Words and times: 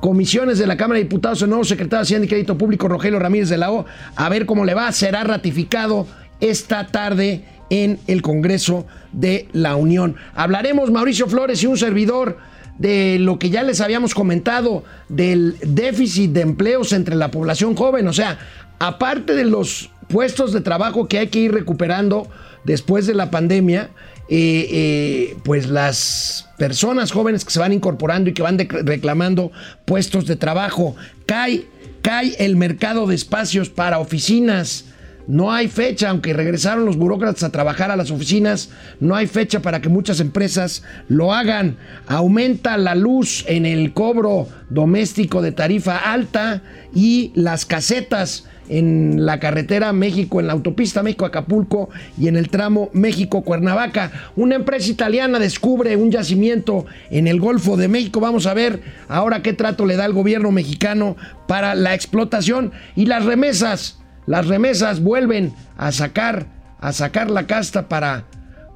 comisiones 0.00 0.58
de 0.58 0.66
la 0.66 0.76
Cámara 0.76 0.98
de 0.98 1.04
Diputados, 1.04 1.42
el 1.42 1.50
nuevo 1.50 1.64
secretario 1.64 1.98
de 1.98 2.02
Hacienda 2.02 2.26
y 2.26 2.28
Crédito 2.28 2.58
Público, 2.58 2.88
Rogelio 2.88 3.18
Ramírez 3.18 3.48
de 3.48 3.58
la 3.58 3.72
O, 3.72 3.86
a 4.16 4.28
ver 4.28 4.46
cómo 4.46 4.64
le 4.64 4.74
va, 4.74 4.90
será 4.92 5.24
ratificado 5.24 6.06
esta 6.40 6.86
tarde 6.86 7.44
en 7.70 7.98
el 8.06 8.22
Congreso 8.22 8.86
de 9.12 9.48
la 9.52 9.76
Unión. 9.76 10.16
Hablaremos, 10.34 10.90
Mauricio 10.90 11.26
Flores 11.26 11.62
y 11.62 11.66
un 11.66 11.76
servidor, 11.76 12.38
de 12.78 13.18
lo 13.18 13.38
que 13.38 13.50
ya 13.50 13.62
les 13.62 13.80
habíamos 13.80 14.14
comentado, 14.14 14.84
del 15.08 15.56
déficit 15.62 16.30
de 16.32 16.42
empleos 16.42 16.92
entre 16.92 17.16
la 17.16 17.30
población 17.30 17.74
joven. 17.74 18.06
O 18.06 18.12
sea, 18.12 18.38
aparte 18.78 19.34
de 19.34 19.44
los 19.44 19.90
puestos 20.08 20.52
de 20.52 20.60
trabajo 20.60 21.08
que 21.08 21.18
hay 21.18 21.26
que 21.26 21.40
ir 21.40 21.52
recuperando 21.52 22.28
después 22.64 23.06
de 23.06 23.14
la 23.14 23.30
pandemia, 23.30 23.90
eh, 24.30 24.68
eh, 24.70 25.36
pues 25.42 25.68
las 25.68 26.46
personas 26.58 27.12
jóvenes 27.12 27.44
que 27.46 27.50
se 27.50 27.60
van 27.60 27.72
incorporando 27.72 28.28
y 28.28 28.34
que 28.34 28.42
van 28.42 28.58
reclamando 28.58 29.50
puestos 29.86 30.26
de 30.26 30.36
trabajo, 30.36 30.96
cae, 31.24 31.64
cae 32.02 32.34
el 32.38 32.56
mercado 32.56 33.06
de 33.06 33.14
espacios 33.14 33.70
para 33.70 33.98
oficinas. 33.98 34.84
No 35.26 35.52
hay 35.52 35.68
fecha, 35.68 36.10
aunque 36.10 36.32
regresaron 36.32 36.84
los 36.86 36.96
burócratas 36.96 37.42
a 37.42 37.52
trabajar 37.52 37.90
a 37.90 37.96
las 37.96 38.10
oficinas, 38.10 38.70
no 38.98 39.14
hay 39.14 39.26
fecha 39.26 39.60
para 39.60 39.80
que 39.80 39.90
muchas 39.90 40.20
empresas 40.20 40.82
lo 41.08 41.34
hagan. 41.34 41.76
Aumenta 42.06 42.76
la 42.78 42.94
luz 42.94 43.44
en 43.46 43.66
el 43.66 43.92
cobro 43.92 44.48
doméstico 44.70 45.42
de 45.42 45.52
tarifa 45.52 45.98
alta 45.98 46.62
y 46.94 47.32
las 47.34 47.66
casetas 47.66 48.44
en 48.68 49.26
la 49.26 49.40
carretera 49.40 49.92
México, 49.92 50.40
en 50.40 50.46
la 50.46 50.52
autopista 50.52 51.02
México-Acapulco 51.02 51.90
y 52.18 52.28
en 52.28 52.36
el 52.36 52.48
tramo 52.48 52.90
México-Cuernavaca. 52.92 54.10
Una 54.36 54.56
empresa 54.56 54.90
italiana 54.90 55.38
descubre 55.38 55.96
un 55.96 56.10
yacimiento 56.10 56.86
en 57.10 57.26
el 57.26 57.40
Golfo 57.40 57.76
de 57.76 57.88
México. 57.88 58.20
Vamos 58.20 58.46
a 58.46 58.54
ver 58.54 58.80
ahora 59.08 59.42
qué 59.42 59.52
trato 59.52 59.86
le 59.86 59.96
da 59.96 60.04
el 60.04 60.12
gobierno 60.12 60.50
mexicano 60.50 61.16
para 61.46 61.74
la 61.74 61.94
explotación 61.94 62.72
y 62.96 63.06
las 63.06 63.24
remesas. 63.24 63.98
Las 64.26 64.46
remesas 64.46 65.00
vuelven 65.00 65.54
a 65.76 65.90
sacar, 65.92 66.46
a 66.80 66.92
sacar 66.92 67.30
la 67.30 67.46
casta 67.46 67.88
para, 67.88 68.24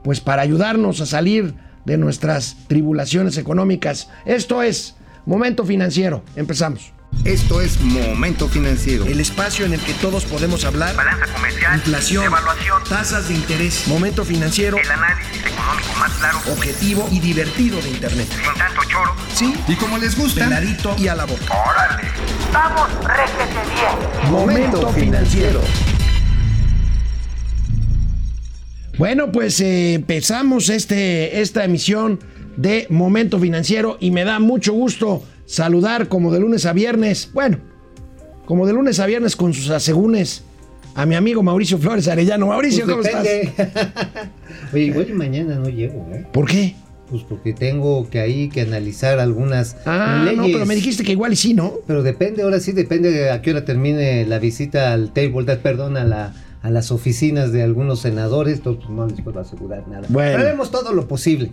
pues 0.02 0.20
para 0.20 0.42
ayudarnos 0.42 1.00
a 1.00 1.06
salir 1.06 1.54
de 1.84 1.98
nuestras 1.98 2.56
tribulaciones 2.68 3.36
económicas. 3.36 4.08
Esto 4.24 4.62
es 4.62 4.96
Momento 5.26 5.64
Financiero. 5.64 6.22
Empezamos. 6.36 6.92
Esto 7.24 7.60
es 7.60 7.80
Momento 7.80 8.48
Financiero. 8.48 9.06
El 9.06 9.20
espacio 9.20 9.64
en 9.64 9.74
el 9.74 9.80
que 9.80 9.94
todos 9.94 10.24
podemos 10.24 10.64
hablar. 10.64 10.96
Balanza 10.96 11.26
comercial. 11.32 11.76
Inflación. 11.76 12.24
Evaluación. 12.24 12.82
Tasas 12.88 13.28
de 13.28 13.34
interés. 13.34 13.86
Momento 13.86 14.24
Financiero. 14.24 14.76
El 14.76 14.90
análisis 14.90 15.40
económico 15.40 15.94
más 16.00 16.12
claro. 16.14 16.38
Objetivo 16.50 17.08
y 17.12 17.20
divertido 17.20 17.80
de 17.80 17.90
Internet. 17.90 18.26
Sin 18.28 18.58
tanto 18.58 18.82
choro. 18.88 19.14
Sí. 19.34 19.54
Y 19.68 19.76
como 19.76 19.98
les 19.98 20.18
gusta. 20.18 20.44
Peladito 20.44 20.96
y 20.98 21.06
a 21.06 21.14
la 21.14 21.24
boca. 21.24 21.44
Órale. 21.44 22.08
Vamos, 22.52 22.88
réjete 23.04 23.60
bien. 23.72 24.32
Momento 24.32 24.88
Financiero. 24.88 25.60
Bueno, 28.98 29.30
pues 29.30 29.60
eh, 29.60 29.94
empezamos 29.94 30.68
este, 30.68 31.40
esta 31.40 31.64
emisión 31.64 32.20
de 32.56 32.86
Momento 32.90 33.38
Financiero 33.38 33.96
y 34.00 34.10
me 34.10 34.24
da 34.24 34.38
mucho 34.38 34.72
gusto 34.72 35.24
saludar 35.52 36.08
como 36.08 36.32
de 36.32 36.40
lunes 36.40 36.64
a 36.64 36.72
viernes, 36.72 37.28
bueno, 37.34 37.58
como 38.46 38.66
de 38.66 38.72
lunes 38.72 38.98
a 39.00 39.06
viernes 39.06 39.36
con 39.36 39.52
sus 39.52 39.68
asegúnes 39.68 40.44
a 40.94 41.04
mi 41.04 41.14
amigo 41.14 41.42
Mauricio 41.42 41.76
Flores 41.76 42.08
Arellano. 42.08 42.46
Mauricio, 42.46 42.86
Pues 42.86 42.96
¿cómo 43.10 43.22
estás? 43.22 43.26
Oye, 44.72 44.84
igual 44.84 45.06
y 45.10 45.12
mañana 45.12 45.56
no 45.56 45.68
llego, 45.68 46.08
¿eh? 46.10 46.26
¿Por 46.32 46.46
qué? 46.48 46.74
Pues 47.10 47.22
porque 47.28 47.52
tengo 47.52 48.08
que 48.08 48.20
ahí 48.20 48.48
que 48.48 48.62
analizar 48.62 49.18
algunas 49.20 49.76
Ah, 49.84 50.22
leyes. 50.24 50.38
no, 50.38 50.44
pero 50.44 50.64
me 50.64 50.74
dijiste 50.74 51.04
que 51.04 51.12
igual 51.12 51.34
y 51.34 51.36
sí, 51.36 51.52
¿no? 51.52 51.74
Pero 51.86 52.02
depende, 52.02 52.42
ahora 52.42 52.58
sí 52.58 52.72
depende 52.72 53.10
de 53.10 53.30
a 53.30 53.42
qué 53.42 53.50
hora 53.50 53.66
termine 53.66 54.24
la 54.24 54.38
visita 54.38 54.94
al 54.94 55.12
table, 55.12 55.44
perdón, 55.58 55.98
a 55.98 56.04
la 56.04 56.32
a 56.62 56.70
las 56.70 56.92
oficinas 56.92 57.50
de 57.52 57.62
algunos 57.64 58.00
senadores, 58.00 58.58
entonces 58.58 58.84
pues, 58.86 58.96
no 58.96 59.06
les 59.08 59.20
puedo 59.20 59.40
asegurar 59.40 59.86
nada. 59.88 60.06
Bueno. 60.08 60.38
Haremos 60.38 60.70
todo 60.70 60.92
lo 60.94 61.08
posible. 61.08 61.50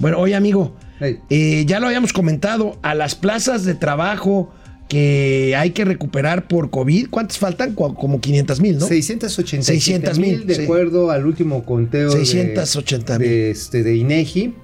Bueno, 0.00 0.18
oye 0.18 0.34
amigo, 0.34 0.74
Hey. 0.98 1.18
eh, 1.30 1.64
ya 1.66 1.78
lo 1.80 1.86
habíamos 1.86 2.12
comentado, 2.12 2.78
a 2.82 2.94
las 2.94 3.14
plazas 3.14 3.64
de 3.64 3.74
trabajo 3.74 4.52
que 4.88 5.54
hay 5.56 5.70
que 5.70 5.84
recuperar 5.84 6.48
por 6.48 6.70
COVID, 6.70 7.08
¿cuántas 7.10 7.38
faltan? 7.38 7.74
Como 7.74 8.20
500 8.20 8.60
mil, 8.60 8.78
¿no? 8.78 8.86
687 8.86 9.62
600,000, 9.80 10.38
mil 10.38 10.46
de 10.46 10.54
sí. 10.56 10.62
acuerdo 10.64 11.10
al 11.12 11.24
último 11.26 11.64
conteo 11.64 12.10
de- 12.10 12.24
680,000. 12.26 13.28
de, 13.28 13.50
este, 13.52 13.82
de 13.84 13.94
INEGI, 13.96 14.54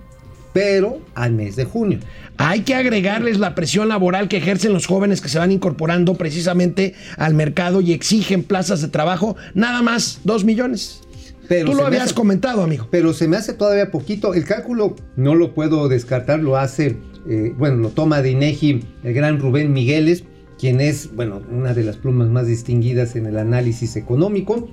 pero 0.52 1.00
al 1.14 1.32
mes 1.32 1.54
de 1.54 1.64
junio. 1.64 2.00
Hay 2.38 2.62
que 2.62 2.74
agregarles 2.74 3.38
la 3.38 3.54
presión 3.54 3.88
laboral 3.88 4.28
que 4.28 4.36
ejercen 4.38 4.72
los 4.72 4.86
jóvenes 4.86 5.20
que 5.20 5.28
se 5.28 5.38
van 5.38 5.52
incorporando 5.52 6.14
precisamente 6.14 6.94
al 7.18 7.32
mercado 7.34 7.80
y 7.80 7.92
exigen 7.92 8.42
plazas 8.42 8.82
de 8.82 8.88
trabajo, 8.88 9.36
nada 9.54 9.80
más 9.82 10.20
2 10.24 10.44
millones. 10.44 11.02
Pero 11.48 11.70
Tú 11.70 11.76
lo 11.76 11.86
habías 11.86 12.04
hace- 12.04 12.14
comentado, 12.14 12.62
amigo. 12.62 12.88
Pero 12.90 13.12
se 13.12 13.28
me 13.28 13.36
hace 13.36 13.52
todavía 13.52 13.90
poquito. 13.90 14.34
El 14.34 14.44
cálculo 14.44 14.96
no 15.16 15.34
lo 15.34 15.54
puedo 15.54 15.88
descartar, 15.88 16.40
lo 16.40 16.56
hace, 16.56 16.96
eh, 17.28 17.52
bueno, 17.56 17.76
lo 17.76 17.90
toma 17.90 18.22
de 18.22 18.30
INEGI 18.32 18.80
el 19.04 19.14
gran 19.14 19.38
Rubén 19.38 19.72
Migueles, 19.72 20.24
quien 20.58 20.80
es, 20.80 21.14
bueno, 21.14 21.42
una 21.52 21.74
de 21.74 21.84
las 21.84 21.96
plumas 21.96 22.28
más 22.28 22.46
distinguidas 22.46 23.14
en 23.16 23.26
el 23.26 23.38
análisis 23.38 23.96
económico. 23.96 24.68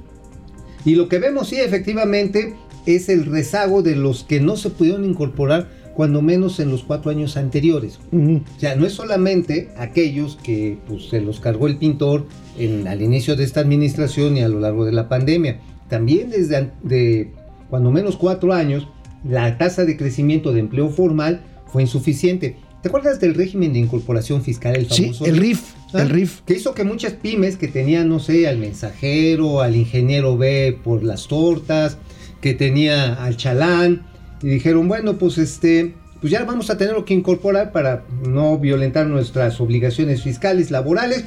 Y 0.85 0.95
lo 0.95 1.07
que 1.09 1.19
vemos, 1.19 1.49
sí, 1.49 1.57
efectivamente, 1.59 2.55
es 2.85 3.09
el 3.09 3.25
rezago 3.25 3.81
de 3.83 3.95
los 3.95 4.23
que 4.23 4.39
no 4.39 4.55
se 4.57 4.69
pudieron 4.69 5.05
incorporar, 5.05 5.69
cuando 5.93 6.23
menos 6.23 6.59
en 6.59 6.71
los 6.71 6.83
cuatro 6.83 7.11
años 7.11 7.37
anteriores. 7.37 7.99
Ujú. 8.11 8.41
O 8.57 8.59
sea, 8.59 8.75
no 8.75 8.87
es 8.87 8.93
solamente 8.93 9.69
aquellos 9.77 10.39
que 10.43 10.79
pues, 10.87 11.09
se 11.09 11.21
los 11.21 11.39
cargó 11.39 11.67
el 11.67 11.77
pintor 11.77 12.25
en, 12.57 12.87
al 12.87 13.03
inicio 13.03 13.35
de 13.35 13.43
esta 13.43 13.59
administración 13.59 14.35
y 14.35 14.41
a 14.41 14.49
lo 14.49 14.59
largo 14.59 14.85
de 14.85 14.91
la 14.91 15.07
pandemia. 15.07 15.59
También 15.89 16.29
desde 16.29 16.71
de, 16.83 17.31
cuando 17.69 17.91
menos 17.91 18.15
cuatro 18.17 18.53
años, 18.53 18.87
la 19.23 19.57
tasa 19.57 19.85
de 19.85 19.97
crecimiento 19.97 20.51
de 20.53 20.59
empleo 20.59 20.89
formal 20.89 21.41
fue 21.67 21.81
insuficiente. 21.83 22.57
¿Te 22.81 22.89
acuerdas 22.89 23.19
del 23.21 23.33
régimen 23.35 23.71
de 23.73 23.79
incorporación 23.79 24.41
fiscal, 24.43 24.75
el 24.75 24.89
Sí, 24.89 25.03
famoso? 25.03 25.25
el 25.25 25.37
RIF, 25.37 25.61
¿Ah? 25.93 26.01
el 26.01 26.09
RIF. 26.09 26.41
Que 26.41 26.55
hizo 26.55 26.73
que 26.73 26.83
muchas 26.83 27.13
pymes 27.13 27.55
que 27.55 27.69
tenían, 27.69 28.09
no 28.09 28.19
sé, 28.19 28.47
al 28.47 28.57
mensajero, 28.57 29.61
al 29.61 29.75
ingeniero 29.75 30.37
B 30.37 30.77
por 30.83 31.03
las 31.03 31.27
tortas, 31.27 31.97
que 32.41 32.53
tenía 32.53 33.13
al 33.23 33.37
chalán, 33.37 34.05
y 34.41 34.47
dijeron, 34.47 34.89
bueno, 34.89 35.17
pues 35.17 35.37
este, 35.37 35.93
pues 36.19 36.31
ya 36.31 36.43
vamos 36.43 36.69
a 36.69 36.77
tener 36.77 36.95
que 37.05 37.13
incorporar 37.13 37.71
para 37.71 38.03
no 38.27 38.57
violentar 38.57 39.07
nuestras 39.07 39.61
obligaciones 39.61 40.21
fiscales, 40.21 40.69
laborales. 40.69 41.23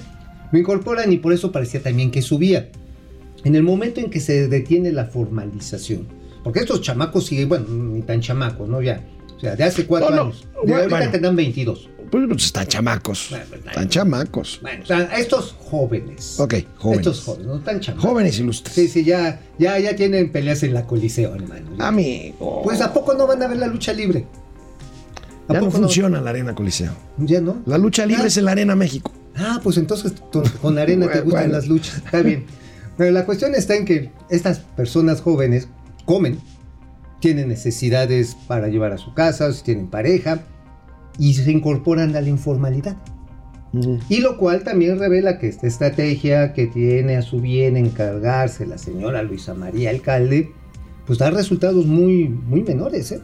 Lo 0.53 0.59
incorporan 0.59 1.11
y 1.11 1.17
por 1.17 1.33
eso 1.33 1.51
parecía 1.53 1.83
también 1.83 2.11
que 2.11 2.21
subía. 2.21 2.69
En 3.45 3.55
el 3.55 3.63
momento 3.63 4.01
en 4.01 4.11
que 4.11 4.21
se 4.21 4.49
detiene 4.49 4.93
la 4.93 5.07
formalización, 5.07 6.07
porque 6.43 6.61
estos 6.61 6.81
chamacos 6.81 7.27
siguen, 7.27 7.49
bueno, 7.49 7.67
ni 7.69 8.03
tan 8.03 8.21
chamacos, 8.21 8.69
¿no? 8.69 8.83
Ya, 8.83 9.05
o 9.37 9.41
sea, 9.41 9.55
de 9.57 9.65
hace 9.65 9.87
cuatro 9.87 10.11
No, 10.11 10.17
no, 10.17 10.23
años. 10.23 10.41
De 10.43 10.61
bueno, 10.61 10.77
ahorita 10.77 10.97
bueno. 10.97 11.13
tendrán 11.13 11.37
22. 11.37 11.91
Pues, 12.11 12.25
pues 12.29 12.45
están 12.45 12.67
chamacos. 12.67 13.27
Bueno, 13.31 13.45
pues, 13.49 13.67
Están 13.67 13.89
chamacos. 13.89 14.59
Bueno, 14.63 14.83
o 14.83 14.87
sea, 14.87 15.03
estos 15.19 15.57
jóvenes. 15.59 16.39
Ok, 16.41 16.55
jóvenes. 16.77 17.07
Estos 17.07 17.25
jóvenes, 17.25 17.47
no 17.47 17.61
tan 17.61 17.81
chamacos. 17.81 18.11
Jóvenes 18.11 18.39
ilustres. 18.39 18.75
Sí, 18.75 18.89
sí, 18.89 19.05
ya, 19.05 19.41
ya, 19.59 19.79
ya 19.79 19.95
tienen 19.97 20.31
peleas 20.33 20.63
en 20.63 20.73
la 20.73 20.87
Coliseo, 20.87 21.35
hermano. 21.35 21.71
Amigo. 21.79 22.63
Pues 22.63 22.81
¿a 22.81 22.93
poco 22.93 23.15
no 23.15 23.27
van 23.27 23.43
a 23.43 23.49
ver 23.49 23.59
la 23.59 23.67
lucha 23.67 23.93
libre? 23.93 24.25
¿A 25.49 25.53
ya 25.55 25.61
no 25.61 25.67
poco 25.67 25.79
funciona 25.79 26.21
la 26.21 26.31
Arena 26.31 26.55
Coliseo. 26.55 26.93
¿Ya 27.19 27.41
no? 27.41 27.63
La 27.67 27.79
lucha 27.79 28.07
libre 28.07 28.29
es 28.29 28.37
en 28.37 28.45
la 28.47 28.53
Arena 28.53 28.75
México. 28.77 29.13
Ah, 29.35 29.61
pues 29.63 29.77
entonces 29.77 30.15
con, 30.63 30.79
arena 30.79 31.11
te 31.11 31.21
gustan 31.23 31.43
bueno. 31.43 31.55
las 31.55 31.69
luchas. 31.69 31.97
Está 31.99 32.23
bien. 32.23 32.47
Pero 32.97 33.11
la 33.11 33.25
cuestión 33.25 33.55
está 33.55 33.77
en 33.77 33.85
que 33.85 34.11
estas 34.31 34.61
personas 34.61 35.21
jóvenes 35.21 35.69
comen, 36.05 36.39
tienen 37.21 37.49
necesidades 37.49 38.37
para 38.47 38.69
llevar 38.69 38.93
a 38.93 38.99
su 38.99 39.15
casa, 39.15 39.53
si 39.53 39.65
tienen 39.65 39.89
pareja, 39.89 40.41
y 41.19 41.35
se 41.35 41.51
incorporan 41.51 42.15
a 42.17 42.21
la 42.21 42.29
informalidad. 42.29 42.97
Y 44.09 44.21
lo 44.21 44.39
cual 44.39 44.63
también 44.65 44.99
revela 44.99 45.39
que 45.39 45.49
esta 45.49 45.67
estrategia 45.67 46.55
que 46.55 46.67
tiene 46.67 47.17
a 47.17 47.23
su 47.23 47.41
bien 47.41 47.77
encargarse 47.77 48.67
la 48.67 48.79
señora 48.79 49.23
Luisa 49.23 49.55
María 49.55 49.91
Alcalde, 49.91 50.51
pues 51.07 51.19
da 51.19 51.31
resultados 51.31 51.85
muy, 51.85 52.29
muy 52.29 52.63
menores. 52.63 53.13
¿eh? 53.13 53.21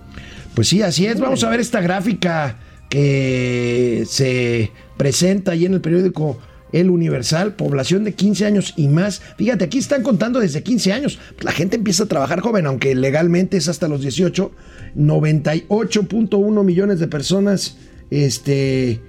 Pues 0.54 0.68
sí, 0.68 0.82
así 0.82 1.06
es. 1.06 1.18
Vamos 1.18 1.42
a 1.44 1.48
ver 1.48 1.60
esta 1.60 1.80
gráfica 1.80 2.58
que 2.90 4.04
se 4.06 4.70
presenta 4.98 5.52
ahí 5.52 5.64
en 5.64 5.74
el 5.74 5.80
periódico 5.80 6.38
El 6.72 6.90
Universal, 6.90 7.54
población 7.54 8.04
de 8.04 8.14
15 8.14 8.46
años 8.46 8.74
y 8.76 8.88
más. 8.88 9.20
Fíjate, 9.36 9.64
aquí 9.64 9.78
están 9.78 10.02
contando 10.02 10.40
desde 10.40 10.62
15 10.62 10.92
años. 10.92 11.18
La 11.40 11.52
gente 11.52 11.76
empieza 11.76 12.04
a 12.04 12.06
trabajar 12.06 12.40
joven, 12.40 12.66
aunque 12.66 12.94
legalmente 12.94 13.56
es 13.56 13.68
hasta 13.68 13.88
los 13.88 14.00
18. 14.00 14.50
98.1 14.96 16.64
millones 16.64 16.98
de 17.00 17.08
personas. 17.08 17.76
Este. 18.10 19.00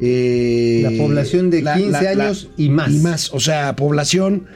eh, 0.00 0.80
La 0.82 1.02
población 1.02 1.50
de 1.50 1.62
15 1.62 2.08
años 2.08 2.50
y 2.56 2.68
más. 2.68 2.92
Y 2.92 2.98
más, 2.98 3.34
o 3.34 3.40
sea, 3.40 3.76
población 3.76 4.46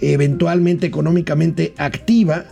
eventualmente 0.00 0.86
económicamente 0.86 1.74
activa 1.76 2.44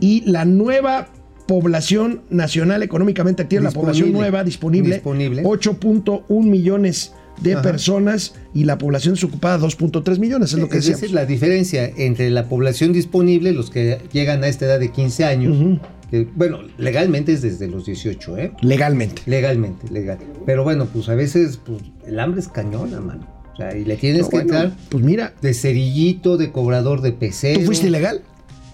y 0.00 0.22
la 0.30 0.46
nueva 0.46 1.08
población 1.46 2.22
nacional 2.30 2.82
económicamente 2.82 3.42
activa, 3.42 3.62
la 3.62 3.70
población 3.70 4.12
nueva 4.12 4.42
disponible, 4.44 4.94
Disponible. 4.96 5.42
8.1 5.44 6.24
millones 6.44 7.12
de 7.12 7.25
Ajá. 7.52 7.62
personas 7.62 8.34
y 8.54 8.64
la 8.64 8.78
población 8.78 9.14
desocupada 9.14 9.58
2.3 9.58 10.18
millones, 10.18 10.52
es 10.52 10.58
lo 10.58 10.68
que 10.68 10.78
es 10.78 10.84
decíamos. 10.84 11.00
decir, 11.02 11.14
la 11.14 11.26
diferencia 11.26 11.84
entre 11.96 12.30
la 12.30 12.48
población 12.48 12.92
disponible, 12.92 13.52
los 13.52 13.70
que 13.70 13.98
llegan 14.12 14.42
a 14.44 14.48
esta 14.48 14.66
edad 14.66 14.80
de 14.80 14.90
15 14.90 15.24
años, 15.24 15.78
que, 16.10 16.28
bueno, 16.34 16.60
legalmente 16.78 17.32
es 17.32 17.42
desde 17.42 17.66
los 17.68 17.84
18, 17.86 18.38
¿eh? 18.38 18.52
Legalmente. 18.62 19.22
Legalmente, 19.26 19.88
legal. 19.90 20.18
Pero 20.44 20.62
bueno, 20.64 20.86
pues 20.86 21.08
a 21.08 21.14
veces 21.14 21.58
pues, 21.64 21.82
el 22.06 22.18
hambre 22.20 22.40
es 22.40 22.48
cañona, 22.48 23.00
mano. 23.00 23.26
O 23.52 23.56
sea, 23.56 23.76
y 23.76 23.84
le 23.84 23.96
tienes 23.96 24.22
No, 24.22 24.28
que 24.28 24.36
bueno, 24.36 24.52
entrar 24.52 24.76
pues 24.90 25.02
mira, 25.02 25.34
de 25.40 25.54
cerillito, 25.54 26.36
de 26.36 26.52
cobrador 26.52 27.00
de 27.00 27.12
pecero. 27.12 27.58
¿tú 27.58 27.66
fuiste 27.66 27.86
ilegal? 27.86 28.22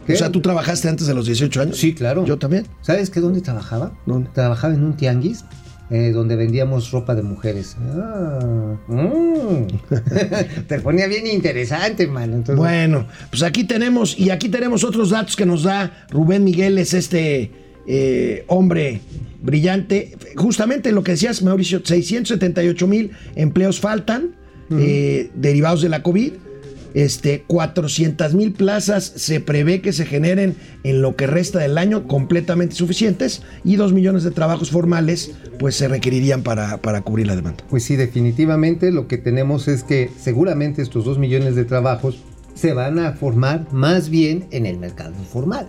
¿Qué? 0.07 0.15
O 0.15 0.17
sea, 0.17 0.31
¿tú 0.31 0.41
trabajaste 0.41 0.89
antes 0.89 1.07
de 1.07 1.15
los 1.15 1.27
18 1.27 1.61
años? 1.63 1.79
Sí, 1.79 1.95
claro. 1.95 2.25
Yo 2.27 2.37
también. 2.37 2.67
¿Sabes 2.81 3.09
qué? 3.09 3.21
¿Dónde 3.21 3.41
trabajaba? 3.41 3.93
¿Dónde? 4.07 4.29
Trabajaba 4.35 4.75
en 4.75 4.83
un 4.83 4.97
tianguis 4.97 5.45
eh, 5.91 6.11
donde 6.13 6.37
vendíamos 6.37 6.91
ropa 6.91 7.15
de 7.15 7.23
mujeres. 7.23 7.77
Ah, 7.95 8.77
mm. 8.89 9.67
Te 10.67 10.79
ponía 10.81 11.07
bien 11.07 11.27
interesante, 11.27 12.07
mano. 12.07 12.37
Entonces, 12.37 12.57
Bueno, 12.57 13.07
pues 13.31 13.43
aquí 13.43 13.65
tenemos, 13.65 14.19
y 14.19 14.31
aquí 14.31 14.49
tenemos 14.49 14.85
otros 14.85 15.11
datos 15.11 15.37
que 15.37 15.47
nos 15.47 15.65
da 15.65 16.07
Rubén 16.11 16.45
Miguel, 16.45 16.79
es 16.79 16.95
este 16.95 17.51
eh, 17.87 18.45
hombre 18.47 19.01
brillante. 19.43 20.17
Justamente 20.37 20.93
lo 20.93 21.03
que 21.03 21.13
decías, 21.13 21.43
Mauricio, 21.43 21.83
678 21.85 22.87
mil 22.87 23.11
empleos 23.35 23.81
faltan 23.81 24.37
eh, 24.71 25.31
derivados 25.35 25.83
de 25.83 25.89
la 25.89 26.03
COVID. 26.03 26.33
Este, 26.95 27.45
400 27.47 28.35
mil 28.35 28.53
plazas 28.53 29.05
se 29.05 29.41
prevé 29.41 29.81
que 29.81 29.93
se 29.93 30.07
generen 30.07 30.57
en 30.85 31.03
lo 31.03 31.17
que 31.17 31.27
resta 31.27 31.59
del 31.59 31.79
año 31.79 32.07
completamente 32.07 32.75
suficientes 32.75 33.43
y 33.65 33.77
2 33.77 33.93
millones 33.93 34.25
de 34.25 34.31
trabajos 34.31 34.71
formales 34.71 35.33
pues 35.59 35.77
se 35.77 35.89
requerirían 35.89 36.43
para, 36.43 36.79
para 36.79 37.03
cubrir 37.03 37.27
la 37.27 37.37
demanda. 37.37 37.65
Pues 37.71 37.85
sí, 37.85 37.97
definitivamente 37.97 38.91
lo 38.91 39.09
que 39.09 39.19
tenemos 39.19 39.69
es 39.69 39.85
que 39.85 40.11
seguramente 40.19 40.83
estos 40.83 41.05
dos 41.05 41.19
millones 41.19 41.55
de 41.55 41.65
trabajos 41.65 42.19
se 42.55 42.73
van 42.73 42.99
a 42.99 43.13
formar 43.13 43.67
más 43.73 44.09
bien 44.09 44.47
en 44.51 44.67
el 44.67 44.79
mercado 44.79 45.15
informal. 45.19 45.69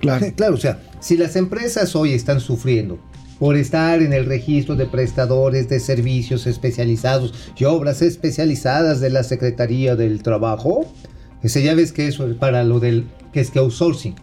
Claro. 0.00 0.26
Claro, 0.36 0.54
o 0.54 0.58
sea, 0.58 0.80
si 1.00 1.16
las 1.16 1.34
empresas 1.36 1.96
hoy 1.96 2.12
están 2.12 2.40
sufriendo 2.40 2.98
por 3.38 3.56
estar 3.56 4.02
en 4.02 4.12
el 4.12 4.26
registro 4.26 4.74
de 4.74 4.86
prestadores 4.86 5.68
de 5.68 5.80
servicios 5.80 6.46
especializados 6.46 7.52
y 7.56 7.64
obras 7.64 8.02
especializadas 8.02 9.00
de 9.00 9.10
la 9.10 9.22
Secretaría 9.22 9.96
del 9.96 10.22
Trabajo, 10.22 10.86
ese 11.42 11.62
ya 11.62 11.74
ves 11.74 11.92
que 11.92 12.08
eso 12.08 12.28
es 12.28 12.36
para 12.36 12.64
lo 12.64 12.80
del 12.80 13.06
que 13.32 13.40
es 13.40 13.50
que 13.50 13.58
outsourcing. 13.58 14.14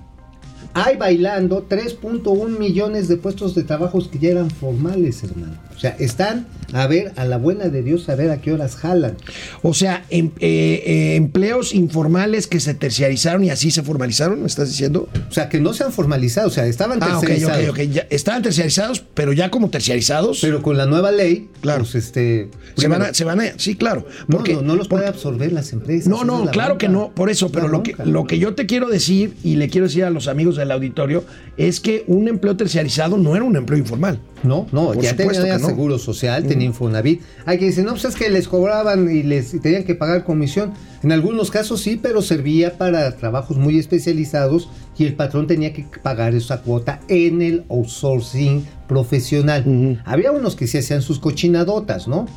Hay 0.74 0.98
bailando 0.98 1.70
3.1 1.70 2.60
millones 2.60 3.08
de 3.08 3.16
puestos 3.16 3.56
de 3.56 3.64
trabajos 3.64 4.10
que 4.10 4.20
ya 4.20 4.32
eran 4.32 4.50
formales, 4.50 5.24
hermano. 5.24 5.56
O 5.76 5.80
sea, 5.80 5.96
están 6.00 6.48
a 6.74 6.88
ver, 6.88 7.12
a 7.16 7.26
la 7.26 7.38
buena 7.38 7.70
de 7.70 7.84
Dios, 7.84 8.10
a 8.10 8.16
ver 8.16 8.32
a 8.32 8.42
qué 8.42 8.52
horas 8.52 8.76
jalan. 8.76 9.16
O 9.62 9.74
sea, 9.74 10.04
em- 10.10 10.32
eh, 10.40 10.84
eh, 10.86 11.16
empleos 11.16 11.74
informales 11.76 12.48
que 12.48 12.60
se 12.60 12.74
terciarizaron 12.74 13.44
y 13.44 13.50
así 13.52 13.70
se 13.72 13.84
formalizaron, 13.84 14.42
¿me 14.42 14.48
estás 14.48 14.70
diciendo? 14.70 15.08
O 15.30 15.32
sea, 15.32 15.48
que 15.48 15.60
no 15.60 15.74
se 15.74 15.84
han 15.84 15.92
formalizado, 15.94 16.48
o 16.48 16.52
sea, 16.52 16.66
estaban 16.66 17.00
Ah, 17.04 17.18
ok, 17.18 17.26
tercerizados. 17.26 17.70
ok, 17.70 17.80
ok. 17.80 17.80
Ya 17.92 18.08
estaban 18.10 18.42
terciarizados, 18.42 19.04
pero 19.14 19.32
ya 19.32 19.52
como 19.52 19.70
terciarizados. 19.70 20.40
Pero 20.42 20.62
con 20.64 20.76
la 20.78 20.86
nueva 20.86 21.12
ley, 21.12 21.50
Claro. 21.62 21.84
pues 21.84 21.96
este. 21.96 22.50
se 22.78 22.88
van, 22.88 23.02
a, 23.04 23.14
se 23.14 23.24
van 23.24 23.40
a. 23.42 23.46
Sí, 23.58 23.76
claro. 23.76 24.06
No, 24.28 24.38
Porque, 24.38 24.54
no, 24.56 24.62
no 24.64 24.76
los 24.76 24.88
porque- 24.88 25.02
puede 25.04 25.08
absorber 25.08 25.52
las 25.54 25.72
empresas. 25.72 26.08
No, 26.08 26.24
no, 26.24 26.46
claro 26.52 26.76
bronca. 26.76 26.88
que 26.88 26.90
no, 26.90 27.12
por 27.14 27.30
eso, 27.30 27.52
pero 27.52 27.68
lo 27.68 27.84
que, 27.84 27.96
lo 28.06 28.26
que 28.26 28.40
yo 28.40 28.56
te 28.56 28.66
quiero 28.66 28.88
decir 28.90 29.36
y 29.44 29.58
le 29.58 29.70
quiero 29.70 29.88
decir 29.88 30.04
a 30.04 30.10
los 30.10 30.28
amigos 30.28 30.56
del 30.56 30.72
auditorio 30.72 31.24
es 31.58 31.80
que 31.80 32.04
un 32.08 32.28
empleo 32.28 32.56
terciarizado 32.58 33.18
no 33.18 33.36
era 33.36 33.44
un 33.46 33.56
empleo 33.56 33.78
informal. 33.78 34.20
No, 34.46 34.68
no, 34.72 34.88
Por 34.94 35.02
ya 35.02 35.16
tenía 35.16 35.58
no. 35.58 35.68
seguro 35.68 35.98
social, 35.98 36.46
tenía 36.46 36.68
Infonavit. 36.68 37.22
Hay 37.46 37.58
que 37.58 37.66
decir, 37.66 37.84
no, 37.84 37.92
pues 37.92 38.06
es 38.06 38.16
que 38.16 38.30
les 38.30 38.48
cobraban 38.48 39.10
y 39.10 39.24
les 39.24 39.54
y 39.54 39.60
tenían 39.60 39.84
que 39.84 39.96
pagar 39.96 40.24
comisión. 40.24 40.74
En 41.04 41.12
algunos 41.12 41.52
casos 41.52 41.82
sí, 41.82 42.00
pero 42.02 42.22
servía 42.22 42.78
para 42.78 43.16
trabajos 43.18 43.58
muy 43.58 43.78
especializados 43.80 44.70
y 44.98 45.06
el 45.06 45.16
patrón 45.16 45.48
tenía 45.48 45.74
que 45.74 45.86
pagar 46.02 46.36
esa 46.36 46.62
cuota 46.62 47.00
en 47.08 47.42
el 47.42 47.66
outsourcing 47.70 48.66
profesional. 48.88 50.02
Había 50.06 50.32
unos 50.32 50.56
que 50.56 50.68
sí 50.68 50.78
hacían 50.78 51.02
sus 51.02 51.20
cochinadotas, 51.20 52.08
¿no? 52.08 52.28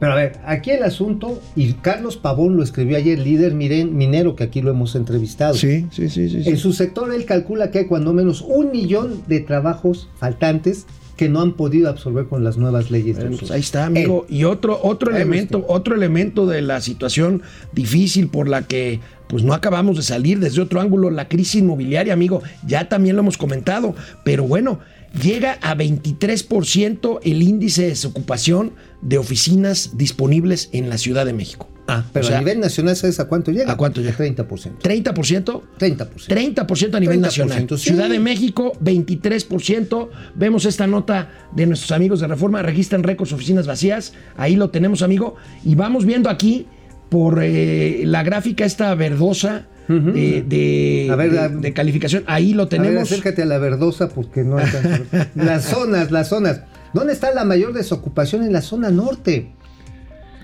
Pero 0.00 0.12
a 0.12 0.16
ver, 0.16 0.38
aquí 0.44 0.70
el 0.72 0.82
asunto, 0.82 1.40
y 1.54 1.74
Carlos 1.74 2.16
Pavón 2.16 2.56
lo 2.56 2.64
escribió 2.64 2.96
ayer, 2.96 3.18
líder 3.18 3.54
miren- 3.54 3.92
minero, 3.92 4.34
que 4.34 4.42
aquí 4.44 4.60
lo 4.60 4.70
hemos 4.70 4.96
entrevistado. 4.96 5.54
Sí, 5.54 5.86
sí, 5.92 6.08
sí, 6.10 6.28
sí. 6.28 6.42
sí. 6.42 6.50
En 6.50 6.58
su 6.58 6.72
sector 6.72 7.14
él 7.14 7.24
calcula 7.24 7.70
que 7.70 7.78
hay 7.80 7.84
cuando 7.86 8.12
menos 8.12 8.42
un 8.42 8.70
millón 8.72 9.22
de 9.28 9.40
trabajos 9.40 10.08
faltantes 10.18 10.86
que 11.16 11.28
no 11.28 11.40
han 11.40 11.52
podido 11.52 11.88
absorber 11.88 12.26
con 12.26 12.42
las 12.44 12.56
nuevas 12.56 12.90
leyes. 12.90 13.16
de 13.16 13.22
Bueno, 13.22 13.36
pues 13.38 13.50
ahí 13.50 13.60
está, 13.60 13.86
amigo. 13.86 14.26
Y 14.28 14.44
otro, 14.44 14.80
otro 14.82 15.14
elemento, 15.14 15.64
otro 15.68 15.94
elemento 15.94 16.46
de 16.46 16.62
la 16.62 16.80
situación 16.80 17.42
difícil 17.72 18.28
por 18.28 18.48
la 18.48 18.62
que 18.62 19.00
pues 19.28 19.42
no 19.42 19.54
acabamos 19.54 19.96
de 19.96 20.02
salir 20.02 20.40
desde 20.40 20.60
otro 20.60 20.80
ángulo, 20.80 21.10
la 21.10 21.28
crisis 21.28 21.56
inmobiliaria, 21.56 22.12
amigo. 22.12 22.42
Ya 22.66 22.88
también 22.88 23.16
lo 23.16 23.22
hemos 23.22 23.38
comentado. 23.38 23.94
Pero 24.24 24.44
bueno, 24.44 24.80
llega 25.22 25.58
a 25.62 25.74
23% 25.76 27.20
el 27.22 27.42
índice 27.42 27.82
de 27.82 27.88
desocupación 27.88 28.72
de 29.02 29.18
oficinas 29.18 29.96
disponibles 29.96 30.68
en 30.72 30.88
la 30.88 30.98
Ciudad 30.98 31.26
de 31.26 31.32
México. 31.32 31.68
Ah, 31.86 32.02
pero 32.14 32.24
o 32.24 32.28
sea, 32.28 32.38
a 32.38 32.40
nivel 32.40 32.60
nacional, 32.60 32.96
¿sabes 32.96 33.20
a 33.20 33.26
cuánto 33.26 33.50
llega? 33.52 33.70
¿A 33.72 33.76
cuánto 33.76 34.00
llega? 34.00 34.16
30%. 34.16 34.78
30%. 34.82 35.62
30%. 35.78 36.08
30% 36.28 36.94
a 36.94 37.00
nivel 37.00 37.18
30%, 37.18 37.20
nacional. 37.20 37.66
sí. 37.68 37.76
Ciudad 37.76 38.08
de 38.08 38.18
México, 38.20 38.72
23%. 38.82 40.08
Vemos 40.34 40.64
esta 40.64 40.86
nota 40.86 41.30
de 41.54 41.66
nuestros 41.66 41.92
amigos 41.92 42.20
de 42.20 42.26
Reforma, 42.28 42.62
registran 42.62 43.02
récords 43.02 43.32
oficinas 43.32 43.66
vacías. 43.66 44.12
Ahí 44.36 44.56
lo 44.56 44.70
tenemos, 44.70 45.02
amigo. 45.02 45.36
Y 45.64 45.74
vamos 45.74 46.06
viendo 46.06 46.30
aquí 46.30 46.66
por 47.10 47.40
eh, 47.42 48.02
la 48.06 48.22
gráfica 48.22 48.64
esta 48.64 48.94
verdosa 48.94 49.66
de, 49.86 50.42
de- 50.48 51.08
A 51.12 51.16
ver, 51.16 51.30
de- 51.32 51.38
a- 51.38 51.48
de 51.50 51.72
calificación. 51.74 52.24
Ahí 52.26 52.54
lo 52.54 52.62
A 52.62 52.66
ver, 52.66 52.80
tenemos. 52.80 53.02
acércate 53.12 53.42
a 53.42 53.46
la 53.46 53.58
verdosa 53.58 54.08
porque 54.08 54.42
no 54.42 54.56
alcanzo. 54.56 55.04
las 55.34 55.64
zonas, 55.66 56.10
las 56.10 56.28
zonas. 56.28 56.62
¿Dónde 56.94 57.12
está 57.12 57.32
la 57.34 57.44
mayor 57.44 57.74
desocupación? 57.74 58.42
En 58.44 58.52
la 58.54 58.62
zona 58.62 58.90
norte, 58.90 59.52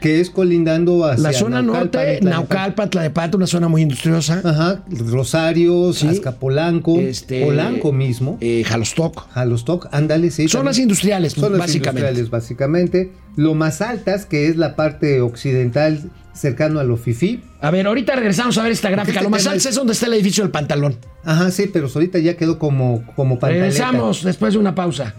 que 0.00 0.20
es 0.20 0.30
colindando 0.30 1.04
hacia 1.04 1.22
la 1.22 1.32
zona 1.32 1.62
Naucalpan, 1.62 2.20
norte, 2.22 2.86
Tlalnepantla, 2.90 3.36
una 3.36 3.46
zona 3.46 3.68
muy 3.68 3.82
industriosa. 3.82 4.40
Ajá, 4.44 4.82
Rosario, 4.90 5.92
Sí. 5.92 6.08
Azcapolanco, 6.08 6.98
Este, 6.98 7.44
Polanco 7.44 7.92
mismo, 7.92 8.38
eh, 8.40 8.64
Jalostoc. 8.66 9.30
Jalostoc, 9.32 9.88
ándale, 9.92 10.30
sí. 10.30 10.48
Zonas 10.48 10.64
también. 10.76 10.82
industriales, 10.84 11.34
Zonas 11.34 11.58
básicamente. 11.58 12.00
industriales, 12.00 12.30
básicamente. 12.30 13.12
Lo 13.36 13.54
más 13.54 13.80
altas, 13.82 14.26
que 14.26 14.48
es 14.48 14.56
la 14.56 14.74
parte 14.76 15.20
occidental 15.20 16.10
cercano 16.32 16.80
a 16.80 16.84
lo 16.84 16.96
FIFI. 16.96 17.42
A 17.60 17.70
ver, 17.70 17.86
ahorita 17.86 18.16
regresamos 18.16 18.56
a 18.58 18.62
ver 18.62 18.72
esta 18.72 18.88
gráfica. 18.90 19.18
este 19.18 19.24
Lo 19.24 19.30
más 19.30 19.46
alto 19.46 19.58
es- 19.58 19.66
es 19.66 19.74
donde 19.74 19.92
está 19.92 20.06
el 20.06 20.14
edificio 20.14 20.42
del 20.44 20.50
pantalón. 20.50 20.96
Ajá, 21.24 21.50
sí, 21.50 21.68
pero 21.72 21.88
ahorita 21.94 22.18
ya 22.18 22.36
quedó 22.36 22.58
como, 22.58 23.04
como 23.16 23.38
pantaleta. 23.38 23.66
Regresamos 23.66 24.24
después 24.24 24.54
de 24.54 24.58
una 24.58 24.74
pausa. 24.74 25.14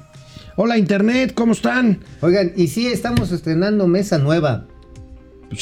Hola 0.55 0.77
Internet, 0.77 1.33
¿cómo 1.33 1.53
están? 1.53 1.99
Oigan, 2.21 2.51
y 2.57 2.67
sí, 2.67 2.87
estamos 2.87 3.31
estrenando 3.31 3.87
mesa 3.87 4.17
nueva. 4.17 4.65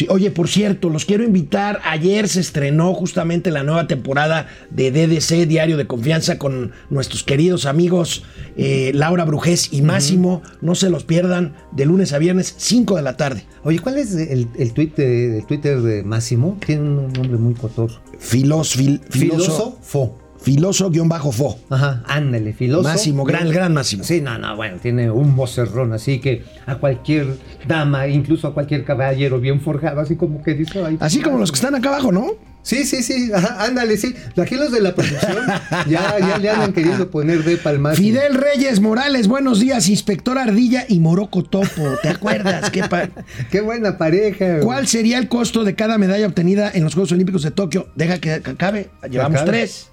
Oye, 0.09 0.29
por 0.31 0.47
cierto, 0.47 0.89
los 0.89 1.05
quiero 1.05 1.23
invitar. 1.23 1.79
Ayer 1.83 2.27
se 2.27 2.39
estrenó 2.41 2.93
justamente 2.93 3.49
la 3.49 3.63
nueva 3.63 3.87
temporada 3.87 4.47
de 4.69 4.91
DDC, 4.91 5.47
Diario 5.47 5.77
de 5.77 5.87
Confianza, 5.87 6.37
con 6.37 6.71
nuestros 6.91 7.23
queridos 7.23 7.65
amigos 7.65 8.23
eh, 8.55 8.91
Laura 8.93 9.25
Brujés 9.25 9.69
y 9.73 9.81
Máximo. 9.81 10.41
No 10.61 10.75
se 10.75 10.89
los 10.91 11.05
pierdan 11.05 11.55
de 11.71 11.85
lunes 11.85 12.13
a 12.13 12.19
viernes, 12.19 12.53
5 12.57 12.95
de 12.97 13.01
la 13.01 13.17
tarde. 13.17 13.45
Oye, 13.63 13.79
¿cuál 13.79 13.97
es 13.97 14.13
el, 14.13 14.47
el, 14.57 14.73
tweet 14.73 14.91
de- 14.95 15.37
el 15.39 15.45
Twitter 15.47 15.81
de 15.81 16.03
Máximo? 16.03 16.57
Tiene 16.65 16.81
un 16.83 17.11
nombre 17.11 17.37
muy 17.37 17.55
cotorro. 17.55 17.99
Filos, 18.19 18.77
fil- 18.77 19.01
Filósofo. 19.09 20.18
Filoso-fo. 20.41 21.59
Ajá, 21.69 22.03
ándale, 22.07 22.53
filósofo. 22.53 22.89
Máximo, 22.89 23.23
gran, 23.23 23.47
el 23.47 23.53
gran 23.53 23.73
Máximo. 23.73 24.03
Sí, 24.03 24.21
no, 24.21 24.37
no, 24.37 24.55
bueno, 24.55 24.77
tiene 24.81 25.09
un 25.11 25.35
vocerrón, 25.35 25.93
así 25.93 26.19
que 26.19 26.43
a 26.65 26.75
cualquier 26.75 27.37
dama, 27.67 28.07
incluso 28.07 28.47
a 28.47 28.53
cualquier 28.53 28.83
caballero 28.85 29.39
bien 29.39 29.61
forjado, 29.61 29.99
así 30.01 30.15
como 30.15 30.41
que 30.43 30.53
dice. 30.53 30.83
ay, 30.83 30.97
Así 30.99 31.21
como 31.21 31.37
los 31.37 31.51
que 31.51 31.55
están 31.55 31.75
acá 31.75 31.89
abajo, 31.89 32.11
¿no? 32.11 32.27
Sí, 32.61 32.83
sí, 32.83 33.01
sí, 33.03 33.31
ajá, 33.33 33.63
ándale, 33.63 33.95
sí. 33.95 34.13
Aquí 34.37 34.55
los 34.55 34.71
de 34.71 34.81
la 34.81 34.93
producción 34.93 35.37
ya, 35.89 36.19
ya 36.19 36.37
le 36.37 36.49
andan 36.49 36.73
queriendo 36.73 37.09
poner 37.09 37.43
de 37.45 37.55
palmas. 37.57 37.97
Fidel 37.97 38.35
Reyes 38.35 38.81
Morales, 38.81 39.27
buenos 39.29 39.59
días, 39.61 39.87
inspector 39.87 40.37
Ardilla 40.37 40.83
y 40.87 40.99
Moroco 40.99 41.43
Topo. 41.43 41.83
¿Te 42.03 42.09
acuerdas? 42.09 42.69
Qué 42.69 42.83
pa- 42.83 43.09
Qué 43.51 43.61
buena 43.61 43.97
pareja. 43.97 44.45
güey. 44.55 44.61
¿Cuál 44.61 44.87
sería 44.87 45.17
el 45.19 45.29
costo 45.29 45.63
de 45.63 45.73
cada 45.75 45.97
medalla 45.97 46.27
obtenida 46.27 46.69
en 46.73 46.83
los 46.83 46.93
Juegos 46.95 47.13
Olímpicos 47.13 47.43
de 47.43 47.51
Tokio? 47.51 47.87
Deja 47.95 48.19
que 48.19 48.41
que 48.41 48.51
acabe. 48.51 48.89
Llevamos 49.09 49.41
acabe. 49.41 49.57
tres. 49.57 49.87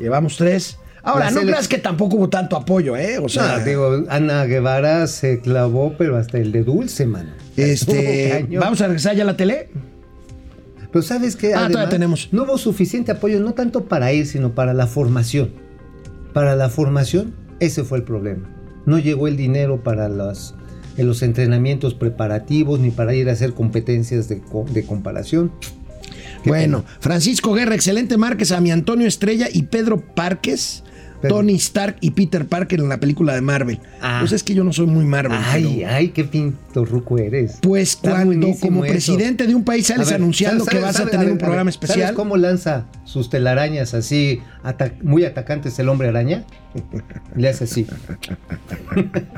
Llevamos 0.00 0.36
tres. 0.36 0.78
Ahora, 1.02 1.26
La 1.26 1.30
no 1.30 1.40
creas 1.42 1.68
que 1.68 1.78
tampoco 1.78 2.16
hubo 2.16 2.28
tanto 2.28 2.56
apoyo, 2.56 2.94
¿eh? 2.96 3.18
O 3.18 3.28
sea, 3.28 3.58
No, 3.58 3.64
digo, 3.64 4.04
Ana 4.08 4.44
Guevara 4.44 5.06
se 5.06 5.40
clavó, 5.40 5.94
pero 5.96 6.16
hasta 6.16 6.36
el 6.38 6.52
de 6.52 6.62
dulce, 6.64 7.06
mano. 7.06 7.30
Este, 7.56 8.46
vamos 8.58 8.80
a 8.82 8.86
regresar 8.86 9.14
ya 9.16 9.22
a 9.22 9.26
la 9.26 9.36
tele. 9.36 9.70
Pero 10.92 11.02
¿sabes 11.02 11.36
qué? 11.36 11.54
Ah, 11.54 11.68
todavía 11.68 11.88
tenemos. 11.88 12.28
No 12.32 12.42
hubo 12.42 12.58
suficiente 12.58 13.12
apoyo, 13.12 13.40
no 13.40 13.54
tanto 13.54 13.84
para 13.84 14.12
ir, 14.12 14.26
sino 14.26 14.54
para 14.54 14.74
la 14.74 14.86
formación. 14.86 15.52
Para 16.34 16.56
la 16.56 16.68
formación, 16.68 17.34
ese 17.60 17.84
fue 17.84 17.98
el 17.98 18.04
problema. 18.04 18.48
No 18.86 18.98
llegó 18.98 19.28
el 19.28 19.36
dinero 19.36 19.82
para 19.82 20.06
en 20.06 21.06
los 21.06 21.22
entrenamientos 21.22 21.94
preparativos 21.94 22.78
ni 22.80 22.90
para 22.90 23.14
ir 23.14 23.28
a 23.30 23.32
hacer 23.32 23.54
competencias 23.54 24.28
de, 24.28 24.40
co- 24.40 24.66
de 24.70 24.84
comparación. 24.84 25.52
Bueno, 26.44 26.84
Francisco 27.00 27.52
Guerra, 27.54 27.74
excelente 27.74 28.16
Márquez, 28.16 28.52
a 28.52 28.60
mi 28.60 28.70
Antonio 28.70 29.06
Estrella 29.06 29.48
y 29.52 29.64
Pedro 29.64 30.00
Parques. 30.00 30.84
Tony 31.28 31.52
Stark 31.56 31.96
y 32.00 32.12
Peter 32.12 32.46
Parker 32.46 32.80
en 32.80 32.88
la 32.88 32.98
película 32.98 33.34
de 33.34 33.42
Marvel. 33.42 33.78
Ah. 34.00 34.20
Pues 34.20 34.32
es 34.32 34.42
que 34.42 34.54
yo 34.54 34.64
no 34.64 34.72
soy 34.72 34.86
muy 34.86 35.04
Marvel. 35.04 35.36
Ay, 35.38 35.80
pero- 35.80 35.90
ay, 35.92 36.08
qué 36.08 36.24
pinto 36.24 36.86
ruco 36.86 37.18
eres. 37.18 37.58
Pues 37.60 37.90
Está 37.90 38.12
cuando 38.12 38.54
como 38.58 38.86
eso. 38.86 38.90
presidente 38.92 39.46
de 39.46 39.54
un 39.54 39.62
país 39.62 39.86
sales 39.86 40.06
ver, 40.06 40.14
anunciando 40.16 40.64
¿sabes- 40.64 40.78
que 40.78 40.82
vas 40.82 40.98
a 40.98 41.04
tener 41.04 41.26
ver, 41.26 41.32
un 41.32 41.36
programa 41.38 41.64
ver, 41.64 41.68
especial. 41.74 42.00
¿Sabes 42.00 42.16
cómo 42.16 42.38
lanza 42.38 42.86
sus 43.04 43.28
telarañas 43.28 43.92
así, 43.92 44.40
ata- 44.62 44.94
muy 45.02 45.26
atacantes 45.26 45.78
el 45.78 45.90
hombre 45.90 46.08
araña? 46.08 46.44
Le 47.36 47.50
hace 47.50 47.64
así. 47.64 47.86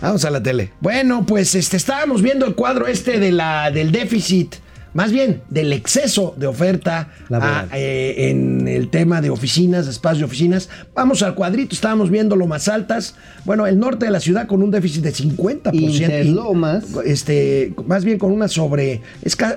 Vamos 0.00 0.24
a 0.24 0.30
la 0.30 0.40
tele. 0.42 0.70
Bueno, 0.80 1.26
pues 1.26 1.54
este, 1.56 1.76
estábamos 1.76 2.22
viendo 2.22 2.46
el 2.46 2.54
cuadro 2.54 2.86
este 2.86 3.18
de 3.18 3.32
la, 3.32 3.70
del 3.72 3.90
déficit, 3.90 4.54
más 4.98 5.12
bien 5.12 5.42
del 5.48 5.72
exceso 5.72 6.34
de 6.36 6.48
oferta 6.48 7.12
Laboral. 7.28 7.68
a, 7.70 7.78
eh, 7.78 8.30
en 8.30 8.66
el 8.66 8.88
tema 8.88 9.20
de 9.20 9.30
oficinas, 9.30 9.84
de 9.84 9.92
espacios 9.92 10.18
de 10.18 10.24
oficinas. 10.24 10.68
Vamos 10.92 11.22
al 11.22 11.36
cuadrito, 11.36 11.72
estábamos 11.72 12.10
viendo 12.10 12.34
lo 12.34 12.48
más 12.48 12.66
altas. 12.66 13.14
Bueno, 13.44 13.68
el 13.68 13.78
norte 13.78 14.06
de 14.06 14.10
la 14.10 14.18
ciudad 14.18 14.48
con 14.48 14.60
un 14.60 14.72
déficit 14.72 15.04
de 15.04 15.12
50%. 15.12 15.72
Interlomas. 15.72 16.84
Este, 17.04 17.72
más 17.86 18.04
bien 18.04 18.18
con 18.18 18.32
una 18.32 18.48
sobre... 18.48 19.00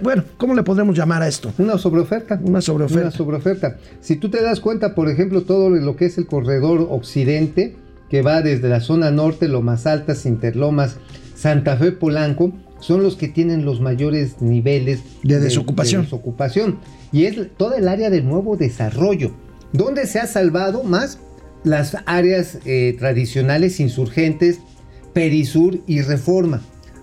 bueno, 0.03 0.25
¿cómo 0.37 0.53
le 0.53 0.61
podremos 0.61 0.95
llamar 0.95 1.23
a 1.23 1.27
esto? 1.27 1.51
Una 1.57 1.79
sobreoferta. 1.79 2.39
Una 2.43 2.61
sobreoferta. 2.61 3.07
Una 3.07 3.11
sobreoferta. 3.11 3.77
Si 3.99 4.17
tú 4.17 4.29
te 4.29 4.43
das 4.43 4.59
cuenta, 4.59 4.93
por 4.93 5.09
ejemplo, 5.09 5.41
todo 5.41 5.71
lo 5.71 5.95
que 5.95 6.05
es 6.05 6.19
el 6.19 6.27
corredor 6.27 6.85
occidente, 6.91 7.75
que 8.11 8.21
va 8.21 8.43
desde 8.43 8.69
la 8.69 8.79
zona 8.79 9.09
norte, 9.09 9.47
Lomas 9.47 9.87
Altas, 9.87 10.27
Interlomas, 10.27 10.97
Santa 11.33 11.77
Fe, 11.77 11.93
Polanco, 11.93 12.53
son 12.81 13.01
los 13.03 13.15
que 13.15 13.29
tienen 13.29 13.63
los 13.63 13.79
mayores 13.79 14.41
niveles 14.41 15.01
De 15.23 15.39
desocupación. 15.39 16.01
desocupación. 16.01 16.79
Y 17.13 17.25
es 17.25 17.37
toda 17.55 17.77
el 17.77 17.87
área 17.87 18.09
de 18.09 18.21
nuevo 18.21 18.57
desarrollo, 18.57 19.31
donde 19.71 20.05
se 20.07 20.19
ha 20.19 20.27
salvado 20.27 20.83
más 20.83 21.17
las 21.63 21.95
áreas 22.05 22.57
eh, 22.65 22.95
tradicionales 22.99 23.79
insurgentes, 23.79 24.59
Perisur 25.13 25.79
y 25.87 26.01
Reforma. 26.01 26.61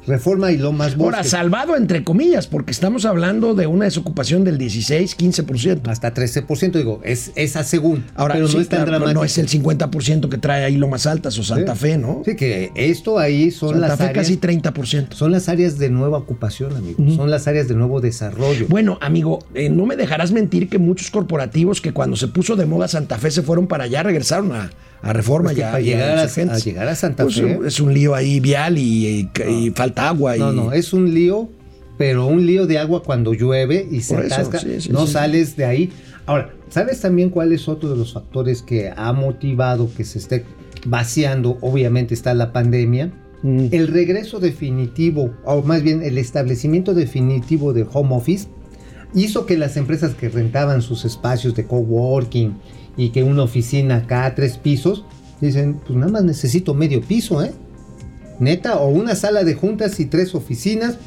Reforma 0.08 0.50
y 0.50 0.56
Lomas 0.58 0.94
Ahora, 0.98 1.18
Bosque. 1.18 1.28
salvado 1.30 1.76
entre 1.76 2.02
comillas, 2.02 2.46
porque 2.46 2.72
estamos 2.72 3.04
hablando 3.04 3.54
de 3.54 3.66
una 3.66 3.84
desocupación 3.84 4.42
del 4.44 4.58
16-15%. 4.58 5.88
Hasta 5.88 6.12
13%, 6.14 6.72
digo, 6.72 7.00
es 7.04 7.32
esa 7.36 7.62
según. 7.64 8.04
Ahora, 8.14 8.34
pero 8.34 8.48
sí, 8.48 8.56
no 8.56 8.60
es 8.62 8.68
tan 8.68 8.78
claro, 8.78 8.90
dramático. 8.92 9.20
no 9.20 9.24
es 9.24 9.38
el 9.38 9.48
50% 9.48 10.28
que 10.28 10.38
trae 10.38 10.64
ahí 10.64 10.76
lo 10.76 10.88
más 10.88 11.06
altas 11.06 11.38
o 11.38 11.42
Santa 11.42 11.74
Sí. 11.74 11.80
Fe, 11.80 11.98
¿no? 11.98 12.22
Sí, 12.24 12.34
que 12.36 12.72
esto 12.74 13.18
ahí 13.18 13.50
son 13.50 13.70
Santa 13.72 13.88
las 13.88 13.98
Fe 13.98 14.04
áreas. 14.04 14.26
casi 14.26 14.36
30%. 14.38 15.12
Son 15.14 15.30
las 15.32 15.48
áreas 15.48 15.78
de 15.78 15.90
nueva 15.90 16.18
ocupación, 16.18 16.74
amigo. 16.76 16.98
Son 17.14 17.30
las 17.30 17.46
áreas 17.46 17.68
de 17.68 17.74
nuevo 17.74 18.00
desarrollo. 18.00 18.66
Bueno, 18.68 18.98
amigo, 19.00 19.40
eh, 19.54 19.68
no 19.70 19.86
me 19.86 19.96
dejarás 19.96 20.32
mentir 20.32 20.68
que 20.68 20.78
muchos 20.78 21.10
corporativos 21.10 21.80
que 21.80 21.92
cuando 21.92 22.16
se 22.16 22.28
puso 22.28 22.56
de 22.56 22.66
moda 22.66 22.88
Santa 22.88 23.18
Fe 23.18 23.30
se 23.30 23.42
fueron 23.42 23.66
para 23.66 23.84
allá, 23.84 24.02
regresaron 24.02 24.52
a, 24.52 24.70
a 25.02 25.12
Reforma 25.12 25.52
ya. 25.52 25.72
ya 25.72 25.78
llegar 25.80 26.18
a- 26.18 26.22
a 26.22 26.58
llegar 26.58 26.88
a 26.88 26.94
Santa 26.94 27.24
Pues, 27.24 27.36
Fe- 27.40 27.58
Es 27.66 27.80
un 27.80 27.92
lío 27.94 28.14
ahí 28.14 28.40
vial 28.40 28.78
y, 28.78 29.06
y- 29.06 29.30
y 29.66 29.70
falta 29.70 30.08
agua. 30.08 30.36
Y, 30.36 30.40
no, 30.40 30.52
no, 30.52 30.72
es 30.72 30.92
un 30.92 31.12
lío, 31.14 31.48
pero 31.96 32.26
un 32.26 32.46
lío 32.46 32.66
de 32.66 32.78
agua 32.78 33.02
cuando 33.02 33.32
llueve 33.34 33.86
y 33.90 34.00
se 34.00 34.14
eso, 34.14 34.34
atasca. 34.34 34.58
sí, 34.58 34.80
sí, 34.80 34.90
no 34.92 35.06
sí. 35.06 35.12
sales 35.12 35.56
de 35.56 35.64
ahí. 35.64 35.92
Ahora, 36.26 36.50
¿sabes 36.68 37.00
también 37.00 37.30
cuál 37.30 37.52
es 37.52 37.68
otro 37.68 37.88
de 37.88 37.96
los 37.96 38.12
factores 38.12 38.60
que 38.62 38.92
ha 38.94 39.12
motivado 39.12 39.88
que 39.96 40.04
se 40.04 40.18
esté 40.18 40.44
vaciando? 40.86 41.58
Obviamente 41.60 42.14
está 42.14 42.34
la 42.34 42.52
pandemia. 42.52 43.10
Mm. 43.42 43.66
El 43.70 43.88
regreso 43.88 44.40
definitivo, 44.40 45.30
o 45.44 45.62
más 45.62 45.82
bien 45.82 46.02
el 46.02 46.18
establecimiento 46.18 46.92
definitivo 46.92 47.72
de 47.72 47.86
home 47.92 48.14
office, 48.16 48.48
hizo 49.14 49.46
que 49.46 49.56
las 49.56 49.76
empresas 49.76 50.14
que 50.14 50.28
rentaban 50.28 50.82
sus 50.82 51.04
espacios 51.04 51.54
de 51.54 51.64
coworking 51.64 52.54
y 52.98 53.10
que 53.10 53.22
una 53.22 53.44
oficina 53.44 53.96
acá, 53.96 54.34
tres 54.34 54.58
pisos, 54.58 55.04
dicen, 55.40 55.80
pues 55.86 55.98
nada 55.98 56.12
más 56.12 56.24
necesito 56.24 56.74
medio 56.74 57.00
piso, 57.00 57.42
¿eh? 57.42 57.52
Neta, 58.40 58.76
o 58.76 58.88
una 58.88 59.14
sala 59.14 59.44
de 59.44 59.54
juntas 59.54 59.98
y 60.00 60.06
tres 60.06 60.34
oficinas 60.34 60.98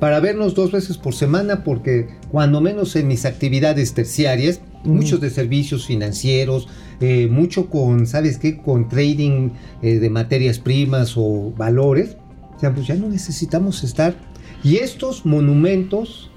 para 0.00 0.20
vernos 0.20 0.54
dos 0.54 0.72
veces 0.72 0.98
por 0.98 1.14
semana, 1.14 1.62
porque 1.62 2.08
cuando 2.30 2.60
menos 2.60 2.96
en 2.96 3.08
mis 3.08 3.26
actividades 3.26 3.94
terciarias, 3.94 4.60
muchos 4.84 5.20
de 5.20 5.30
servicios 5.30 5.86
financieros, 5.86 6.68
eh, 7.00 7.28
mucho 7.30 7.70
con, 7.70 8.06
¿sabes 8.06 8.38
qué? 8.38 8.58
Con 8.58 8.88
trading 8.88 9.50
eh, 9.82 9.98
de 9.98 10.10
materias 10.10 10.58
primas 10.58 11.14
o 11.16 11.52
valores, 11.56 12.16
o 12.56 12.60
sea, 12.60 12.74
pues 12.74 12.86
ya 12.86 12.94
no 12.94 13.08
necesitamos 13.08 13.84
estar. 13.84 14.14
Y 14.62 14.76
estos 14.76 15.26
monumentos 15.26 16.30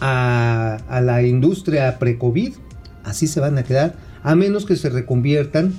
a, 0.00 0.78
a 0.88 1.00
la 1.00 1.22
industria 1.22 1.98
pre-COVID, 1.98 2.54
así 3.04 3.26
se 3.26 3.40
van 3.40 3.58
a 3.58 3.62
quedar, 3.62 3.94
a 4.24 4.34
menos 4.34 4.66
que 4.66 4.74
se 4.74 4.90
reconviertan, 4.90 5.72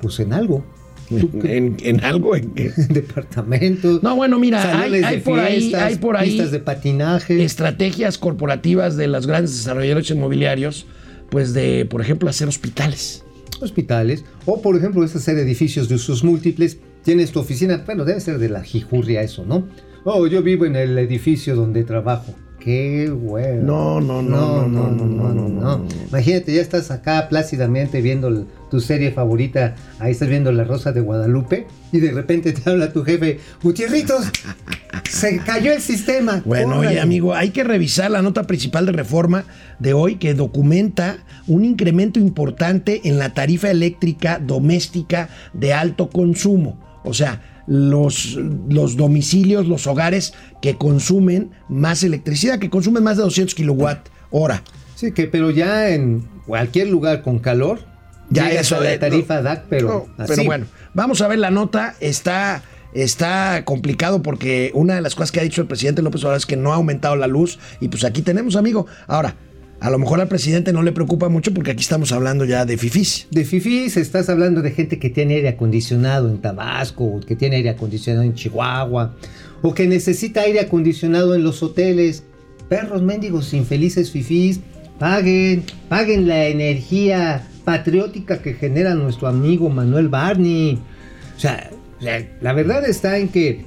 pues 0.00 0.20
en 0.20 0.32
algo. 0.32 0.64
¿Tú 1.08 1.28
qué- 1.40 1.56
en, 1.56 1.76
en 1.82 2.04
algo 2.04 2.36
en 2.36 2.52
departamentos. 2.88 4.02
No, 4.02 4.14
bueno, 4.16 4.38
mira, 4.38 4.62
hay, 4.62 4.72
salones 4.78 5.04
hay 5.04 5.16
de 5.16 5.22
por 5.22 5.38
ahí, 5.40 5.74
hay 5.74 5.96
por 5.96 6.16
ahí 6.16 6.28
pistas 6.30 6.50
de 6.52 6.58
patinaje. 6.60 7.42
estrategias 7.44 8.16
corporativas 8.18 8.96
de 8.96 9.08
los 9.08 9.26
grandes 9.26 9.56
desarrolladores 9.56 10.10
inmobiliarios, 10.10 10.86
pues 11.30 11.52
de, 11.52 11.84
por 11.84 12.00
ejemplo, 12.00 12.30
hacer 12.30 12.48
hospitales. 12.48 13.24
hospitales, 13.60 14.24
o 14.46 14.62
por 14.62 14.76
ejemplo, 14.76 15.04
es 15.04 15.14
hacer 15.16 15.36
edificios 15.38 15.88
de 15.88 15.96
usos 15.96 16.24
múltiples. 16.24 16.78
Tienes 17.04 17.32
tu 17.32 17.40
oficina, 17.40 17.82
bueno, 17.84 18.04
debe 18.04 18.20
ser 18.20 18.38
de 18.38 18.48
la 18.48 18.62
jijurria 18.62 19.22
eso, 19.22 19.44
¿no? 19.44 19.66
Oh, 20.04 20.26
yo 20.26 20.42
vivo 20.42 20.64
en 20.66 20.76
el 20.76 20.96
edificio 20.98 21.54
donde 21.56 21.84
trabajo. 21.84 22.34
Qué 22.62 23.10
bueno. 23.10 23.62
No, 23.62 24.00
no, 24.00 24.22
no, 24.22 24.68
no, 24.68 24.88
no, 24.88 25.06
no, 25.06 25.32
no, 25.32 25.48
no. 25.48 25.86
Imagínate, 26.10 26.54
ya 26.54 26.60
estás 26.60 26.92
acá 26.92 27.28
plácidamente 27.28 28.00
viendo 28.00 28.46
tu 28.70 28.80
serie 28.80 29.10
favorita, 29.10 29.74
ahí 29.98 30.12
estás 30.12 30.28
viendo 30.28 30.52
La 30.52 30.62
Rosa 30.64 30.92
de 30.92 31.00
Guadalupe, 31.00 31.66
y 31.90 31.98
de 31.98 32.12
repente 32.12 32.52
te 32.52 32.70
habla 32.70 32.92
tu 32.92 33.02
jefe, 33.02 33.40
Gutierritos, 33.62 34.26
se 35.10 35.38
cayó 35.38 35.72
el 35.72 35.80
sistema. 35.80 36.42
Bueno, 36.44 36.78
oye, 36.78 36.88
Órale". 36.88 37.00
amigo, 37.00 37.34
hay 37.34 37.50
que 37.50 37.64
revisar 37.64 38.10
la 38.10 38.22
nota 38.22 38.44
principal 38.44 38.86
de 38.86 38.92
reforma 38.92 39.44
de 39.80 39.92
hoy 39.92 40.16
que 40.16 40.34
documenta 40.34 41.18
un 41.48 41.64
incremento 41.64 42.20
importante 42.20 43.00
en 43.04 43.18
la 43.18 43.34
tarifa 43.34 43.70
eléctrica 43.70 44.38
doméstica 44.38 45.28
de 45.52 45.74
alto 45.74 46.08
consumo. 46.10 46.78
O 47.04 47.12
sea, 47.12 47.40
los, 47.66 48.38
los 48.68 48.96
domicilios, 48.96 49.66
los 49.66 49.86
hogares 49.86 50.34
que 50.60 50.76
consumen 50.76 51.50
más 51.68 52.02
electricidad, 52.02 52.58
que 52.58 52.70
consumen 52.70 53.02
más 53.04 53.16
de 53.16 53.22
200 53.22 53.54
kilowatt 53.54 54.08
hora. 54.30 54.62
Sí, 54.94 55.12
que 55.12 55.26
pero 55.26 55.50
ya 55.50 55.90
en 55.90 56.26
cualquier 56.46 56.88
lugar 56.88 57.22
con 57.22 57.38
calor, 57.38 57.80
Ya 58.30 58.50
eso 58.50 58.80
de- 58.80 58.98
tarifa 58.98 59.36
no, 59.36 59.42
DAC, 59.42 59.64
pero 59.68 59.88
No, 60.16 60.24
así. 60.24 60.32
pero 60.34 60.44
bueno, 60.44 60.66
vamos 60.94 61.20
a 61.22 61.28
ver 61.28 61.38
la 61.38 61.50
nota. 61.50 61.94
Está, 62.00 62.62
está 62.94 63.64
complicado 63.64 64.22
porque 64.22 64.70
una 64.74 64.94
de 64.94 65.00
las 65.00 65.14
cosas 65.14 65.32
que 65.32 65.40
ha 65.40 65.42
dicho 65.42 65.60
el 65.60 65.66
presidente 65.66 66.02
López 66.02 66.22
Obrador 66.22 66.38
es 66.38 66.46
que 66.46 66.56
no 66.56 66.72
ha 66.72 66.76
aumentado 66.76 67.16
la 67.16 67.26
luz. 67.26 67.58
Y 67.80 67.88
pues 67.88 68.04
aquí 68.04 68.22
tenemos, 68.22 68.56
amigo. 68.56 68.86
Ahora, 69.06 69.34
a 69.82 69.90
lo 69.90 69.98
mejor 69.98 70.20
al 70.20 70.28
presidente 70.28 70.72
no 70.72 70.84
le 70.84 70.92
preocupa 70.92 71.28
mucho 71.28 71.52
porque 71.52 71.72
aquí 71.72 71.80
estamos 71.80 72.12
hablando 72.12 72.44
ya 72.44 72.64
de 72.64 72.78
fifís. 72.78 73.26
De 73.32 73.44
fifís 73.44 73.96
estás 73.96 74.28
hablando 74.28 74.62
de 74.62 74.70
gente 74.70 75.00
que 75.00 75.10
tiene 75.10 75.34
aire 75.34 75.48
acondicionado 75.48 76.28
en 76.28 76.40
Tabasco, 76.40 77.04
o 77.04 77.20
que 77.20 77.34
tiene 77.34 77.56
aire 77.56 77.70
acondicionado 77.70 78.22
en 78.22 78.34
Chihuahua, 78.34 79.16
o 79.60 79.74
que 79.74 79.88
necesita 79.88 80.42
aire 80.42 80.60
acondicionado 80.60 81.34
en 81.34 81.42
los 81.42 81.64
hoteles. 81.64 82.22
Perros 82.68 83.02
mendigos 83.02 83.52
infelices 83.54 84.12
fifís, 84.12 84.60
paguen, 85.00 85.64
paguen 85.88 86.28
la 86.28 86.46
energía 86.46 87.48
patriótica 87.64 88.40
que 88.40 88.54
genera 88.54 88.94
nuestro 88.94 89.26
amigo 89.26 89.68
Manuel 89.68 90.08
Barney. 90.08 90.78
O 91.36 91.40
sea, 91.40 91.70
la, 91.98 92.24
la 92.40 92.52
verdad 92.52 92.88
está 92.88 93.18
en 93.18 93.30
que 93.30 93.64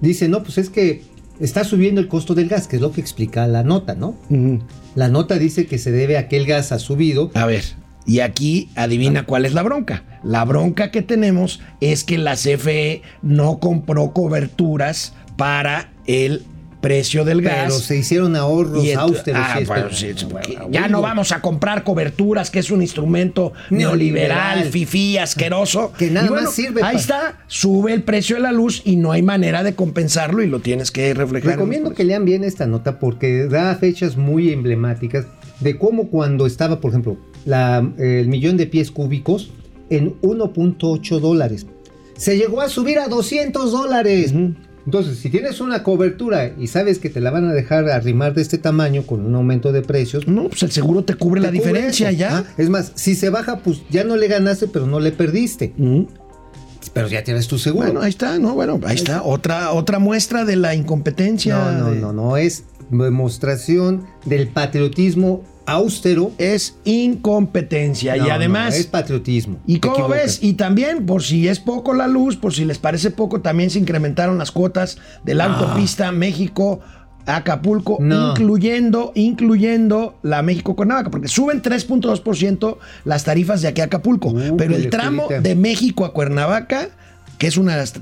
dice, 0.00 0.28
no, 0.28 0.42
pues 0.42 0.58
es 0.58 0.70
que 0.70 1.02
está 1.38 1.62
subiendo 1.62 2.00
el 2.00 2.08
costo 2.08 2.34
del 2.34 2.48
gas, 2.48 2.66
que 2.66 2.74
es 2.76 2.82
lo 2.82 2.90
que 2.90 3.00
explica 3.00 3.46
la 3.46 3.62
nota, 3.62 3.94
¿no? 3.94 4.16
La 4.94 5.08
nota 5.08 5.38
dice 5.38 5.66
que 5.66 5.78
se 5.78 5.90
debe 5.90 6.18
a 6.18 6.28
que 6.28 6.36
el 6.36 6.46
gas 6.46 6.72
ha 6.72 6.78
subido 6.78 7.30
A 7.34 7.46
ver, 7.46 7.64
y 8.06 8.20
aquí 8.20 8.68
adivina 8.74 9.24
cuál 9.24 9.46
es 9.46 9.54
la 9.54 9.62
bronca. 9.62 10.02
La 10.22 10.44
bronca 10.44 10.90
que 10.90 11.02
tenemos 11.02 11.60
es 11.80 12.04
que 12.04 12.18
la 12.18 12.34
CFE 12.34 13.02
no 13.22 13.58
compró 13.58 14.12
coberturas 14.12 15.14
para 15.36 15.92
el 16.06 16.44
precio 16.82 17.24
del 17.24 17.40
gas. 17.40 17.54
Pero 17.68 17.78
se 17.78 17.96
hicieron 17.96 18.36
ahorros 18.36 18.84
austeros. 18.96 19.40
ah, 19.42 19.56
sí, 19.58 19.64
bueno, 19.64 19.86
sí, 19.90 20.12
bueno, 20.30 20.68
ya 20.70 20.88
no 20.88 21.00
vamos 21.00 21.32
a 21.32 21.40
comprar 21.40 21.84
coberturas, 21.84 22.50
que 22.50 22.58
es 22.58 22.70
un 22.70 22.82
instrumento 22.82 23.54
neoliberal, 23.70 24.56
Neoliberal. 24.56 24.64
fifí, 24.72 25.16
asqueroso. 25.16 25.92
Que 25.96 26.10
nada 26.10 26.28
bueno, 26.28 26.44
más 26.44 26.54
sirve 26.54 26.82
Ahí 26.82 26.96
está, 26.96 27.38
sube 27.46 27.94
el 27.94 28.02
precio 28.02 28.36
de 28.36 28.42
la 28.42 28.52
luz 28.52 28.82
y 28.84 28.96
no 28.96 29.12
hay 29.12 29.22
manera 29.22 29.62
de 29.62 29.74
compensarlo 29.74 30.42
y 30.42 30.48
lo 30.48 30.60
tienes 30.60 30.90
que 30.90 31.14
reflejar. 31.14 31.52
en 31.52 31.56
Recomiendo 31.58 31.94
que 31.94 32.04
lean 32.04 32.26
bien 32.26 32.44
esta 32.44 32.66
nota 32.66 32.98
porque 32.98 33.46
da 33.46 33.74
fechas 33.76 34.16
muy 34.18 34.50
emblemáticas 34.52 35.24
de 35.60 35.78
cómo 35.78 36.08
cuando 36.08 36.44
estaba, 36.46 36.80
por 36.80 36.90
ejemplo, 36.90 37.16
la- 37.46 37.88
el 37.98 38.28
millón 38.28 38.56
de 38.56 38.66
pies 38.66 38.90
cúbicos 38.90 39.50
en 39.88 40.14
1.8 40.22 41.20
dólares. 41.20 41.66
se 42.16 42.36
llegó 42.36 42.60
a 42.60 42.68
subir 42.68 42.98
a 42.98 43.08
200 43.08 43.72
dólares. 43.72 44.32
Entonces, 44.84 45.18
si 45.18 45.30
tienes 45.30 45.60
una 45.60 45.82
cobertura 45.84 46.52
y 46.58 46.66
sabes 46.66 46.98
que 46.98 47.08
te 47.08 47.20
la 47.20 47.30
van 47.30 47.46
a 47.48 47.52
dejar 47.52 47.88
arrimar 47.88 48.34
de 48.34 48.42
este 48.42 48.58
tamaño 48.58 49.04
con 49.04 49.24
un 49.24 49.34
aumento 49.34 49.70
de 49.72 49.82
precios, 49.82 50.26
No, 50.26 50.48
pues 50.48 50.62
el 50.64 50.72
seguro 50.72 51.04
te 51.04 51.14
cubre 51.14 51.40
la 51.40 51.48
cubre 51.48 51.60
diferencia 51.60 52.10
eso. 52.10 52.18
ya. 52.18 52.38
Ah, 52.38 52.44
Es 52.58 52.68
más, 52.68 52.92
si 52.96 53.14
se 53.14 53.30
baja, 53.30 53.58
pues 53.60 53.82
ya 53.90 54.02
no 54.04 54.16
le 54.16 54.26
ganaste, 54.28 54.66
pero 54.66 54.86
no 54.86 54.98
le 54.98 55.12
perdiste. 55.12 55.72
Mm. 55.76 56.02
Pero 56.92 57.06
ya 57.08 57.22
tienes 57.22 57.46
tu 57.48 57.58
seguro. 57.58 57.86
Bueno, 57.86 58.00
ahí 58.02 58.10
está, 58.10 58.38
¿no? 58.38 58.54
Bueno, 58.54 58.80
ahí 58.84 58.96
está. 58.96 59.22
Otra, 59.22 59.72
otra 59.72 59.98
muestra 60.00 60.44
de 60.44 60.56
la 60.56 60.74
incompetencia. 60.74 61.56
no, 61.56 61.72
no, 61.78 61.90
de- 61.92 62.00
no, 62.00 62.12
no. 62.12 62.36
Es 62.36 62.64
demostración 62.90 64.04
del 64.24 64.48
patriotismo 64.48 65.42
austero. 65.66 66.32
Es 66.38 66.76
incompetencia. 66.84 68.16
No, 68.16 68.24
y 68.24 68.28
no, 68.28 68.34
además. 68.34 68.76
es 68.76 68.86
patriotismo. 68.86 69.58
¿Y 69.66 69.78
cómo 69.80 70.08
ves? 70.08 70.38
Y 70.42 70.54
también, 70.54 71.06
por 71.06 71.22
si 71.22 71.48
es 71.48 71.60
poco 71.60 71.94
la 71.94 72.06
luz, 72.06 72.36
por 72.36 72.52
si 72.52 72.64
les 72.64 72.78
parece 72.78 73.10
poco, 73.10 73.40
también 73.40 73.70
se 73.70 73.78
incrementaron 73.78 74.38
las 74.38 74.50
cuotas 74.50 74.98
de 75.24 75.34
la 75.34 75.44
autopista 75.46 76.12
México. 76.12 76.80
Acapulco, 77.24 77.98
No. 78.00 78.30
incluyendo, 78.32 79.12
incluyendo 79.14 80.18
la 80.22 80.42
México 80.42 80.74
Cuernavaca, 80.74 81.08
porque 81.08 81.28
suben 81.28 81.62
3.2% 81.62 82.78
las 83.04 83.22
tarifas 83.22 83.62
de 83.62 83.68
aquí 83.68 83.80
a 83.80 83.84
Acapulco, 83.84 84.30
Uh, 84.30 84.56
pero 84.56 84.74
el 84.74 84.90
tramo 84.90 85.28
de 85.28 85.54
México 85.54 86.04
a 86.04 86.12
Cuernavaca, 86.12 86.88
que 87.38 87.46
es 87.46 87.56
una 87.56 87.72
de 87.74 87.78
las 87.78 87.92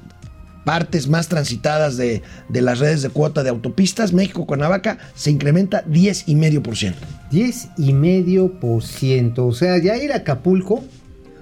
partes 0.64 1.08
más 1.08 1.28
transitadas 1.28 1.96
de, 1.96 2.22
de 2.48 2.60
las 2.62 2.78
redes 2.78 3.02
de 3.02 3.08
cuota 3.08 3.42
de 3.42 3.50
autopistas, 3.50 4.12
México 4.12 4.46
Cuernavaca 4.46 4.98
se 5.14 5.30
incrementa 5.30 5.84
10,5%. 5.86 6.94
10 7.30 7.68
y 7.78 7.92
medio 7.92 8.58
por 8.60 8.82
ciento. 8.82 9.46
O 9.46 9.52
sea, 9.52 9.78
ya 9.78 9.96
ir 9.96 10.12
a 10.12 10.16
Acapulco. 10.16 10.84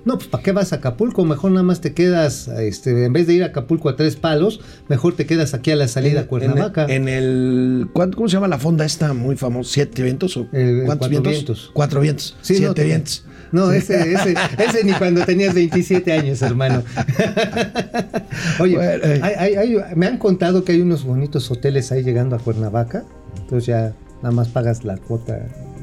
No, 0.04 0.16
pues 0.16 0.28
¿para 0.28 0.42
qué 0.42 0.52
vas 0.52 0.72
a 0.72 0.76
Acapulco? 0.76 1.24
Mejor 1.26 1.50
nada 1.50 1.64
más 1.64 1.80
te 1.82 1.92
quedas, 1.92 2.48
este, 2.48 3.04
en 3.04 3.12
vez 3.12 3.26
de 3.26 3.34
ir 3.34 3.42
a 3.42 3.46
Acapulco 3.46 3.90
a 3.90 3.96
tres 3.96 4.16
palos, 4.16 4.60
mejor 4.88 5.14
te 5.16 5.26
quedas 5.26 5.52
aquí 5.52 5.70
a 5.70 5.76
la 5.76 5.86
salida 5.88 6.20
a 6.20 6.26
Cuernavaca. 6.26 6.86
En, 6.88 7.08
el. 7.08 7.88
¿cuánto- 7.92 8.16
¿Cómo 8.16 8.28
se 8.28 8.34
llama 8.34 8.48
la 8.48 8.58
fonda 8.58 8.86
esta 8.86 9.12
muy 9.12 9.36
famosa? 9.36 9.70
¿Siete 9.74 10.02
vientos? 10.02 10.34
O 10.38 10.46
Eh, 10.52 10.82
¿Cuántos 10.86 11.08
cuatro 11.08 11.08
vientos? 11.10 11.32
vientos. 11.32 11.70
Cuatro 11.74 12.00
vientos. 12.00 12.36
Sí, 12.40 12.54
Siete 12.56 12.84
vientos. 12.84 13.24
No, 13.52 13.72
ese, 13.72 14.12
ese, 14.12 14.34
ese 14.58 14.84
ni 14.84 14.92
cuando 14.92 15.24
tenías 15.24 15.54
27 15.54 16.12
años, 16.12 16.42
hermano. 16.42 16.82
Oye, 18.60 18.76
Bueno, 18.76 19.04
eh. 19.04 19.20
hay- 19.22 19.34
hay- 19.34 19.54
hay- 19.56 19.76
me 19.96 20.06
han 20.06 20.18
contado 20.18 20.64
que 20.64 20.72
hay 20.72 20.80
unos 20.80 21.04
bonitos 21.04 21.50
hoteles 21.50 21.90
ahí 21.92 22.02
llegando 22.02 22.36
a 22.36 22.38
Cuernavaca. 22.38 23.04
Entonces 23.40 23.66
ya 23.66 23.92
nada 24.22 24.32
más 24.34 24.48
pagas 24.48 24.84
la 24.84 24.96
cuota. 24.96 25.38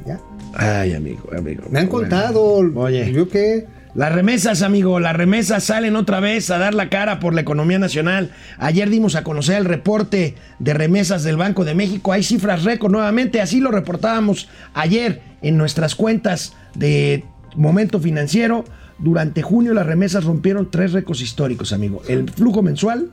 Ya. 0.05 0.19
Ay, 0.53 0.93
amigo, 0.93 1.29
amigo. 1.38 1.63
Me 1.69 1.79
han 1.79 1.89
Bueno. 1.89 2.07
contado. 2.10 2.43
Oye. 2.75 3.12
¿Yo 3.12 3.27
qué? 3.29 3.65
Las 3.95 4.12
remesas, 4.12 4.62
amigo, 4.62 5.00
las 5.00 5.15
remesas 5.15 5.63
salen 5.63 5.95
otra 5.95 6.19
vez 6.19 6.50
a 6.51 6.57
dar 6.57 6.74
la 6.74 6.89
cara 6.89 7.22
por 7.22 7.34
la 7.34 7.39
economía 7.41 7.79
nacional. 7.79 8.31
Ayer 8.57 8.89
dimos 8.89 9.15
a 9.15 9.24
conocer 9.24 9.55
el 9.55 9.63
reporte 9.63 10.36
de 10.60 10.74
remesas 10.74 11.24
del 11.24 11.38
Banco 11.38 11.63
de 11.63 11.75
México. 11.75 12.12
Hay 12.12 12.22
cifras 12.22 12.65
récord 12.65 12.91
nuevamente, 12.91 13.39
así 13.39 13.62
lo 13.62 13.72
reportábamos 13.72 14.50
ayer 14.74 15.22
en 15.41 15.57
nuestras 15.57 15.95
cuentas 15.95 16.53
de 16.75 17.24
Momento 17.55 18.00
Financiero. 18.00 18.65
Durante 18.97 19.41
junio 19.41 19.74
las 19.74 19.85
remesas 19.85 20.24
rompieron 20.24 20.71
tres 20.71 20.93
récords 20.93 21.21
históricos, 21.21 21.74
amigo. 21.74 22.01
El 22.07 22.29
flujo 22.29 22.62
mensual, 22.62 23.09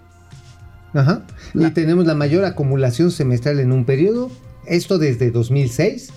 Ajá. 0.94 1.22
Y 1.54 1.70
tenemos 1.70 2.06
la 2.06 2.14
mayor 2.14 2.44
acumulación 2.44 3.10
semestral 3.10 3.60
en 3.60 3.72
un 3.72 3.84
periodo, 3.84 4.30
esto 4.66 4.98
desde 4.98 5.30
2006, 5.30 6.10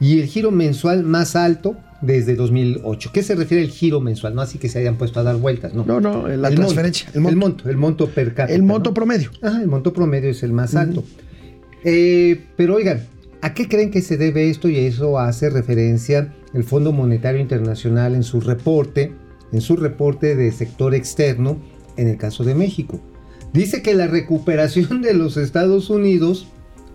y 0.00 0.20
el 0.20 0.26
giro 0.26 0.50
mensual 0.50 1.04
más 1.04 1.36
alto 1.36 1.76
desde 2.00 2.34
2008. 2.34 3.10
¿Qué 3.12 3.22
se 3.22 3.34
refiere 3.34 3.62
el 3.62 3.70
giro 3.70 4.00
mensual? 4.00 4.34
No 4.34 4.42
así 4.42 4.58
que 4.58 4.68
se 4.68 4.78
hayan 4.78 4.96
puesto 4.96 5.20
a 5.20 5.22
dar 5.22 5.36
vueltas, 5.36 5.74
no. 5.74 5.84
No, 5.84 6.00
no, 6.00 6.26
la 6.28 6.48
El 6.48 6.54
transferencia, 6.54 7.08
monto, 7.14 7.28
el 7.28 7.36
monto, 7.36 7.68
el 7.70 7.76
monto 7.76 8.08
per 8.10 8.34
cápita. 8.34 8.54
el 8.54 8.62
monto 8.62 8.90
¿no? 8.90 8.94
promedio. 8.94 9.30
Ajá, 9.42 9.60
el 9.60 9.68
monto 9.68 9.92
promedio 9.92 10.30
es 10.30 10.42
el 10.42 10.52
más 10.52 10.74
alto. 10.74 11.04
Eh, 11.84 12.44
pero 12.56 12.76
oigan, 12.76 13.02
¿a 13.42 13.52
qué 13.52 13.68
creen 13.68 13.90
que 13.90 14.00
se 14.00 14.16
debe 14.16 14.48
esto? 14.48 14.68
Y 14.68 14.78
eso 14.78 15.18
hace 15.18 15.50
referencia 15.50 16.32
el 16.54 16.64
Fondo 16.64 16.92
Monetario 16.92 17.40
Internacional 17.40 18.14
en 18.14 18.22
su 18.22 18.40
reporte, 18.40 19.12
en 19.52 19.60
su 19.60 19.76
reporte 19.76 20.36
de 20.36 20.50
sector 20.52 20.94
externo, 20.94 21.58
en 21.96 22.08
el 22.08 22.16
caso 22.16 22.44
de 22.44 22.54
México. 22.54 23.00
Dice 23.52 23.82
que 23.82 23.94
la 23.94 24.06
recuperación 24.06 25.02
de 25.02 25.14
los 25.14 25.36
Estados 25.36 25.90
Unidos 25.90 26.48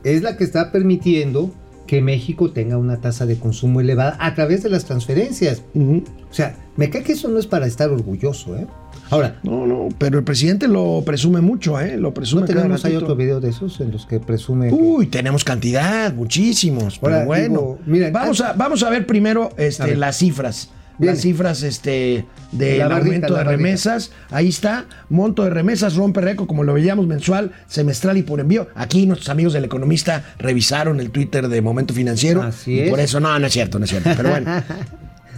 es 0.04 0.24
la 0.24 0.38
que 0.38 0.44
está 0.44 0.72
permitiendo 0.72 1.52
que 1.88 2.02
México 2.02 2.52
tenga 2.52 2.78
una 2.78 3.02
tasa 3.02 3.26
de 3.26 3.40
consumo 3.40 3.82
elevada 3.82 4.16
a 4.20 4.36
través 4.36 4.62
de 4.62 4.70
las 4.70 4.86
transferencias. 4.86 5.64
O 5.76 6.34
sea, 6.34 6.56
me 6.78 6.90
cae 6.90 7.04
que 7.04 7.14
eso 7.14 7.30
no 7.30 7.40
es 7.40 7.48
para 7.48 7.66
estar 7.66 7.90
orgulloso, 7.90 8.56
¿eh? 8.58 8.68
Ahora, 9.10 9.36
No, 9.44 9.66
no, 9.66 9.90
pero 9.98 10.20
el 10.20 10.24
presidente 10.24 10.68
lo 10.68 11.02
presume 11.06 11.42
mucho, 11.42 11.80
¿eh? 11.80 11.98
Lo 11.98 12.14
presume 12.14 12.42
¿no 12.42 12.48
tenemos 12.48 12.84
ratito. 12.84 13.00
otro 13.04 13.16
video 13.16 13.40
de 13.40 13.50
esos 13.50 13.80
en 13.82 13.92
los 13.92 14.06
que 14.06 14.20
presume... 14.20 14.68
que- 14.70 14.74
Uy, 14.76 15.08
tenemos 15.08 15.44
cantidad, 15.44 16.14
muchísimos. 16.14 17.00
Pero 17.00 17.26
bueno, 17.26 17.50
digo, 17.50 17.80
mira, 17.86 18.12
vamos, 18.12 18.40
ah- 18.42 18.52
a, 18.52 18.54
vamos 18.54 18.84
a 18.84 18.90
ver 18.90 19.06
primero 19.08 19.50
este, 19.58 19.84
ver. 19.86 19.98
las 19.98 20.18
cifras. 20.18 20.70
Bien. 21.00 21.14
Las 21.14 21.22
cifras 21.22 21.64
este, 21.64 22.26
del 22.52 22.80
La 22.80 22.90
barrita, 22.90 23.06
aumento 23.06 23.36
de 23.36 23.44
remesas. 23.46 24.12
Ahí 24.32 24.50
está. 24.50 24.86
Monto 25.08 25.46
de 25.46 25.50
remesas 25.50 25.96
rompe 25.96 26.20
récord, 26.20 26.46
como 26.46 26.66
lo 26.66 26.74
veíamos 26.74 27.08
mensual, 27.08 27.52
semestral 27.68 28.18
y 28.18 28.24
por 28.24 28.42
envío. 28.42 28.68
Aquí 28.76 29.06
nuestros 29.06 29.30
amigos 29.30 29.54
del 29.54 29.64
Economista 29.64 30.24
revisaron 30.40 31.00
el 31.00 31.10
Twitter 31.12 31.48
de 31.48 31.62
Momento 31.62 31.94
Financiero. 31.94 32.42
Así 32.44 32.74
y 32.74 32.80
es. 32.82 32.90
Por 32.90 33.00
eso, 33.00 33.22
no, 33.22 33.40
no 33.40 33.48
es 33.48 33.54
cierto, 33.54 33.80
no 33.80 33.86
es 33.86 33.92
cierto. 33.92 34.10
Pero 34.16 34.30
bueno. 34.30 34.52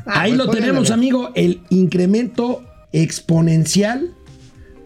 Ah, 0.03 0.21
Ahí 0.21 0.31
pues 0.35 0.47
lo 0.47 0.51
tenemos, 0.51 0.89
amigo. 0.89 1.29
El 1.35 1.61
incremento 1.69 2.63
exponencial 2.91 4.13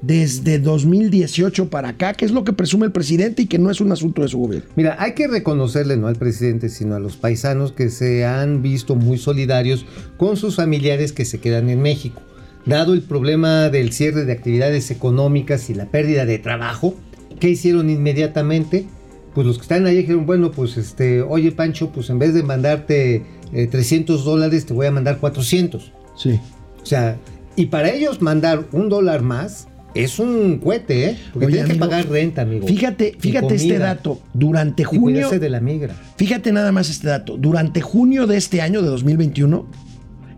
desde 0.01 0.59
2018 0.59 1.69
para 1.69 1.89
acá, 1.89 2.13
que 2.13 2.25
es 2.25 2.31
lo 2.31 2.43
que 2.43 2.53
presume 2.53 2.85
el 2.85 2.91
presidente 2.91 3.41
y 3.41 3.45
que 3.47 3.57
no 3.57 3.71
es 3.71 3.81
un 3.81 3.91
asunto 3.91 4.21
de 4.21 4.27
su 4.27 4.37
gobierno. 4.37 4.69
Mira, 4.75 4.97
hay 4.99 5.13
que 5.13 5.27
reconocerle 5.27 5.97
no 5.97 6.07
al 6.07 6.15
presidente, 6.15 6.69
sino 6.69 6.95
a 6.95 6.99
los 6.99 7.15
paisanos 7.15 7.71
que 7.71 7.89
se 7.89 8.23
han 8.25 8.61
visto 8.61 8.95
muy 8.95 9.17
solidarios 9.17 9.85
con 10.17 10.37
sus 10.37 10.57
familiares 10.57 11.11
que 11.11 11.25
se 11.25 11.39
quedan 11.39 11.69
en 11.69 11.81
México. 11.81 12.21
Dado 12.65 12.93
el 12.93 13.01
problema 13.01 13.69
del 13.69 13.91
cierre 13.93 14.25
de 14.25 14.33
actividades 14.33 14.91
económicas 14.91 15.69
y 15.69 15.73
la 15.73 15.85
pérdida 15.85 16.25
de 16.25 16.39
trabajo, 16.39 16.95
¿qué 17.39 17.49
hicieron 17.49 17.89
inmediatamente? 17.89 18.85
Pues 19.33 19.45
los 19.47 19.57
que 19.57 19.63
están 19.63 19.85
ahí 19.85 19.97
dijeron, 19.97 20.25
bueno, 20.25 20.51
pues 20.51 20.77
este, 20.77 21.21
oye 21.21 21.51
Pancho, 21.51 21.91
pues 21.91 22.09
en 22.09 22.19
vez 22.19 22.33
de 22.33 22.43
mandarte 22.43 23.25
eh, 23.53 23.67
300 23.67 24.23
dólares, 24.23 24.65
te 24.65 24.73
voy 24.73 24.85
a 24.85 24.91
mandar 24.91 25.19
400. 25.19 25.91
Sí. 26.15 26.39
O 26.81 26.85
sea, 26.85 27.17
y 27.55 27.67
para 27.67 27.89
ellos 27.89 28.21
mandar 28.21 28.65
un 28.71 28.89
dólar 28.89 29.21
más 29.21 29.67
es 29.95 30.19
un 30.19 30.59
cohete, 30.59 31.05
¿eh? 31.09 31.17
Porque 31.31 31.47
Oye, 31.47 31.55
tienen 31.55 31.71
que 31.71 31.79
pagar 31.79 32.07
renta, 32.09 32.41
amigo. 32.41 32.67
Fíjate, 32.67 33.13
Y 33.17 33.21
fíjate 33.21 33.55
este 33.55 33.79
dato. 33.79 34.19
Durante 34.33 34.83
Y 34.83 34.85
junio, 34.85 35.01
cuidarse 35.01 35.39
de 35.39 35.49
la 35.49 35.61
migra. 35.61 35.95
fíjate 36.17 36.51
nada 36.51 36.73
más 36.73 36.89
este 36.89 37.07
dato. 37.07 37.37
Durante 37.37 37.79
junio 37.79 38.27
de 38.27 38.35
este 38.35 38.61
año, 38.61 38.81
de 38.81 38.89
2021, 38.89 39.65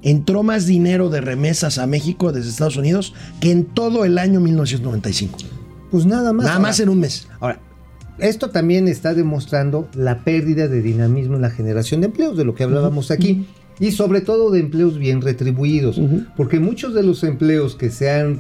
entró 0.04 0.44
más 0.44 0.68
dinero 0.68 1.10
de 1.10 1.22
remesas 1.22 1.80
a 1.80 1.88
México 1.88 2.32
desde 2.32 2.52
Estados 2.52 2.78
Unidos 2.78 3.16
que 3.42 3.52
en 3.52 3.66
todo 3.66 4.06
el 4.06 4.20
año 4.20 4.40
1995. 4.40 5.40
Pues 5.90 6.06
nada 6.06 6.34
más. 6.34 6.46
Nada 6.46 6.58
Ahora, 6.58 6.68
más 6.70 6.80
en 6.80 6.90
un 6.90 7.00
mes. 7.00 7.28
Ahora, 7.40 7.60
esto 8.20 8.52
también 8.52 8.88
está 8.88 9.16
demostrando 9.16 9.90
la 9.96 10.24
pérdida 10.24 10.68
de 10.68 10.84
dinamismo 10.84 11.36
en 11.36 11.42
la 11.42 11.50
generación 11.50 12.02
de 12.02 12.08
empleos, 12.08 12.38
de 12.38 12.46
lo 12.46 12.54
que 12.54 12.64
hablábamos 12.64 13.10
aquí. 13.10 13.48
Y 13.80 13.92
sobre 13.92 14.22
todo 14.22 14.50
de 14.52 14.60
empleos 14.60 14.98
bien 14.98 15.22
retribuidos. 15.22 16.00
Porque 16.36 16.60
muchos 16.60 16.94
de 16.94 17.04
los 17.04 17.24
empleos 17.24 17.76
que 17.76 17.90
se 17.92 18.10
han 18.10 18.40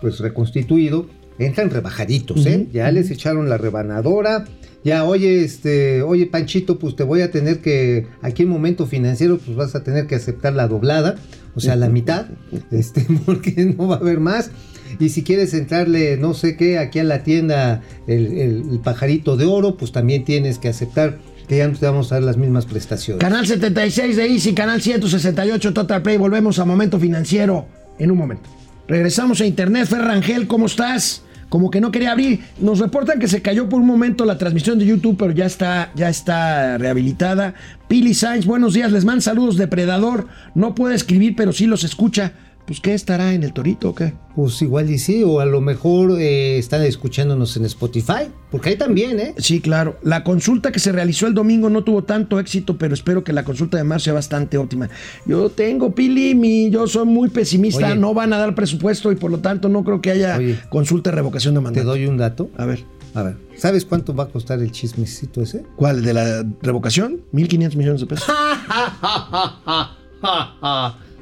pues 0.00 0.20
reconstituido 0.20 1.06
entran 1.38 1.70
rebajaditos, 1.70 2.46
¿eh? 2.46 2.66
Ya 2.72 2.90
les 2.92 3.10
echaron 3.10 3.48
la 3.48 3.58
rebanadora. 3.58 4.44
Ya, 4.84 5.04
oye, 5.04 5.42
este, 5.42 6.02
oye, 6.02 6.26
Panchito, 6.26 6.78
pues 6.78 6.94
te 6.94 7.02
voy 7.02 7.20
a 7.20 7.32
tener 7.32 7.60
que, 7.60 8.06
aquí 8.22 8.44
en 8.44 8.48
momento 8.48 8.86
financiero, 8.86 9.38
pues 9.38 9.56
vas 9.56 9.74
a 9.74 9.82
tener 9.82 10.06
que 10.06 10.14
aceptar 10.14 10.52
la 10.54 10.68
doblada, 10.68 11.16
o 11.56 11.60
sea, 11.60 11.74
la 11.74 11.88
mitad, 11.88 12.26
este, 12.70 13.04
porque 13.26 13.74
no 13.76 13.88
va 13.88 13.96
a 13.96 13.98
haber 13.98 14.20
más. 14.20 14.52
Y 15.00 15.08
si 15.08 15.24
quieres 15.24 15.52
entrarle, 15.54 16.16
no 16.18 16.34
sé 16.34 16.56
qué, 16.56 16.78
aquí 16.78 17.00
a 17.00 17.04
la 17.04 17.24
tienda, 17.24 17.82
el, 18.06 18.26
el- 18.38 18.62
el 18.70 18.78
pajarito 18.78 19.36
de 19.36 19.44
oro, 19.46 19.76
pues 19.76 19.90
también 19.90 20.24
tienes 20.24 20.58
que 20.60 20.68
aceptar 20.68 21.18
que 21.48 21.58
ya 21.58 21.68
no 21.68 21.78
te 21.78 21.86
vamos 21.86 22.10
a 22.10 22.16
dar 22.16 22.24
las 22.24 22.36
mismas 22.36 22.66
prestaciones. 22.66 23.20
Canal 23.20 23.46
76 23.46 24.16
de 24.16 24.26
Easy, 24.26 24.54
canal 24.54 24.82
168 24.82 25.72
Total 25.72 26.02
Play. 26.02 26.16
Volvemos 26.16 26.58
a 26.58 26.64
Momento 26.64 26.98
Financiero 26.98 27.66
en 27.98 28.10
un 28.10 28.18
momento. 28.18 28.48
Regresamos 28.88 29.40
a 29.40 29.46
Internet. 29.46 29.86
Fer 29.86 30.02
Rangel, 30.02 30.46
¿cómo 30.46 30.66
estás? 30.66 31.22
Como 31.48 31.70
que 31.70 31.80
no 31.80 31.92
quería 31.92 32.12
abrir. 32.12 32.40
Nos 32.58 32.80
reportan 32.80 33.20
que 33.20 33.28
se 33.28 33.42
cayó 33.42 33.68
por 33.68 33.80
un 33.80 33.86
momento 33.86 34.24
la 34.24 34.38
transmisión 34.38 34.78
de 34.78 34.86
YouTube, 34.86 35.16
pero 35.18 35.32
ya 35.32 35.46
está, 35.46 35.92
ya 35.94 36.08
está 36.08 36.76
rehabilitada. 36.78 37.54
Pili 37.86 38.14
Sainz, 38.14 38.46
buenos 38.46 38.74
días. 38.74 38.90
Les 38.90 39.04
mando 39.04 39.20
saludos, 39.20 39.56
depredador. 39.56 40.26
No 40.54 40.74
puede 40.74 40.96
escribir, 40.96 41.36
pero 41.36 41.52
sí 41.52 41.66
los 41.66 41.84
escucha. 41.84 42.32
Pues, 42.66 42.80
¿qué 42.80 42.94
estará 42.94 43.32
en 43.32 43.44
el 43.44 43.52
Torito 43.52 43.90
o 43.90 43.94
qué? 43.94 44.12
Pues 44.34 44.60
igual 44.60 44.90
y 44.90 44.98
sí, 44.98 45.22
o 45.24 45.38
a 45.38 45.46
lo 45.46 45.60
mejor 45.60 46.20
eh, 46.20 46.58
están 46.58 46.82
escuchándonos 46.82 47.56
en 47.56 47.64
Spotify, 47.64 48.24
porque 48.50 48.70
ahí 48.70 48.76
también, 48.76 49.20
¿eh? 49.20 49.34
Sí, 49.38 49.60
claro. 49.60 49.98
La 50.02 50.24
consulta 50.24 50.72
que 50.72 50.80
se 50.80 50.90
realizó 50.90 51.28
el 51.28 51.34
domingo 51.34 51.70
no 51.70 51.84
tuvo 51.84 52.02
tanto 52.02 52.40
éxito, 52.40 52.76
pero 52.76 52.92
espero 52.94 53.22
que 53.22 53.32
la 53.32 53.44
consulta 53.44 53.76
de 53.76 53.84
marzo 53.84 54.04
sea 54.06 54.14
bastante 54.14 54.58
óptima. 54.58 54.88
Yo 55.26 55.48
tengo, 55.48 55.94
Pili, 55.94 56.34
mi, 56.34 56.68
yo 56.70 56.88
soy 56.88 57.06
muy 57.06 57.28
pesimista, 57.30 57.86
Oye. 57.86 57.96
no 57.96 58.14
van 58.14 58.32
a 58.32 58.38
dar 58.38 58.54
presupuesto 58.56 59.12
y 59.12 59.14
por 59.16 59.30
lo 59.30 59.38
tanto 59.38 59.68
no 59.68 59.84
creo 59.84 60.00
que 60.00 60.10
haya 60.10 60.36
Oye. 60.36 60.58
consulta 60.68 61.10
de 61.10 61.16
revocación 61.16 61.54
de 61.54 61.60
Te 61.60 61.64
mandato. 61.64 61.86
doy 61.86 62.06
un 62.06 62.16
dato. 62.18 62.50
A 62.58 62.66
ver, 62.66 62.84
A 63.14 63.22
ver, 63.22 63.36
¿sabes 63.56 63.84
cuánto 63.86 64.12
va 64.14 64.24
a 64.24 64.28
costar 64.28 64.58
el 64.60 64.72
chismecito 64.72 65.40
ese? 65.40 65.62
¿cuál? 65.76 66.02
¿De 66.02 66.12
la 66.12 66.44
revocación? 66.62 67.22
1.500 67.32 67.76
millones 67.76 68.00
de 68.00 68.06
pesos. 68.08 68.26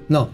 No, 0.09 0.28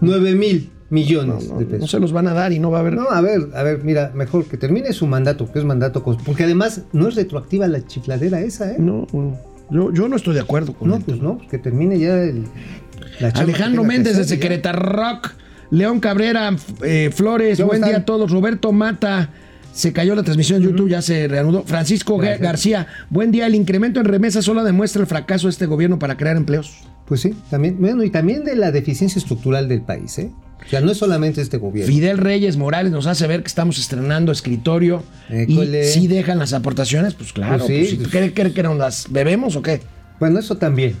9 0.00 0.34
mil 0.34 0.70
No, 0.90 0.94
millones 0.94 1.48
no, 1.50 1.58
de 1.58 1.64
no 1.64 1.70
pesos. 1.70 1.90
se 1.90 2.00
los 2.00 2.12
van 2.12 2.26
a 2.28 2.32
dar 2.34 2.52
y 2.52 2.58
no 2.58 2.70
va 2.70 2.78
a 2.78 2.80
haber... 2.80 2.94
No, 2.94 3.08
a 3.10 3.20
ver, 3.20 3.48
a 3.54 3.62
ver, 3.62 3.84
mira, 3.84 4.10
mejor 4.14 4.44
que 4.46 4.56
termine 4.56 4.92
su 4.92 5.06
mandato, 5.06 5.50
que 5.52 5.58
es 5.58 5.64
mandato, 5.64 6.02
porque 6.02 6.44
además 6.44 6.82
no 6.92 7.08
es 7.08 7.14
retroactiva 7.14 7.66
la 7.68 7.86
chifladera 7.86 8.40
esa, 8.40 8.72
¿eh? 8.72 8.76
No, 8.78 9.06
no. 9.12 9.36
Yo, 9.70 9.92
yo 9.92 10.08
no 10.08 10.16
estoy 10.16 10.34
de 10.34 10.40
acuerdo 10.40 10.72
con 10.72 10.88
No, 10.88 10.96
el 10.96 11.02
pues 11.02 11.18
tema. 11.18 11.28
no, 11.30 11.36
pues 11.38 11.50
que 11.50 11.58
termine 11.58 11.98
ya 11.98 12.22
el. 12.22 12.44
la 13.20 13.28
Alejandro 13.28 13.84
Méndez 13.84 14.26
ya. 14.26 14.38
Querétaro 14.40 14.78
Rock. 14.80 15.32
León 15.70 16.00
Cabrera, 16.00 16.56
eh, 16.82 17.10
Flores, 17.14 17.58
¿Cómo 17.58 17.68
buen 17.68 17.76
están? 17.80 17.90
día 17.90 17.98
a 17.98 18.04
todos. 18.06 18.30
Roberto 18.30 18.72
Mata, 18.72 19.28
se 19.74 19.92
cayó 19.92 20.14
la 20.14 20.22
transmisión 20.22 20.62
en 20.62 20.70
YouTube, 20.70 20.88
ya 20.88 21.02
se 21.02 21.28
reanudó. 21.28 21.64
Francisco 21.64 22.16
Gracias. 22.16 22.40
García, 22.40 22.86
buen 23.10 23.30
día. 23.30 23.46
El 23.46 23.54
incremento 23.54 24.00
en 24.00 24.06
remesas 24.06 24.46
solo 24.46 24.64
demuestra 24.64 25.02
el 25.02 25.06
fracaso 25.06 25.46
de 25.48 25.50
este 25.50 25.66
gobierno 25.66 25.98
para 25.98 26.16
crear 26.16 26.38
empleos. 26.38 26.78
Pues 27.08 27.22
sí, 27.22 27.34
también, 27.50 27.76
bueno, 27.80 28.04
y 28.04 28.10
también 28.10 28.44
de 28.44 28.54
la 28.54 28.70
deficiencia 28.70 29.18
estructural 29.18 29.66
del 29.68 29.80
país, 29.82 30.18
¿eh? 30.18 30.30
O 30.66 30.68
sea, 30.68 30.80
no 30.82 30.90
es 30.90 30.98
solamente 30.98 31.40
este 31.40 31.56
gobierno. 31.56 31.90
Fidel 31.92 32.18
Reyes 32.18 32.56
Morales 32.58 32.92
nos 32.92 33.06
hace 33.06 33.26
ver 33.26 33.40
que 33.42 33.46
estamos 33.48 33.78
estrenando 33.78 34.30
escritorio 34.32 35.02
École. 35.30 35.82
y 35.82 35.84
si 35.88 36.06
dejan 36.08 36.38
las 36.38 36.52
aportaciones, 36.52 37.14
pues 37.14 37.32
claro. 37.32 37.64
Pues 37.64 37.66
sí, 37.88 37.96
pues, 37.96 38.08
pues- 38.10 38.32
¿qué- 38.32 38.32
qué- 38.34 38.52
qué 38.52 38.62
nos 38.62 38.76
las 38.76 39.06
bebemos 39.10 39.56
o 39.56 39.62
qué? 39.62 39.80
Bueno, 40.20 40.38
eso 40.38 40.56
también. 40.58 40.96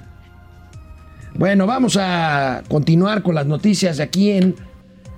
Bueno, 1.34 1.66
vamos 1.66 1.96
a 2.00 2.62
continuar 2.68 3.22
con 3.22 3.34
las 3.34 3.46
noticias 3.46 3.98
de 3.98 4.02
aquí 4.04 4.30
en 4.30 4.54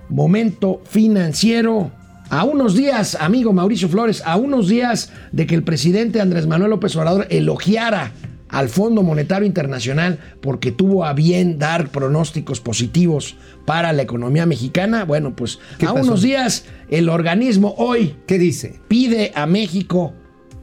Momento 0.08 0.82
Financiero. 0.88 1.92
A 2.30 2.44
unos 2.44 2.74
días, 2.76 3.16
amigo 3.20 3.52
Mauricio 3.52 3.88
Flores, 3.88 4.22
a 4.24 4.36
unos 4.36 4.68
días 4.68 5.10
de 5.32 5.46
que 5.46 5.54
el 5.54 5.62
presidente 5.62 6.20
Andrés 6.20 6.46
Manuel 6.46 6.70
López 6.70 6.94
Obrador 6.96 7.26
elogiara 7.30 8.12
al 8.50 8.68
Fondo 8.68 9.02
Monetario 9.02 9.46
Internacional 9.46 10.18
porque 10.40 10.72
tuvo 10.72 11.04
a 11.04 11.12
bien 11.12 11.58
dar 11.58 11.88
pronósticos 11.90 12.60
positivos 12.60 13.36
para 13.64 13.92
la 13.92 14.02
economía 14.02 14.46
mexicana, 14.46 15.04
bueno, 15.04 15.34
pues 15.36 15.58
¿Qué 15.78 15.86
a 15.86 15.92
pasó? 15.94 16.04
unos 16.06 16.22
días 16.22 16.64
el 16.90 17.08
organismo 17.08 17.74
hoy 17.78 18.16
¿Qué 18.26 18.38
dice? 18.38 18.80
pide 18.88 19.32
a 19.34 19.46
México 19.46 20.12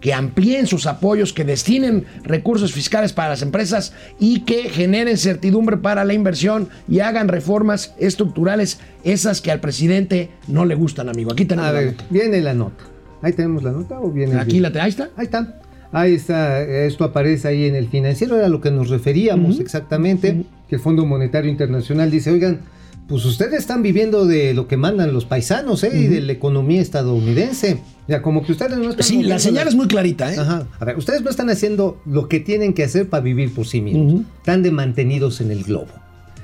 que 0.02 0.14
amplíen 0.14 0.68
sus 0.68 0.86
apoyos, 0.86 1.34
que 1.34 1.44
destinen 1.44 2.06
recursos 2.24 2.72
fiscales 2.72 3.14
para 3.14 3.30
las 3.30 3.42
empresas 3.42 3.94
y 4.20 4.42
que 4.42 4.70
generen 4.70 5.18
certidumbre 5.18 5.78
para 5.78 6.06
la 6.06 6.14
inversión 6.14 6.70
y 6.88 7.00
hagan 7.00 7.28
reformas 7.28 7.96
estructurales, 7.98 8.80
esas 9.04 9.42
que 9.42 9.52
al 9.52 9.60
presidente 9.60 10.30
no 10.48 10.66
le 10.66 10.76
gustan, 10.76 11.10
amigo. 11.10 11.32
Aquí 11.32 11.46
tenemos 11.46 11.70
A 11.70 11.74
la 11.74 11.80
ver, 11.80 11.92
nota. 11.94 12.06
viene 12.12 12.42
la 12.42 12.54
nota. 12.54 12.84
Ahí 13.24 13.34
tenemos 13.34 13.64
la 13.64 13.72
nota 13.72 14.00
o 14.00 14.12
viene. 14.12 14.34
el 14.34 14.40
Aquí 14.40 14.58
video? 14.58 14.70
la 14.70 14.84
ahí 14.84 14.90
está. 14.90 15.10
Ahí 15.18 15.26
está. 15.26 15.62
Ahí 15.92 16.14
está, 16.16 16.62
esto 16.62 17.04
aparece 17.06 17.48
ahí 17.48 17.66
en 17.66 17.76
el 17.76 17.88
financiero, 17.88 18.36
era 18.38 18.50
lo 18.50 18.60
que 18.62 18.72
nos 18.72 18.90
referíamos 18.90 19.60
exactamente, 19.60 20.44
que 20.68 20.76
el 20.76 20.82
Fondo 20.82 21.06
Monetario 21.06 21.50
Internacional 21.50 22.12
dice, 22.12 22.30
oigan, 22.32 22.60
pues 23.08 23.24
ustedes 23.24 23.54
están 23.60 23.82
viviendo 23.84 24.26
de 24.26 24.54
lo 24.54 24.68
que 24.68 24.76
mandan 24.76 25.14
los 25.14 25.24
paisanos, 25.24 25.82
¿eh? 25.86 25.92
Y 25.94 26.08
de 26.08 26.20
la 26.20 26.34
economía 26.34 26.82
estadounidense. 26.82 27.80
Ya, 28.10 28.22
como 28.22 28.44
que 28.46 28.52
ustedes 28.52 28.78
no 28.78 28.90
están... 28.90 29.04
Sí, 29.06 29.24
la 29.24 29.40
señal 29.40 29.64
las- 29.66 29.74
es 29.74 29.78
muy 29.78 29.88
clarita, 29.88 30.34
¿eh? 30.34 30.38
Ajá. 30.38 30.68
A 30.78 30.84
ver, 30.86 30.98
ustedes 30.98 31.22
no 31.22 31.30
están 31.30 31.50
haciendo 31.50 32.02
lo 32.06 32.28
que 32.28 32.42
tienen 32.42 32.74
que 32.74 32.84
hacer 32.84 33.08
para 33.10 33.24
vivir 33.24 33.54
por 33.54 33.66
sí 33.66 33.80
mismos. 33.82 34.24
Están 34.40 34.62
de 34.62 34.72
mantenidos 34.72 35.40
en 35.40 35.52
el 35.52 35.64
globo. 35.64 35.88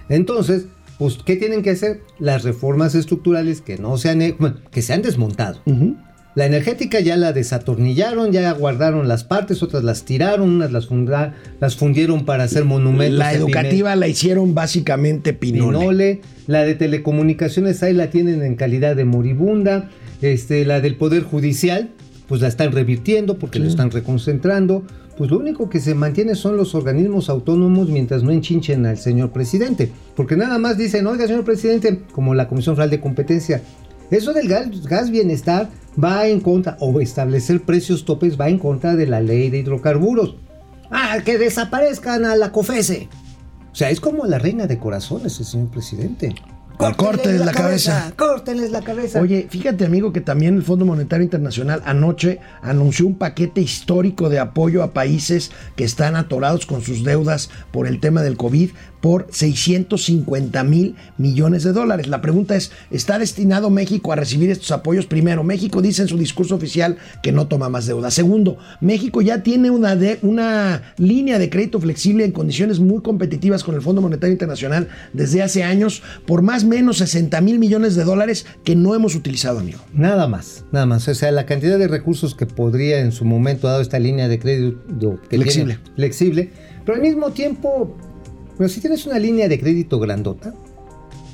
Entonces, 0.10 0.66
pues, 0.98 1.18
¿qué 1.26 1.36
tienen 1.36 1.64
que 1.64 1.72
hacer? 1.72 2.02
Las 2.20 2.44
reformas 2.44 2.96
estructurales 2.96 3.60
que 3.62 3.78
no 3.78 3.98
se 3.98 4.10
han, 4.10 4.20
bueno, 4.40 4.56
que 4.72 4.82
se 4.82 4.94
han 4.94 5.02
desmontado. 5.02 5.60
Ujú. 5.66 5.98
La 6.36 6.46
energética 6.48 7.00
ya 7.00 7.16
la 7.16 7.32
desatornillaron, 7.32 8.32
ya 8.32 8.52
guardaron 8.54 9.08
las 9.08 9.24
partes, 9.24 9.62
otras 9.62 9.84
las 9.84 10.04
tiraron, 10.04 10.50
unas 10.50 10.72
las, 10.72 10.88
funda- 10.88 11.34
las 11.60 11.76
fundieron 11.76 12.26
para 12.26 12.44
hacer 12.46 12.66
monumentos. 12.66 13.20
La 13.20 13.34
educativa 13.34 13.96
la 13.96 14.08
hicieron 14.08 14.56
básicamente 14.56 15.34
pinole. 15.34 15.78
Pinole, 15.80 16.22
la 16.48 16.64
de 16.64 16.74
telecomunicaciones 16.76 17.84
ahí 17.84 17.94
la 17.94 18.10
tienen 18.10 18.42
en 18.42 18.56
calidad 18.56 18.96
de 18.96 19.06
moribunda, 19.06 19.90
este, 20.22 20.66
la 20.66 20.82
del 20.82 20.96
Poder 20.96 21.22
Judicial, 21.24 21.90
pues 22.28 22.42
la 22.42 22.48
están 22.48 22.72
revirtiendo 22.72 23.38
porque 23.38 23.60
lo 23.60 23.68
están 23.68 23.92
reconcentrando, 23.92 24.84
pues 25.18 25.30
lo 25.30 25.38
único 25.38 25.70
que 25.70 25.80
se 25.80 25.94
mantiene 25.94 26.34
son 26.34 26.58
los 26.58 26.74
organismos 26.74 27.30
autónomos 27.30 27.90
mientras 27.90 28.24
no 28.24 28.32
enchinchen 28.32 28.88
al 28.88 28.98
señor 28.98 29.32
presidente, 29.32 29.92
porque 30.16 30.36
nada 30.36 30.58
más 30.58 30.78
dicen, 30.80 31.06
oiga 31.06 31.28
señor 31.28 31.44
presidente, 31.44 32.00
como 32.12 32.34
la 32.34 32.48
Comisión 32.48 32.76
Federal 32.76 32.90
de 32.90 33.00
Competencia, 33.02 33.62
eso 34.10 34.34
del 34.34 34.48
gas, 34.48 34.84
gas 34.88 35.12
bienestar 35.12 35.70
va 36.02 36.28
en 36.28 36.40
contra, 36.40 36.78
o 36.80 37.00
establecer 37.00 37.62
precios 37.62 38.06
topes 38.06 38.40
va 38.40 38.50
en 38.50 38.60
contra 38.60 38.96
de 38.96 39.08
la 39.08 39.22
ley 39.22 39.50
de 39.50 39.60
hidrocarburos. 39.60 40.36
Ah, 40.92 41.18
que 41.26 41.38
desaparezcan 41.38 42.26
a 42.26 42.36
la 42.36 42.52
COFESE. 42.52 43.10
O 43.72 43.76
sea, 43.76 43.90
es 43.90 44.00
como 44.00 44.26
la 44.26 44.38
reina 44.38 44.68
de 44.68 44.78
corazones 44.78 45.40
el 45.40 45.46
señor 45.46 45.70
presidente. 45.70 46.36
Al 46.80 46.96
corte 46.96 47.32
de 47.32 47.46
la 47.46 47.52
cabeza. 47.52 48.14
Córtenles 48.18 48.72
la 48.72 48.82
cabeza. 48.82 49.22
Oye, 49.22 49.48
fíjate 49.50 49.86
amigo 49.86 50.12
que 50.12 50.22
también 50.22 50.56
el 50.56 50.64
Fondo 50.64 50.86
Monetario 50.86 51.24
Internacional 51.24 51.82
anoche 51.86 52.40
anunció 52.62 53.08
un 53.08 53.16
paquete 53.16 53.62
histórico 53.62 54.30
de 54.30 54.40
apoyo 54.40 54.84
a 54.84 54.92
países 54.92 55.52
que 55.76 55.84
están 55.84 56.16
atorados 56.16 56.66
con 56.66 56.82
sus 56.82 57.04
deudas 57.04 57.50
por 57.72 57.88
el 57.88 58.00
tema 58.00 58.22
del 58.22 58.38
COVID 58.38 58.72
por 59.04 59.28
650 59.32 60.64
mil 60.64 60.96
millones 61.18 61.64
de 61.64 61.74
dólares. 61.74 62.08
La 62.08 62.22
pregunta 62.22 62.56
es, 62.56 62.72
¿está 62.90 63.20
destinado 63.20 63.70
México 63.70 64.14
a 64.14 64.16
recibir 64.16 64.50
estos 64.50 64.72
apoyos? 64.72 65.06
Primero, 65.08 65.44
México 65.44 65.82
dice 65.82 66.04
en 66.04 66.08
su 66.08 66.18
discurso 66.18 66.56
oficial 66.56 66.98
que 67.22 67.34
no 67.34 67.48
toma 67.48 67.68
más 67.68 67.86
deuda. 67.86 68.12
Segundo, 68.12 68.58
México 68.80 69.22
ya 69.22 69.44
tiene 69.44 69.70
una, 69.72 69.98
de- 69.98 70.20
una 70.22 70.94
línea 70.98 71.38
de 71.38 71.50
crédito 71.50 71.82
flexible 71.82 72.24
en 72.24 72.32
condiciones 72.32 72.80
muy 72.80 73.02
competitivas 73.02 73.66
con 73.66 73.76
el 73.76 73.82
Fondo 73.82 74.02
Monetario 74.02 74.32
Internacional 74.32 74.88
desde 75.12 75.42
hace 75.44 75.64
años 75.64 76.02
por 76.26 76.42
más 76.42 76.64
o 76.64 76.68
menos 76.68 77.00
60 77.00 77.42
mil 77.42 77.60
millones 77.60 77.96
de 77.96 78.06
dólares 78.06 78.46
que 78.64 78.78
no 78.78 78.96
hemos 78.96 79.16
utilizado, 79.16 79.60
amigo. 79.60 79.80
Nada 79.94 80.30
más, 80.30 80.64
nada 80.72 80.86
más. 80.86 81.06
O 81.10 81.14
sea, 81.14 81.30
la 81.32 81.46
cantidad 81.46 81.78
de 81.78 81.90
recursos 81.90 82.36
que 82.36 82.46
podría 82.46 83.00
en 83.02 83.12
su 83.12 83.26
momento 83.26 83.68
dado 83.68 83.82
esta 83.82 84.00
línea 84.00 84.30
de 84.30 84.40
crédito 84.40 85.20
que 85.30 85.36
Flexible. 85.36 85.76
tiene- 85.76 85.96
flexible, 85.98 86.50
pero 86.86 86.96
al 86.96 87.02
mismo 87.02 87.32
tiempo, 87.32 87.98
pero 88.58 88.70
si 88.70 88.82
tienes 88.82 89.06
una 89.06 89.20
línea 89.20 89.48
de 89.48 89.60
crédito 89.60 90.00
grandota, 90.00 90.54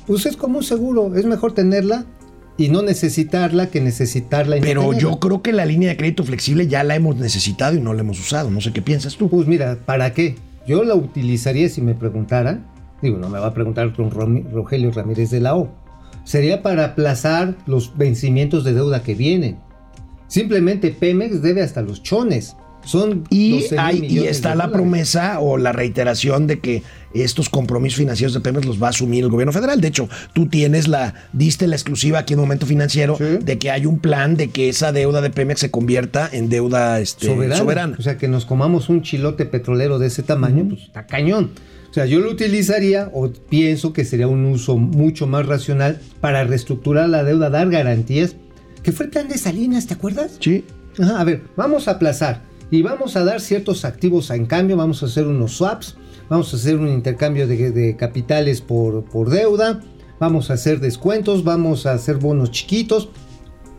pues 0.06 0.26
es 0.26 0.36
como 0.36 0.58
un 0.58 0.64
seguro, 0.64 1.14
es 1.14 1.24
mejor 1.24 1.52
tenerla 1.52 2.04
y 2.56 2.68
no 2.68 2.82
necesitarla 2.82 3.68
que 3.70 3.80
necesitarla. 3.80 4.56
Y 4.56 4.60
no 4.60 4.66
Pero 4.66 4.80
tenerla. 4.82 5.00
yo 5.00 5.18
creo 5.20 5.42
que 5.42 5.52
la 5.52 5.64
línea 5.66 5.88
de 5.90 5.96
crédito 5.96 6.24
flexible 6.24 6.66
ya 6.66 6.82
la 6.84 6.94
hemos 6.96 7.16
necesitado 7.16 7.76
y 7.76 7.80
no 7.80 7.94
la 7.94 8.00
hemos 8.00 8.18
usado. 8.20 8.50
No 8.50 8.60
sé 8.60 8.72
qué 8.72 8.82
piensas 8.82 9.16
tú. 9.16 9.30
Pues 9.30 9.46
mira, 9.46 9.78
¿para 9.86 10.12
qué? 10.12 10.36
Yo 10.66 10.84
la 10.84 10.94
utilizaría 10.94 11.68
si 11.68 11.80
me 11.80 11.94
preguntaran. 11.94 12.66
Digo, 13.02 13.16
no 13.16 13.28
me 13.30 13.38
va 13.38 13.46
a 13.46 13.54
preguntar 13.54 13.94
con 13.94 14.10
Rogelio 14.10 14.90
Ramírez 14.92 15.30
de 15.30 15.40
la 15.40 15.56
O. 15.56 15.70
Sería 16.24 16.62
para 16.62 16.84
aplazar 16.84 17.56
los 17.66 17.96
vencimientos 17.96 18.62
de 18.62 18.74
deuda 18.74 19.02
que 19.02 19.14
vienen. 19.14 19.56
Simplemente 20.28 20.90
Pemex 20.90 21.42
debe 21.42 21.62
hasta 21.62 21.82
los 21.82 22.02
chones. 22.02 22.56
Son 22.84 23.24
Y, 23.30 23.52
12 23.62 23.70
mil 23.70 23.78
hay- 23.80 24.06
y 24.06 24.18
está 24.26 24.50
la 24.50 24.64
dólares. 24.66 24.72
promesa 24.74 25.40
o 25.40 25.56
la 25.58 25.72
reiteración 25.72 26.46
de 26.46 26.60
que 26.60 26.82
estos 27.14 27.48
compromisos 27.48 27.98
financieros 27.98 28.34
de 28.34 28.40
Pemex 28.40 28.66
los 28.66 28.82
va 28.82 28.88
a 28.88 28.90
asumir 28.90 29.24
el 29.24 29.30
gobierno 29.30 29.52
federal. 29.52 29.80
De 29.80 29.88
hecho, 29.88 30.08
tú 30.32 30.46
tienes 30.46 30.86
la, 30.88 31.14
diste 31.32 31.66
la 31.66 31.76
exclusiva 31.76 32.20
aquí 32.20 32.34
en 32.34 32.40
Momento 32.40 32.66
Financiero 32.66 33.16
Sí. 33.18 33.24
de 33.42 33.58
que 33.58 33.70
hay 33.70 33.86
un 33.86 33.98
plan 33.98 34.36
de 34.36 34.50
que 34.50 34.68
esa 34.68 34.92
deuda 34.92 35.20
de 35.20 35.30
Pemex 35.30 35.60
se 35.60 35.70
convierta 35.70 36.28
en 36.32 36.48
deuda 36.48 37.00
este, 37.00 37.26
soberana. 37.26 37.56
soberana. 37.56 37.96
O 37.98 38.02
sea, 38.02 38.16
que 38.16 38.28
nos 38.28 38.44
comamos 38.46 38.88
un 38.88 39.02
chilote 39.02 39.46
petrolero 39.46 39.98
de 39.98 40.06
ese 40.08 40.22
tamaño, 40.22 40.66
pues 40.68 40.82
está 40.82 41.06
cañón. 41.06 41.50
O 41.90 41.92
sea, 41.92 42.06
yo 42.06 42.20
lo 42.20 42.30
utilizaría 42.30 43.10
o 43.12 43.30
pienso 43.30 43.92
que 43.92 44.04
sería 44.04 44.28
un 44.28 44.44
uso 44.44 44.76
mucho 44.76 45.26
más 45.26 45.46
racional 45.46 45.98
para 46.20 46.44
reestructurar 46.44 47.08
la 47.08 47.24
deuda, 47.24 47.50
dar 47.50 47.68
garantías. 47.68 48.36
Que 48.84 48.92
fue 48.92 49.06
el 49.06 49.10
plan 49.10 49.28
de 49.28 49.36
Salinas, 49.36 49.86
¿te 49.88 49.94
acuerdas? 49.94 50.36
Sí. 50.38 50.64
Ajá, 51.00 51.20
a 51.20 51.24
ver, 51.24 51.42
vamos 51.56 51.88
a 51.88 51.92
aplazar 51.92 52.42
y 52.70 52.82
vamos 52.82 53.16
a 53.16 53.24
dar 53.24 53.40
ciertos 53.40 53.84
activos 53.84 54.30
en 54.30 54.46
cambio, 54.46 54.76
vamos 54.76 55.02
a 55.02 55.06
hacer 55.06 55.26
unos 55.26 55.56
swaps, 55.56 55.96
vamos 56.30 56.54
a 56.54 56.56
hacer 56.56 56.76
un 56.78 56.88
intercambio 56.88 57.46
de, 57.46 57.72
de 57.72 57.96
capitales 57.96 58.62
por, 58.62 59.04
por 59.04 59.28
deuda, 59.28 59.80
vamos 60.18 60.50
a 60.50 60.54
hacer 60.54 60.80
descuentos, 60.80 61.44
vamos 61.44 61.84
a 61.84 61.92
hacer 61.92 62.16
bonos 62.16 62.50
chiquitos. 62.52 63.10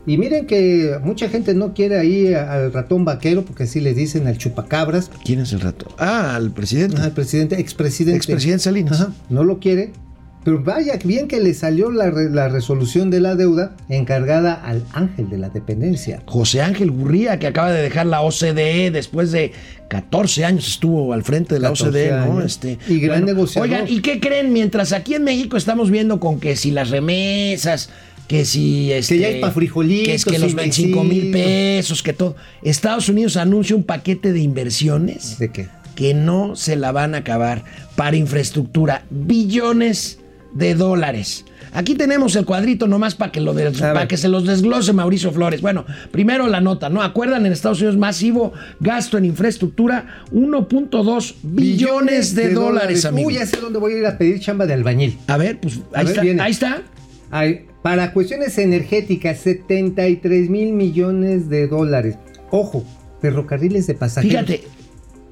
Y 0.05 0.17
miren 0.17 0.47
que 0.47 0.99
mucha 1.03 1.29
gente 1.29 1.53
no 1.53 1.73
quiere 1.73 1.97
ahí 1.99 2.33
al 2.33 2.73
ratón 2.73 3.05
vaquero, 3.05 3.45
porque 3.45 3.63
así 3.63 3.79
le 3.79 3.93
dicen 3.93 4.27
al 4.27 4.37
chupacabras, 4.37 5.11
¿Quién 5.23 5.39
es 5.39 5.53
el 5.53 5.61
rato? 5.61 5.87
Ah, 5.97 6.37
el 6.39 6.51
presidente. 6.51 6.99
al 7.01 7.11
presidente, 7.11 7.59
expresidente. 7.59 8.17
Expresidente 8.17 8.63
Salinas. 8.63 8.99
Ajá, 8.99 9.13
no 9.29 9.43
lo 9.43 9.59
quiere. 9.59 9.93
Pero 10.43 10.63
vaya, 10.63 10.97
bien 11.05 11.27
que 11.27 11.39
le 11.39 11.53
salió 11.53 11.91
la, 11.91 12.09
re- 12.09 12.31
la 12.31 12.49
resolución 12.49 13.11
de 13.11 13.19
la 13.19 13.35
deuda 13.35 13.75
encargada 13.89 14.53
al 14.53 14.83
ángel 14.93 15.29
de 15.29 15.37
la 15.37 15.49
dependencia. 15.49 16.23
José 16.25 16.61
Ángel 16.61 16.89
Gurría, 16.89 17.37
que 17.37 17.45
acaba 17.47 17.71
de 17.71 17.81
dejar 17.83 18.07
la 18.07 18.21
OCDE 18.21 18.89
después 18.91 19.31
de 19.31 19.51
14 19.89 20.45
años 20.45 20.67
estuvo 20.67 21.13
al 21.13 21.23
frente 21.23 21.53
de 21.55 21.59
la 21.59 21.69
14 21.69 21.89
OCDE, 21.89 22.25
¿no? 22.27 22.41
Este, 22.41 22.79
Y 22.87 22.99
gran 22.99 23.25
negociador. 23.25 23.69
Oigan, 23.69 23.85
¿y 23.87 24.01
qué 24.01 24.19
creen? 24.19 24.51
Mientras 24.51 24.93
aquí 24.93 25.13
en 25.13 25.23
México 25.25 25.57
estamos 25.57 25.91
viendo 25.91 26.19
con 26.19 26.39
que 26.39 26.55
si 26.55 26.71
las 26.71 26.89
remesas, 26.89 27.89
que 28.27 28.45
si 28.45 28.91
este, 28.93 29.19
ya 29.19 29.27
hay 29.27 29.41
pa' 29.41 29.51
frijolitos 29.51 30.07
que 30.07 30.13
es 30.15 30.25
que 30.25 30.39
los 30.39 30.53
y 30.53 30.55
25 30.55 31.03
mil 31.03 31.31
pesos, 31.31 32.01
que 32.01 32.13
todo. 32.13 32.35
Estados 32.63 33.09
Unidos 33.09 33.37
anuncia 33.37 33.75
un 33.75 33.83
paquete 33.83 34.31
de 34.33 34.39
inversiones 34.39 35.37
¿De 35.37 35.49
qué? 35.51 35.67
que 35.95 36.13
no 36.13 36.55
se 36.55 36.77
la 36.77 36.91
van 36.93 37.13
a 37.13 37.19
acabar 37.19 37.63
para 37.97 38.15
infraestructura, 38.15 39.03
billones 39.11 40.17
de 40.53 40.75
dólares. 40.75 41.45
Aquí 41.73 41.95
tenemos 41.95 42.35
el 42.35 42.43
cuadrito 42.43 42.85
nomás 42.87 43.15
para 43.15 43.31
que, 43.31 43.39
lo 43.39 43.53
de- 43.53 43.71
para 43.71 44.05
que 44.07 44.17
se 44.17 44.27
los 44.27 44.45
desglose 44.45 44.91
Mauricio 44.91 45.31
Flores. 45.31 45.61
Bueno, 45.61 45.85
primero 46.11 46.47
la 46.47 46.59
nota, 46.59 46.89
¿no? 46.89 47.01
¿Acuerdan 47.01 47.45
en 47.45 47.53
Estados 47.53 47.79
Unidos 47.79 47.95
masivo 47.97 48.51
gasto 48.81 49.17
en 49.17 49.23
infraestructura? 49.23 50.23
1.2 50.33 51.35
billones 51.43 52.35
de, 52.35 52.53
dólares, 52.53 53.05
amigo. 53.05 53.27
Uy, 53.29 53.35
ya 53.35 53.45
sé 53.45 53.57
dónde 53.61 53.79
voy 53.79 53.93
a 53.93 53.97
ir 53.99 54.05
a 54.05 54.17
pedir 54.17 54.39
chamba 54.41 54.65
de 54.65 54.73
albañil. 54.73 55.17
A 55.27 55.37
ver, 55.37 55.59
pues 55.61 55.79
A 55.93 55.99
ahí 55.99 56.05
ver, 56.05 56.11
está. 56.11 56.21
viene. 56.21 56.41
Ahí 56.41 56.51
está. 56.51 56.81
Ay, 57.29 57.65
para 57.81 58.11
cuestiones 58.11 58.57
energéticas, 58.57 59.39
73 59.39 60.49
mil 60.49 60.73
millones 60.73 61.49
de 61.49 61.67
dólares. 61.67 62.15
Ojo, 62.51 62.83
ferrocarriles 63.21 63.87
de 63.87 63.93
pasajeros. 63.93 64.45
Fíjate, 64.45 64.67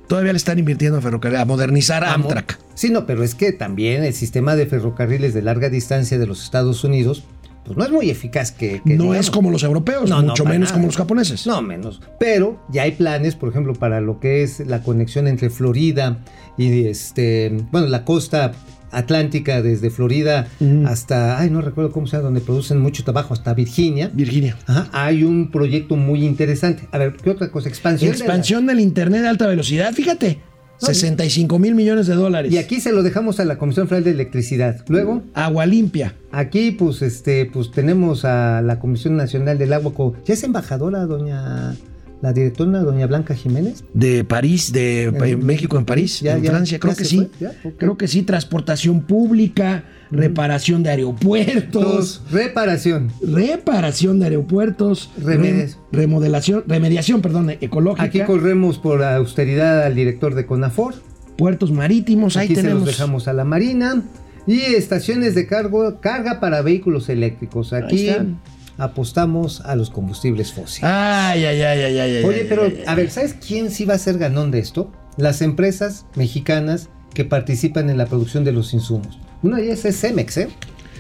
todavía 0.09 0.33
le 0.33 0.37
están 0.37 0.59
invirtiendo 0.59 0.97
a 0.97 1.01
ferrocarril, 1.01 1.39
a 1.39 1.45
modernizar 1.45 2.03
Amo. 2.03 2.25
Amtrak. 2.25 2.59
Sí, 2.73 2.89
no, 2.89 3.05
pero 3.05 3.23
es 3.23 3.33
que 3.35 3.53
también 3.53 4.03
el 4.03 4.13
sistema 4.13 4.57
de 4.57 4.65
ferrocarriles 4.65 5.33
de 5.33 5.41
larga 5.41 5.69
distancia 5.69 6.19
de 6.19 6.27
los 6.27 6.43
Estados 6.43 6.83
Unidos, 6.83 7.23
pues 7.65 7.77
no 7.77 7.83
es 7.85 7.91
muy 7.91 8.09
eficaz 8.09 8.51
que... 8.51 8.81
que 8.85 8.95
No 8.95 9.03
digamos. 9.03 9.17
es 9.19 9.29
como 9.31 9.51
los 9.51 9.63
europeos, 9.63 10.09
No, 10.09 10.21
mucho 10.21 10.43
menos 10.43 10.69
nada. 10.69 10.73
como 10.73 10.87
los 10.87 10.97
japoneses. 10.97 11.45
No, 11.47 11.61
menos. 11.61 12.01
Pero 12.19 12.59
ya 12.69 12.83
hay 12.83 12.91
planes, 12.93 13.35
por 13.35 13.49
ejemplo, 13.49 13.73
para 13.73 14.01
lo 14.01 14.19
que 14.19 14.43
es 14.43 14.59
la 14.61 14.81
conexión 14.83 15.27
entre 15.27 15.49
Florida 15.49 16.17
y 16.57 16.85
este, 16.87 17.55
bueno, 17.71 17.87
la 17.87 18.03
costa 18.03 18.51
atlántica 18.91 19.61
desde 19.61 19.89
Florida 19.89 20.47
hasta, 20.85 21.39
ay, 21.39 21.49
no 21.49 21.61
recuerdo 21.61 21.91
cómo 21.91 22.07
se 22.07 22.13
llama, 22.17 22.25
donde 22.25 22.41
producen 22.41 22.79
mucho 22.79 23.03
trabajo, 23.03 23.33
hasta 23.33 23.53
Virginia. 23.53 24.09
Virginia. 24.13 24.57
Ajá, 24.67 24.89
hay 24.91 25.23
un 25.23 25.51
proyecto 25.51 25.95
muy 25.95 26.25
interesante. 26.25 26.87
A 26.91 26.97
ver, 26.97 27.15
¿qué 27.21 27.29
otra 27.29 27.49
cosa? 27.49 27.69
Expansión. 27.69 28.11
de 28.11 28.17
la- 28.17 28.25
Expansión 28.25 28.65
del 28.65 28.79
Internet 28.79 29.21
de 29.21 29.27
alta 29.27 29.47
velocidad, 29.47 29.93
fíjate. 29.93 30.39
No, 30.81 30.87
65 30.87 31.59
mil 31.59 31.75
millones 31.75 32.07
de 32.07 32.15
dólares. 32.15 32.53
Y 32.53 32.57
aquí 32.57 32.79
se 32.79 32.93
lo 32.93 33.03
dejamos 33.03 33.41
a 33.41 33.45
la 33.45 33.57
Comisión 33.57 33.89
Federal 33.89 34.05
de 34.05 34.11
Electricidad. 34.11 34.85
Luego, 34.87 35.23
Agua 35.33 35.65
limpia. 35.65 36.15
aquí, 36.31 36.71
pues, 36.71 37.01
este, 37.01 37.45
pues 37.47 37.69
tenemos 37.71 38.23
a 38.23 38.61
la 38.61 38.79
Comisión 38.79 39.17
Nacional 39.17 39.57
del 39.57 39.73
Agua. 39.73 39.91
¿Ya 40.25 40.33
es 40.35 40.43
embajadora, 40.45 41.05
doña, 41.05 41.75
la 42.21 42.33
directora, 42.33 42.79
doña 42.79 43.07
Blanca 43.07 43.33
Jiménez? 43.35 43.83
De 43.93 44.23
París, 44.23 44.71
de 44.73 45.03
En- 45.05 45.45
México 45.45 45.77
en 45.77 45.85
París, 45.85 46.19
Ya, 46.19 46.35
en 46.37 46.43
ya, 46.43 46.49
Francia, 46.51 46.79
creo 46.79 46.95
que 46.95 47.05
sí. 47.05 47.29
Creo 47.77 47.97
que 47.97 48.07
sí, 48.07 48.23
transportación 48.23 49.01
pública, 49.01 49.85
reparación 50.11 50.83
de 50.83 50.89
aeropuertos, 50.89 51.81
Dos, 51.83 52.21
reparación. 52.31 53.11
reparación 53.21 54.19
de 54.19 54.25
aeropuertos, 54.25 55.09
Remedes. 55.23 55.77
rem- 55.77 55.79
remodelación, 55.99 56.63
remediación, 56.67 57.21
perdón, 57.21 57.51
ecológica, 57.61 58.03
Aquí 58.03 58.19
corremos 58.21 58.79
por 58.79 59.03
austeridad 59.03 59.83
al 59.83 59.95
director 59.95 60.35
de 60.35 60.45
CONAFOR. 60.45 60.95
puertos 61.37 61.71
marítimos, 61.71 62.35
ahí 62.35 62.45
Aquí 62.47 62.55
se 62.55 62.61
tenemos. 62.63 62.81
los 62.85 62.89
dejamos 62.97 63.27
a 63.29 63.33
la 63.33 63.45
Marina. 63.45 64.03
Y 64.47 64.59
estaciones 64.59 65.35
de 65.35 65.45
cargo, 65.47 65.99
carga 66.01 66.39
para 66.39 66.61
vehículos 66.61 67.07
eléctricos. 67.07 67.71
Aquí 67.71 68.07
están. 68.07 68.39
Apostamos 68.79 69.61
a 69.61 69.75
los 69.75 69.89
combustibles 69.89 70.53
fósiles. 70.53 70.83
Ay, 70.83 71.45
ay, 71.45 71.61
ay, 71.61 71.81
ay, 71.81 71.99
ay, 71.99 72.23
Oye, 72.23 72.45
pero 72.47 72.71
a 72.87 72.95
ver, 72.95 73.11
¿sabes 73.11 73.35
quién 73.35 73.71
sí 73.71 73.85
va 73.85 73.95
a 73.95 73.99
ser 73.99 74.17
ganón 74.17 74.51
de 74.51 74.59
esto? 74.59 74.91
Las 75.17 75.41
empresas 75.41 76.05
mexicanas 76.15 76.89
que 77.13 77.25
participan 77.25 77.89
en 77.89 77.97
la 77.97 78.05
producción 78.05 78.43
de 78.43 78.51
los 78.51 78.73
insumos. 78.73 79.19
Una 79.41 79.57
de 79.57 79.65
ellas 79.65 79.85
es 79.85 79.99
Cemex, 79.99 80.37
¿eh? 80.37 80.49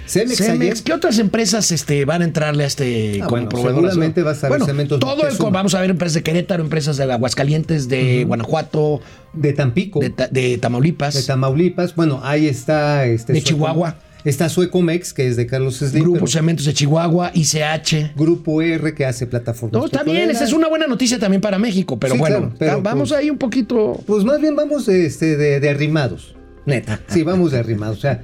Cemex, 0.07 0.37
Cemex, 0.37 0.81
¿qué 0.81 0.93
otras 0.93 1.19
empresas 1.19 1.71
este, 1.71 2.03
van 2.03 2.23
a 2.23 2.25
entrarle 2.25 2.63
a 2.63 2.67
este 2.67 3.19
Ah, 3.21 3.27
como 3.27 3.45
bueno, 3.45 3.69
seguramente 3.69 4.23
vas 4.23 4.39
a 4.39 4.49
ver 4.49 4.49
bueno, 4.49 4.65
Cementos 4.65 4.99
todo 4.99 5.27
el, 5.27 5.37
vamos 5.51 5.75
a 5.75 5.81
ver 5.81 5.91
empresas 5.91 6.15
de 6.15 6.23
Querétaro, 6.23 6.63
empresas 6.63 6.97
de 6.97 7.03
Aguascalientes, 7.03 7.87
de 7.89 8.23
Guanajuato, 8.23 9.01
de 9.33 9.53
Tampico, 9.53 9.99
de, 9.99 10.11
de 10.31 10.57
Tamaulipas, 10.57 11.13
de 11.13 11.21
Tamaulipas. 11.21 11.95
Bueno, 11.95 12.21
ahí 12.23 12.47
está 12.47 13.05
este 13.05 13.33
De 13.33 13.43
Chihuahua. 13.43 13.97
Está 14.25 14.49
Suecomex, 14.49 15.13
que 15.13 15.27
es 15.27 15.37
de 15.37 15.45
Carlos 15.47 15.77
Slim. 15.77 16.03
Grupo 16.03 16.27
Cementos 16.27 16.65
de 16.65 16.73
Chihuahua, 16.73 17.31
ICH. 17.33 18.15
Grupo 18.17 18.61
R, 18.61 18.93
que 18.93 19.05
hace 19.05 19.25
plataformas. 19.27 19.79
No, 19.79 19.85
está 19.85 20.03
bien, 20.03 20.29
esa 20.29 20.43
es 20.43 20.51
una 20.53 20.67
buena 20.67 20.87
noticia 20.87 21.17
también 21.19 21.39
para 21.41 21.57
México, 21.57 21.97
pero 21.97 22.15
Sí, 22.15 22.19
bueno, 22.19 22.37
claro, 22.37 22.53
pero, 22.59 22.71
ta- 22.77 22.81
vamos 22.81 23.09
pues, 23.09 23.19
ahí 23.21 23.29
un 23.29 23.37
poquito. 23.37 23.99
Pues 24.05 24.25
más 24.25 24.41
bien 24.41 24.55
vamos 24.57 24.87
este, 24.89 25.37
de, 25.37 25.59
de 25.61 25.69
arrimados. 25.69 26.35
Neta. 26.65 26.99
Sí, 27.07 27.23
vamos 27.23 27.51
de 27.53 27.59
arrimados. 27.59 27.97
O 27.99 28.01
sea, 28.01 28.23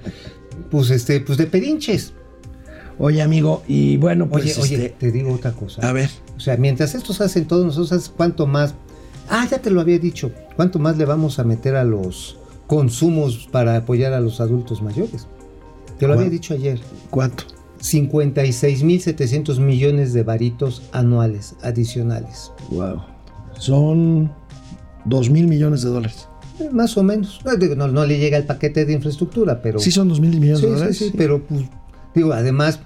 pues 0.70 0.90
este, 0.90 1.22
pues 1.22 1.38
de 1.38 1.48
pedinches. 1.48 2.14
Oye, 2.98 3.22
amigo, 3.22 3.64
y 3.68 3.98
bueno, 3.98 4.28
Oye, 4.32 4.44
pues 4.54 4.58
oye, 4.60 4.76
este, 4.76 4.90
te 4.90 5.12
digo 5.12 5.34
otra 5.34 5.52
cosa. 5.54 5.88
a 5.88 5.92
ver. 5.94 6.10
O 6.36 6.40
sea, 6.40 6.58
mientras 6.58 6.94
estos 6.96 7.22
hacen 7.22 7.46
todo, 7.46 7.64
nosotros 7.66 8.12
cuánto 8.16 8.48
más. 8.48 8.74
Ah, 9.30 9.48
ya 9.50 9.60
te 9.60 9.72
lo 9.72 9.80
había 9.82 9.98
dicho. 9.98 10.32
¿Cuánto 10.58 10.78
más 10.78 10.98
le 10.98 11.06
vamos 11.06 11.40
a 11.40 11.44
meter 11.46 11.76
a 11.76 11.84
los 11.86 12.38
consumos 12.68 13.48
para 13.52 13.76
apoyar 13.78 14.14
a 14.14 14.20
los 14.20 14.40
adultos 14.42 14.82
mayores? 14.82 15.28
Te 16.00 16.08
lo 16.08 16.14
había 16.14 16.30
dicho 16.30 16.54
ayer. 16.54 16.80
¿Cuánto? 17.10 17.44
56.700 17.82 19.60
millones 19.60 20.14
de 20.14 20.24
varitos 20.24 20.82
anuales 20.92 21.56
adicionales. 21.64 22.52
Wow. 22.70 23.02
Son 23.60 24.32
dos 25.06 25.30
mil 25.30 25.48
millones 25.48 25.82
de 25.84 25.90
dólares. 25.90 26.28
Eh, 26.60 26.70
Más 26.72 26.98
o 26.98 27.04
menos. 27.04 27.40
No, 27.44 28.06
le 28.06 28.18
llega 28.18 28.38
el 28.38 28.46
paquete 28.46 28.86
de 28.86 28.94
infraestructura, 28.94 29.62
pero. 29.62 29.80
Sí, 29.80 29.92
son 29.92 30.08
dos 30.10 30.20
mil 30.20 30.40
millones 30.40 30.60
Sí, 30.60 30.66
de 30.66 30.72
sí, 30.72 30.74
dólares. 30.76 30.98
sí, 30.98 31.12
pero 31.16 31.44
pues, 31.44 31.66
digo, 32.14 32.34
además 32.34 32.80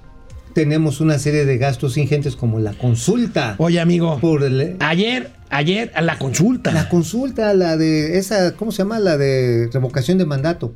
tenemos 0.54 1.00
una 1.02 1.18
serie 1.20 1.46
de 1.46 1.58
gastos 1.58 1.98
ingentes 1.98 2.36
como 2.36 2.60
la 2.60 2.74
consulta. 2.74 3.56
Oye, 3.60 3.80
amigo, 3.80 4.18
Por 4.20 4.44
el- 4.44 4.76
ayer, 4.80 5.32
ayer, 5.50 5.92
a 5.96 6.02
la 6.02 6.18
consulta. 6.18 6.72
la 6.72 6.90
consulta, 6.90 7.54
la 7.54 7.78
de 7.78 8.18
esa, 8.18 8.56
¿cómo 8.56 8.72
se 8.72 8.80
llama? 8.80 9.00
La 9.00 9.18
de 9.18 9.70
revocación 9.72 10.18
de 10.18 10.26
mandato. 10.26 10.74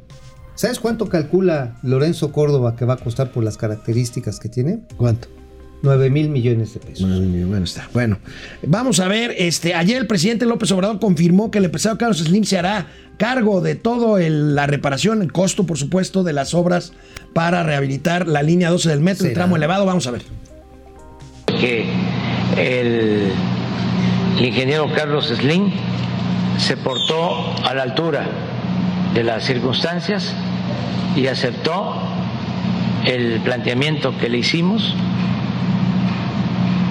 ¿Sabes 0.56 0.80
cuánto 0.80 1.10
calcula 1.10 1.76
Lorenzo 1.84 2.32
Córdoba 2.32 2.76
que 2.76 2.86
va 2.86 2.94
a 2.96 2.98
costar 2.98 3.32
por 3.32 3.44
las 3.44 3.58
características 3.58 4.40
que 4.40 4.50
tiene? 4.50 4.80
¿Cuánto? 4.98 5.28
9 5.82 6.10
mil 6.10 6.30
millones 6.30 6.74
de 6.74 6.80
pesos. 6.80 7.06
Bueno, 7.10 7.66
está. 7.66 7.90
Bueno, 7.94 8.18
vamos 8.66 9.00
a 9.02 9.08
ver. 9.10 9.36
Este, 9.38 9.74
ayer 9.74 9.98
el 9.98 10.08
presidente 10.08 10.46
López 10.46 10.72
Obrador 10.72 11.00
confirmó 11.00 11.52
que 11.52 11.58
el 11.58 11.66
empresario 11.66 11.98
Carlos 11.98 12.20
Slim 12.20 12.46
se 12.46 12.58
hará 12.58 12.88
cargo 13.18 13.60
de 13.60 13.76
todo 13.76 14.18
el- 14.18 14.56
la 14.56 14.66
reparación, 14.66 15.22
el 15.22 15.34
costo, 15.34 15.66
por 15.66 15.78
supuesto, 15.78 16.24
de 16.24 16.32
las 16.32 16.54
obras 16.54 16.94
para 17.34 17.64
rehabilitar 17.64 18.28
la 18.30 18.44
línea 18.44 18.70
12 18.70 18.90
del 18.90 19.02
metro, 19.02 19.28
el 19.28 19.34
tramo 19.34 19.58
elevado. 19.58 19.86
Vamos 19.86 20.08
a 20.08 20.12
ver. 20.12 20.22
que 21.60 21.86
el, 22.58 23.32
el 24.40 24.46
ingeniero 24.46 24.88
Carlos 24.96 25.28
Slim 25.28 25.70
se 26.58 26.78
portó 26.78 27.54
a 27.66 27.74
la 27.76 27.84
altura 27.84 28.28
de 29.14 29.24
las 29.24 29.44
circunstancias 29.44 30.34
y 31.16 31.28
aceptó 31.28 32.02
el 33.06 33.42
planteamiento 33.42 34.18
que 34.18 34.30
le 34.30 34.40
hicimos, 34.40 34.96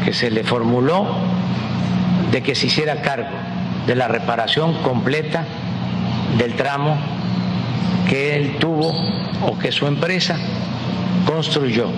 que 0.04 0.12
se 0.12 0.30
le 0.30 0.44
formuló 0.44 1.06
de 2.30 2.42
que 2.42 2.54
se 2.54 2.66
hiciera 2.66 3.02
cargo 3.02 3.30
de 3.86 3.94
la 3.94 4.08
reparación 4.08 4.74
completa 4.82 5.44
del 6.38 6.54
tramo 6.54 6.96
que 8.08 8.36
él 8.36 8.56
tuvo 8.58 8.94
o 9.46 9.58
que 9.58 9.72
su 9.72 9.86
empresa 9.86 10.36
construyó. 11.26 11.88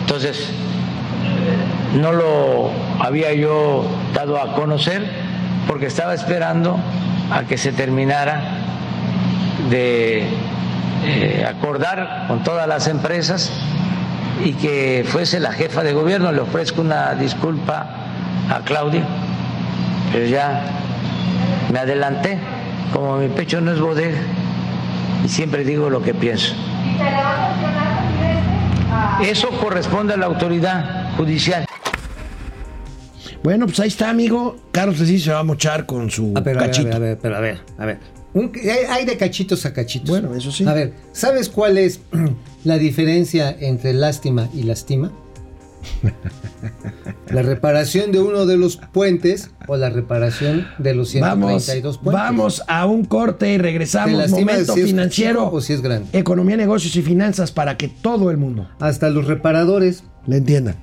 Entonces, 0.00 0.50
no 1.94 2.12
lo 2.12 2.70
había 3.00 3.32
yo 3.32 3.84
dado 4.12 4.40
a 4.40 4.54
conocer 4.54 5.08
porque 5.66 5.86
estaba 5.86 6.14
esperando 6.14 6.78
a 7.30 7.44
que 7.44 7.56
se 7.56 7.72
terminara 7.72 8.63
de 9.70 10.26
eh, 11.04 11.46
acordar 11.48 12.26
con 12.28 12.42
todas 12.42 12.66
las 12.68 12.86
empresas 12.88 13.50
y 14.44 14.52
que 14.54 15.04
fuese 15.06 15.40
la 15.40 15.52
jefa 15.52 15.82
de 15.82 15.92
gobierno. 15.92 16.32
Le 16.32 16.40
ofrezco 16.40 16.80
una 16.80 17.14
disculpa 17.14 17.86
a 18.50 18.60
Claudia, 18.64 19.06
pero 20.12 20.26
ya 20.26 20.64
me 21.72 21.78
adelanté, 21.78 22.38
como 22.92 23.16
mi 23.18 23.28
pecho 23.28 23.60
no 23.60 23.72
es 23.72 23.80
bodega 23.80 24.18
y 25.24 25.28
siempre 25.28 25.64
digo 25.64 25.88
lo 25.90 26.02
que 26.02 26.14
pienso. 26.14 26.54
Eso 29.22 29.48
corresponde 29.60 30.14
a 30.14 30.16
la 30.16 30.26
autoridad 30.26 31.14
judicial. 31.16 31.64
Bueno, 33.42 33.66
pues 33.66 33.78
ahí 33.80 33.88
está, 33.88 34.10
amigo. 34.10 34.56
Carlos 34.72 34.96
Slim 34.98 35.18
se 35.18 35.32
va 35.32 35.40
a 35.40 35.42
mochar 35.44 35.86
con 35.86 36.10
su 36.10 36.32
Ah, 36.34 36.38
a 36.38 36.42
ver, 36.42 36.56
a 36.58 36.60
cachito. 36.62 36.88
ver, 36.88 36.96
a 36.96 36.98
ver, 36.98 37.18
pero 37.20 37.36
a 37.36 37.40
ver, 37.40 37.60
a 37.78 37.84
ver. 37.86 37.98
Un- 38.34 38.52
hay- 38.62 38.84
hay 38.88 39.04
de 39.06 39.16
cachitos 39.16 39.64
a 39.64 39.72
cachitos. 39.72 40.10
Bueno, 40.10 40.34
eso 40.34 40.50
sí. 40.52 40.64
A 40.66 40.74
ver, 40.74 40.92
¿sabes 41.12 41.48
cuál 41.48 41.78
es 41.78 42.00
la 42.64 42.78
diferencia 42.78 43.54
entre 43.58 43.92
lástima 43.94 44.48
y 44.52 44.64
lastima? 44.64 45.12
la 47.30 47.42
reparación 47.42 48.10
de 48.12 48.20
uno 48.20 48.46
de 48.46 48.56
los 48.56 48.76
puentes 48.76 49.50
o 49.66 49.76
la 49.76 49.90
reparación 49.90 50.66
de 50.78 50.94
los 50.94 51.12
Vamos, 51.20 51.64
132 51.64 51.98
puentes. 51.98 52.22
vamos 52.22 52.62
a 52.68 52.86
un 52.86 53.04
corte 53.04 53.52
y 53.52 53.56
¿Te 53.56 53.62
regresamos. 53.62 54.30
Momento 54.30 54.74
si 54.74 54.82
financiero. 54.82 55.50
o 55.52 55.60
si 55.60 55.72
es 55.74 55.82
grande? 55.82 56.08
Economía, 56.18 56.56
negocios 56.56 56.96
y 56.96 57.02
finanzas 57.02 57.52
para 57.52 57.76
que 57.76 57.88
todo 57.88 58.30
el 58.30 58.36
mundo 58.38 58.68
Hasta 58.80 59.10
los 59.10 59.26
reparadores. 59.26 60.04
le 60.26 60.38
entiendan. 60.38 60.76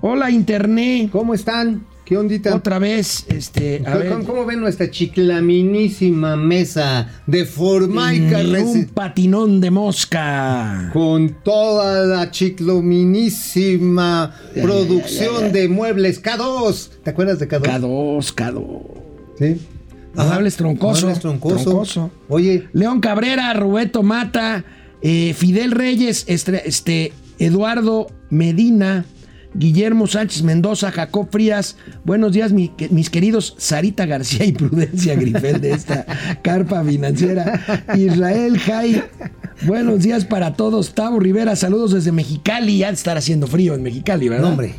Hola, 0.00 0.30
Internet. 0.30 1.10
¿Cómo 1.12 1.34
están? 1.34 1.84
¿Qué 2.10 2.16
ondita? 2.18 2.54
Otra 2.56 2.80
vez, 2.80 3.24
este, 3.28 3.82
a 3.86 3.92
¿Cómo, 3.92 3.98
ver. 4.00 4.24
cómo- 4.26 4.44
ven 4.44 4.58
nuestra 4.58 4.90
chiclaminísima 4.90 6.34
mesa 6.36 7.06
de 7.28 7.44
formaica 7.44 8.42
Ni 8.42 8.56
un 8.56 8.86
patinón 8.86 9.60
de 9.60 9.70
mosca. 9.70 10.90
con 10.92 11.36
toda 11.44 12.04
la 12.06 12.32
chiclaminísima 12.32 14.34
producción 14.60 15.52
de 15.52 15.68
muebles 15.68 16.20
K2? 16.20 16.88
¿Te 17.04 17.10
acuerdas 17.10 17.38
de 17.38 17.46
K2? 17.48 17.62
K2, 17.62 18.34
K2. 18.34 18.82
Sí. 19.38 19.60
Muebles 20.16 20.56
troncoso. 20.56 21.02
Muebles 21.02 21.20
troncoso. 21.20 21.62
Troncoso. 21.62 22.10
Oye, 22.28 22.66
León 22.72 22.98
Cabrera, 23.00 23.54
Rubeto 23.54 24.02
Mata, 24.02 24.64
eh, 25.00 25.32
Fidel 25.34 25.70
Reyes, 25.70 26.24
este, 26.26 26.68
este, 26.68 27.12
Eduardo 27.38 28.08
Medina, 28.30 29.04
Guillermo 29.54 30.06
Sánchez 30.06 30.42
Mendoza, 30.42 30.90
Jacob 30.92 31.28
Frías. 31.30 31.76
Buenos 32.04 32.32
días, 32.32 32.52
mi- 32.52 32.70
mis 32.90 33.10
queridos 33.10 33.54
Sarita 33.58 34.06
García 34.06 34.44
y 34.44 34.52
Prudencia 34.52 35.14
Grifel 35.16 35.60
de 35.60 35.72
esta 35.72 36.06
carpa 36.42 36.84
financiera. 36.84 37.86
Israel 37.96 38.58
Jai. 38.58 39.02
Buenos 39.62 40.02
días 40.02 40.24
para 40.24 40.54
todos. 40.54 40.94
Tavo 40.94 41.18
Rivera, 41.20 41.56
saludos 41.56 41.92
desde 41.92 42.12
Mexicali. 42.12 42.78
Ya 42.78 42.88
de 42.88 42.94
estar 42.94 43.16
haciendo 43.16 43.46
frío 43.46 43.74
en 43.74 43.82
Mexicali, 43.82 44.28
¿verdad? 44.28 44.44
no, 44.44 44.50
hombre. 44.50 44.74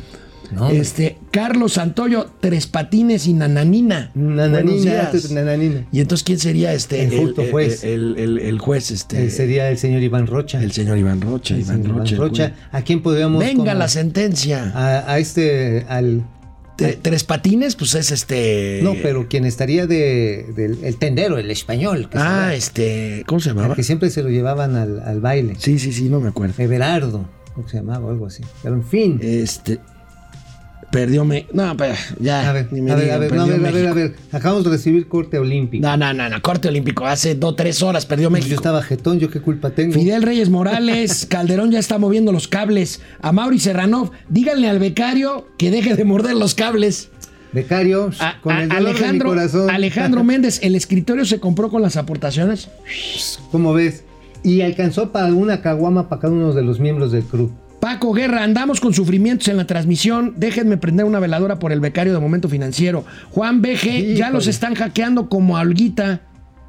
No. 0.52 0.70
Este, 0.70 1.18
Carlos 1.30 1.74
Santoyo, 1.74 2.28
Tres 2.40 2.66
Patines 2.66 3.26
y 3.26 3.32
Nananina. 3.32 4.10
Buenos 4.14 4.36
Nananina, 4.36 5.10
días. 5.10 5.30
nananina. 5.30 5.86
Y 5.92 6.00
entonces, 6.00 6.24
¿quién 6.24 6.38
sería 6.38 6.72
este? 6.74 7.04
El 7.04 7.16
justo 7.18 7.42
juez. 7.50 7.82
El, 7.84 8.16
el- 8.18 8.38
el 8.38 8.58
juez, 8.58 8.90
este. 8.90 9.24
Eh, 9.24 9.30
sería 9.30 9.70
el 9.70 9.78
señor 9.78 10.02
Iván 10.02 10.26
Rocha. 10.26 10.62
el 10.62 10.72
señor 10.72 10.98
Iván 10.98 11.20
Rocha. 11.20 11.56
Iván 11.56 11.82
señor 12.06 12.18
Rocha. 12.28 12.52
¿A 12.70 12.82
quién 12.82 13.02
podríamos 13.02 13.38
Venga 13.42 13.64
como- 13.64 13.74
la 13.78 13.88
sentencia. 13.88 14.70
a, 14.74 15.12
a 15.12 15.18
este 15.18 15.86
al 15.88 16.24
Tre- 16.76 16.96
tres 17.00 17.22
patines, 17.22 17.76
pues 17.76 17.94
es 17.94 18.10
este. 18.10 18.80
no, 18.82 18.94
pero 19.02 19.28
quien 19.28 19.44
estaría 19.44 19.86
de 19.86 20.46
del 20.56 20.78
el 20.82 20.96
tendero, 20.96 21.36
el 21.38 21.50
español, 21.50 22.08
que, 22.10 22.16
Ah, 22.18 22.48
se- 22.50 22.56
este. 22.56 23.24
¿Cómo 23.26 23.40
se 23.40 23.50
llamaba? 23.50 23.74
que 23.74 23.82
siempre 23.82 24.08
se 24.10 24.22
lo 24.22 24.30
llevaban 24.30 24.74
al, 24.76 25.00
al 25.00 25.20
baile. 25.20 25.54
Sí, 25.58 25.78
sí, 25.78 25.92
sí, 25.92 26.08
no 26.08 26.18
me 26.20 26.28
acuerdo. 26.30 26.54
Everardo, 26.62 27.28
¿cómo 27.54 27.68
se 27.68 27.76
llamaba? 27.76 28.06
O 28.06 28.10
algo 28.10 28.26
así. 28.26 28.42
Pero 28.62 28.74
en 28.76 28.84
fin. 28.84 29.20
Este. 29.22 29.80
Perdióme. 30.92 31.46
No, 31.54 31.74
pero 31.76 31.94
ya. 32.20 32.48
a 32.48 32.52
ver, 32.52 32.70
ni 32.70 32.82
me 32.82 32.92
a 32.92 32.94
ver, 32.94 33.04
digan, 33.04 33.16
a 33.16 33.20
ver, 33.20 33.32
no, 33.34 33.42
a 33.42 33.46
perdió 33.46 33.62
ver, 33.62 33.68
a 33.68 33.72
ver, 33.72 33.86
a 33.88 33.94
México. 33.94 34.14
ver. 34.30 34.36
Acabamos 34.38 34.62
de 34.64 34.70
recibir 34.70 35.08
corte 35.08 35.38
olímpico. 35.38 35.84
No, 35.84 35.96
no, 35.96 36.12
no, 36.12 36.28
no, 36.28 36.42
corte 36.42 36.68
olímpico. 36.68 37.06
Hace 37.06 37.34
dos, 37.34 37.56
tres 37.56 37.82
horas 37.82 38.04
perdió 38.06 38.28
Pues 38.28 38.42
México. 38.42 38.50
Yo 38.50 38.56
estaba 38.56 38.82
jetón, 38.82 39.18
¿yo 39.18 39.30
qué 39.30 39.40
culpa 39.40 39.70
tengo? 39.70 39.94
Fidel 39.94 40.22
Reyes 40.22 40.50
Morales, 40.50 41.26
Calderón 41.30 41.70
ya 41.70 41.78
está 41.78 41.98
moviendo 41.98 42.30
los 42.30 42.46
cables. 42.46 43.00
A 43.22 43.32
Mauri 43.32 43.58
Serranov, 43.58 44.10
díganle 44.28 44.68
al 44.68 44.78
becario 44.78 45.48
que 45.56 45.70
deje 45.70 45.96
de 45.96 46.04
morder 46.04 46.36
los 46.36 46.54
cables. 46.54 47.08
Becario, 47.54 48.10
A- 48.18 48.40
con 48.42 48.56
el 48.56 48.68
dolor 48.68 48.88
Alejandro, 48.88 49.30
de 49.30 49.36
mi 49.36 49.40
corazón. 49.42 49.70
Alejandro 49.70 50.24
Méndez, 50.24 50.60
el 50.62 50.74
escritorio 50.74 51.24
se 51.24 51.40
compró 51.40 51.70
con 51.70 51.80
las 51.82 51.96
aportaciones. 51.96 52.68
¿Cómo 53.50 53.72
ves? 53.72 54.04
Y 54.44 54.60
alcanzó 54.62 55.10
para 55.12 55.32
una 55.32 55.62
caguama 55.62 56.08
para 56.08 56.20
cada 56.20 56.34
uno 56.34 56.52
de 56.52 56.62
los 56.62 56.80
miembros 56.80 57.12
del 57.12 57.22
club. 57.24 57.50
Paco 57.82 58.12
Guerra, 58.12 58.44
andamos 58.44 58.80
con 58.80 58.94
sufrimientos 58.94 59.48
en 59.48 59.56
la 59.56 59.66
transmisión. 59.66 60.34
Déjenme 60.36 60.76
prender 60.76 61.04
una 61.04 61.18
veladora 61.18 61.58
por 61.58 61.72
el 61.72 61.80
becario 61.80 62.12
de 62.12 62.20
momento 62.20 62.48
financiero. 62.48 63.04
Juan 63.32 63.60
BG, 63.60 64.14
ya 64.14 64.30
los 64.30 64.46
están 64.46 64.76
hackeando 64.76 65.28
como 65.28 65.58
a 65.58 65.62
Olguita. 65.62 66.20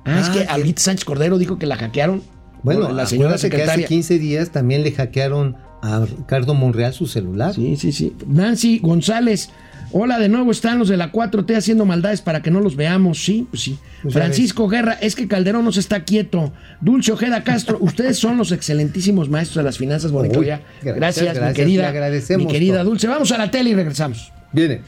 Ah, 0.05 0.19
es 0.19 0.29
que 0.29 0.51
Olguita 0.51 0.81
Sánchez 0.81 1.05
Cordero 1.05 1.37
dijo 1.37 1.59
que 1.59 1.67
la 1.67 1.75
hackearon. 1.75 2.23
Bueno, 2.63 2.91
la 2.91 3.05
señora 3.05 3.35
acuérdate 3.35 3.49
que 3.51 3.57
hace 3.57 3.65
secretaria. 3.67 3.87
15 3.87 4.17
días 4.17 4.49
también 4.49 4.81
le 4.81 4.91
hackearon 4.91 5.55
a 5.83 6.03
Ricardo 6.03 6.55
Monreal 6.55 6.93
su 6.93 7.05
celular. 7.05 7.53
Sí, 7.53 7.75
sí, 7.75 7.91
sí. 7.91 8.15
Nancy 8.25 8.79
González. 8.79 9.51
Hola, 9.95 10.17
de 10.17 10.27
nuevo 10.27 10.51
están 10.51 10.79
los 10.79 10.89
de 10.89 10.97
la 10.97 11.11
4T 11.11 11.55
haciendo 11.55 11.85
maldades 11.85 12.21
para 12.21 12.41
que 12.41 12.49
no 12.49 12.59
los 12.61 12.75
veamos. 12.75 13.23
Sí, 13.23 13.47
pues 13.49 13.61
sí. 13.61 13.77
Pues 14.01 14.13
Francisco 14.15 14.67
Guerra, 14.67 14.93
es 14.93 15.15
que 15.15 15.27
Calderón 15.27 15.63
no 15.63 15.71
se 15.71 15.79
está 15.79 16.03
quieto. 16.03 16.51
Dulce 16.81 17.11
Ojeda 17.11 17.43
Castro, 17.43 17.77
ustedes 17.79 18.17
son 18.17 18.37
los 18.37 18.51
excelentísimos 18.51 19.29
maestros 19.29 19.57
de 19.57 19.63
las 19.63 19.77
finanzas, 19.77 20.11
Mónica 20.11 20.39
Uy, 20.39 20.45
Oya. 20.45 20.61
gracias, 20.81 21.25
Gracias, 21.35 21.47
mi 21.47 21.53
querida. 21.53 21.89
agradecemos 21.89 22.47
mi 22.47 22.51
querida 22.51 22.79
todo. 22.79 22.89
Dulce. 22.89 23.07
Vamos 23.07 23.31
a 23.31 23.37
la 23.37 23.51
tele 23.51 23.69
y 23.69 23.75
regresamos. 23.75 24.31
Viene. 24.51 24.81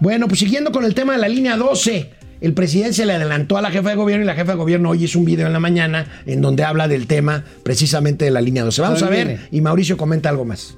Bueno, 0.00 0.28
pues 0.28 0.40
siguiendo 0.40 0.72
con 0.72 0.84
el 0.84 0.94
tema 0.94 1.12
de 1.12 1.18
la 1.18 1.28
línea 1.28 1.56
12. 1.56 2.10
El 2.40 2.52
presidente 2.54 2.92
se 2.94 3.06
le 3.06 3.14
adelantó 3.14 3.56
a 3.58 3.62
la 3.62 3.70
jefa 3.70 3.90
de 3.90 3.96
gobierno 3.96 4.22
y 4.24 4.26
la 4.26 4.34
jefa 4.34 4.52
de 4.52 4.58
gobierno 4.58 4.90
hoy 4.90 5.04
hizo 5.04 5.18
un 5.18 5.24
video 5.26 5.46
en 5.46 5.52
la 5.52 5.60
mañana 5.60 6.06
en 6.26 6.40
donde 6.42 6.64
habla 6.64 6.86
del 6.88 7.06
tema 7.06 7.44
precisamente 7.62 8.24
de 8.26 8.30
la 8.30 8.40
línea 8.40 8.62
12. 8.64 8.80
Vamos 8.82 9.02
a 9.02 9.08
ver 9.10 9.26
viene. 9.26 9.42
y 9.50 9.60
Mauricio 9.62 9.96
comenta 9.96 10.28
algo 10.30 10.44
más. 10.44 10.74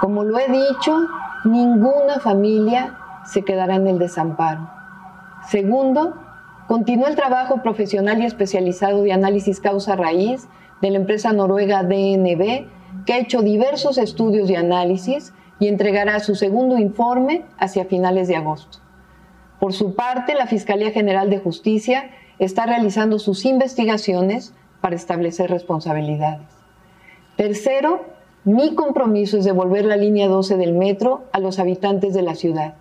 Como 0.00 0.24
lo 0.24 0.38
he 0.38 0.46
dicho, 0.50 0.96
ninguna 1.44 2.20
familia 2.20 2.98
se 3.24 3.42
quedará 3.42 3.76
en 3.76 3.86
el 3.86 3.98
desamparo. 3.98 4.70
Segundo, 5.48 6.14
continúa 6.68 7.08
el 7.08 7.16
trabajo 7.16 7.62
profesional 7.62 8.20
y 8.20 8.26
especializado 8.26 9.02
de 9.02 9.12
análisis 9.12 9.60
causa-raíz 9.60 10.48
de 10.80 10.90
la 10.90 10.98
empresa 10.98 11.32
noruega 11.32 11.82
DNB, 11.82 12.66
que 13.06 13.12
ha 13.12 13.18
hecho 13.18 13.42
diversos 13.42 13.98
estudios 13.98 14.48
de 14.48 14.56
análisis 14.56 15.32
y 15.58 15.68
entregará 15.68 16.20
su 16.20 16.34
segundo 16.34 16.78
informe 16.78 17.44
hacia 17.58 17.84
finales 17.84 18.28
de 18.28 18.36
agosto. 18.36 18.78
Por 19.60 19.72
su 19.74 19.94
parte, 19.94 20.34
la 20.34 20.46
Fiscalía 20.46 20.90
General 20.90 21.28
de 21.28 21.38
Justicia 21.38 22.10
está 22.38 22.64
realizando 22.64 23.18
sus 23.18 23.44
investigaciones 23.44 24.54
para 24.80 24.96
establecer 24.96 25.50
responsabilidades. 25.50 26.48
Tercero, 27.36 28.06
mi 28.44 28.74
compromiso 28.74 29.36
es 29.36 29.44
devolver 29.44 29.84
la 29.84 29.98
línea 29.98 30.26
12 30.26 30.56
del 30.56 30.72
metro 30.72 31.24
a 31.32 31.40
los 31.40 31.58
habitantes 31.58 32.14
de 32.14 32.22
la 32.22 32.34
ciudad. 32.34 32.74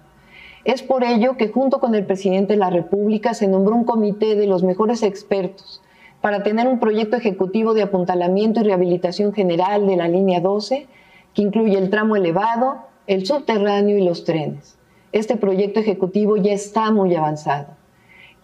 Es 0.64 0.84
por 0.84 1.04
ello 1.04 1.36
que 1.36 1.50
junto 1.50 1.82
con 1.82 1.96
el 1.96 2.06
presidente 2.06 2.54
de 2.54 2.60
la 2.60 2.70
República 2.70 3.34
se 3.34 3.48
nombró 3.50 3.76
un 3.76 3.84
comité 3.84 4.36
de 4.36 4.48
los 4.48 4.64
mejores 4.64 5.04
expertos 5.04 5.82
para 6.22 6.44
tener 6.44 6.68
un 6.68 6.80
proyecto 6.80 7.18
ejecutivo 7.18 7.74
de 7.74 7.82
apuntalamiento 7.82 8.62
y 8.62 8.64
rehabilitación 8.64 9.34
general 9.34 9.86
de 9.86 9.98
la 9.98 10.08
línea 10.08 10.40
12 10.40 10.88
que 11.34 11.42
incluye 11.42 11.78
el 11.78 11.90
tramo 11.90 12.16
elevado, 12.16 12.78
el 13.08 13.26
subterráneo 13.26 13.98
y 13.98 14.06
los 14.06 14.24
trenes. 14.24 14.78
Este 15.12 15.36
proyecto 15.36 15.82
ejecutivo 15.82 16.38
ya 16.38 16.54
está 16.54 16.90
muy 16.92 17.16
avanzado. 17.16 17.68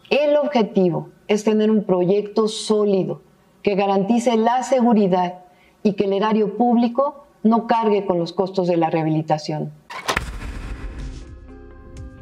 El 0.09 0.35
objetivo 0.35 1.11
es 1.29 1.45
tener 1.45 1.71
un 1.71 1.85
proyecto 1.85 2.49
sólido 2.49 3.21
que 3.63 3.75
garantice 3.75 4.35
la 4.35 4.63
seguridad 4.63 5.44
y 5.85 5.93
que 5.93 6.05
el 6.05 6.13
erario 6.13 6.57
público 6.57 7.25
no 7.43 7.67
cargue 7.67 8.05
con 8.05 8.17
los 8.17 8.33
costos 8.33 8.67
de 8.67 8.75
la 8.75 8.89
rehabilitación. 8.89 9.69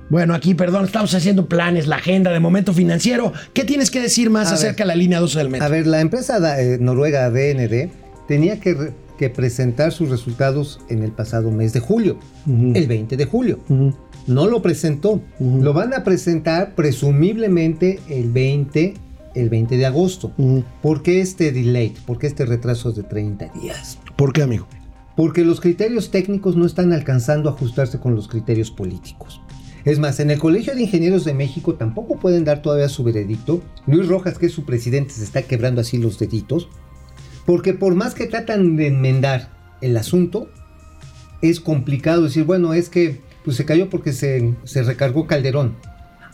Bueno, 0.09 0.35
aquí, 0.35 0.53
perdón, 0.53 0.85
estamos 0.85 1.13
haciendo 1.15 1.47
planes, 1.47 1.87
la 1.87 1.95
agenda 1.95 2.31
de 2.31 2.39
momento 2.39 2.73
financiero. 2.73 3.31
¿Qué 3.53 3.63
tienes 3.63 3.89
que 3.89 3.99
decir 4.01 4.29
más 4.29 4.51
A 4.51 4.55
acerca 4.55 4.83
ver. 4.83 4.87
de 4.87 4.87
la 4.87 4.95
línea 4.95 5.19
12 5.19 5.39
del 5.39 5.49
metro? 5.49 5.65
A 5.65 5.69
ver, 5.69 5.87
la 5.87 6.01
empresa 6.01 6.39
da- 6.39 6.61
eh, 6.61 6.77
noruega 6.79 7.29
DND 7.31 7.89
tenía 8.27 8.59
que, 8.59 8.73
re- 8.75 8.93
que 9.17 9.29
presentar 9.29 9.91
sus 9.93 10.09
resultados 10.09 10.81
en 10.89 11.01
el 11.03 11.11
pasado 11.13 11.49
mes 11.51 11.71
de 11.73 11.79
julio, 11.79 12.17
el 12.45 12.85
20 12.85 13.15
de 13.17 13.25
julio. 13.25 13.59
No 14.27 14.45
lo 14.47 14.61
presentó. 14.61 15.21
Lo 15.39 15.73
van 15.73 15.93
a 15.93 16.03
presentar 16.03 16.75
presumiblemente 16.75 17.99
el 18.09 18.29
20, 18.29 18.93
el 19.35 19.49
20 19.49 19.77
de 19.77 19.85
agosto. 19.85 20.31
¿Por 20.81 21.01
qué 21.01 21.21
este 21.21 21.51
delay? 21.51 21.93
¿Por 22.05 22.17
qué 22.17 22.27
este 22.27 22.45
retraso 22.45 22.91
de 22.91 23.03
30 23.03 23.51
días? 23.59 23.99
¿Por 24.15 24.33
qué, 24.33 24.43
amigo? 24.43 24.67
Porque 25.15 25.43
los 25.43 25.61
criterios 25.61 26.11
técnicos 26.11 26.55
no 26.55 26.65
están 26.65 26.91
alcanzando 26.93 27.49
a 27.49 27.53
ajustarse 27.53 27.99
con 27.99 28.15
los 28.15 28.27
criterios 28.27 28.71
políticos. 28.71 29.41
Es 29.85 29.99
más, 29.99 30.19
en 30.19 30.31
el 30.31 30.39
Colegio 30.39 30.73
de 30.73 30.83
Ingenieros 30.83 31.25
de 31.25 31.33
México 31.33 31.75
tampoco 31.75 32.17
pueden 32.17 32.45
dar 32.45 32.61
todavía 32.61 32.87
su 32.89 33.03
veredicto. 33.03 33.61
Luis 33.85 34.07
Rojas, 34.07 34.37
que 34.37 34.45
es 34.45 34.53
su 34.53 34.63
presidente, 34.65 35.13
se 35.13 35.23
está 35.23 35.41
quebrando 35.41 35.81
así 35.81 35.97
los 35.97 36.17
deditos. 36.17 36.69
Porque 37.45 37.73
por 37.73 37.93
más 37.93 38.15
que 38.15 38.27
tratan 38.27 38.77
de 38.77 38.87
enmendar 38.87 39.49
el 39.81 39.97
asunto, 39.97 40.47
es 41.41 41.59
complicado 41.59 42.23
decir, 42.23 42.45
bueno, 42.45 42.73
es 42.73 42.87
que 42.87 43.19
pues, 43.43 43.57
se 43.57 43.65
cayó 43.65 43.89
porque 43.89 44.13
se, 44.13 44.55
se 44.63 44.83
recargó 44.83 45.27
Calderón. 45.27 45.75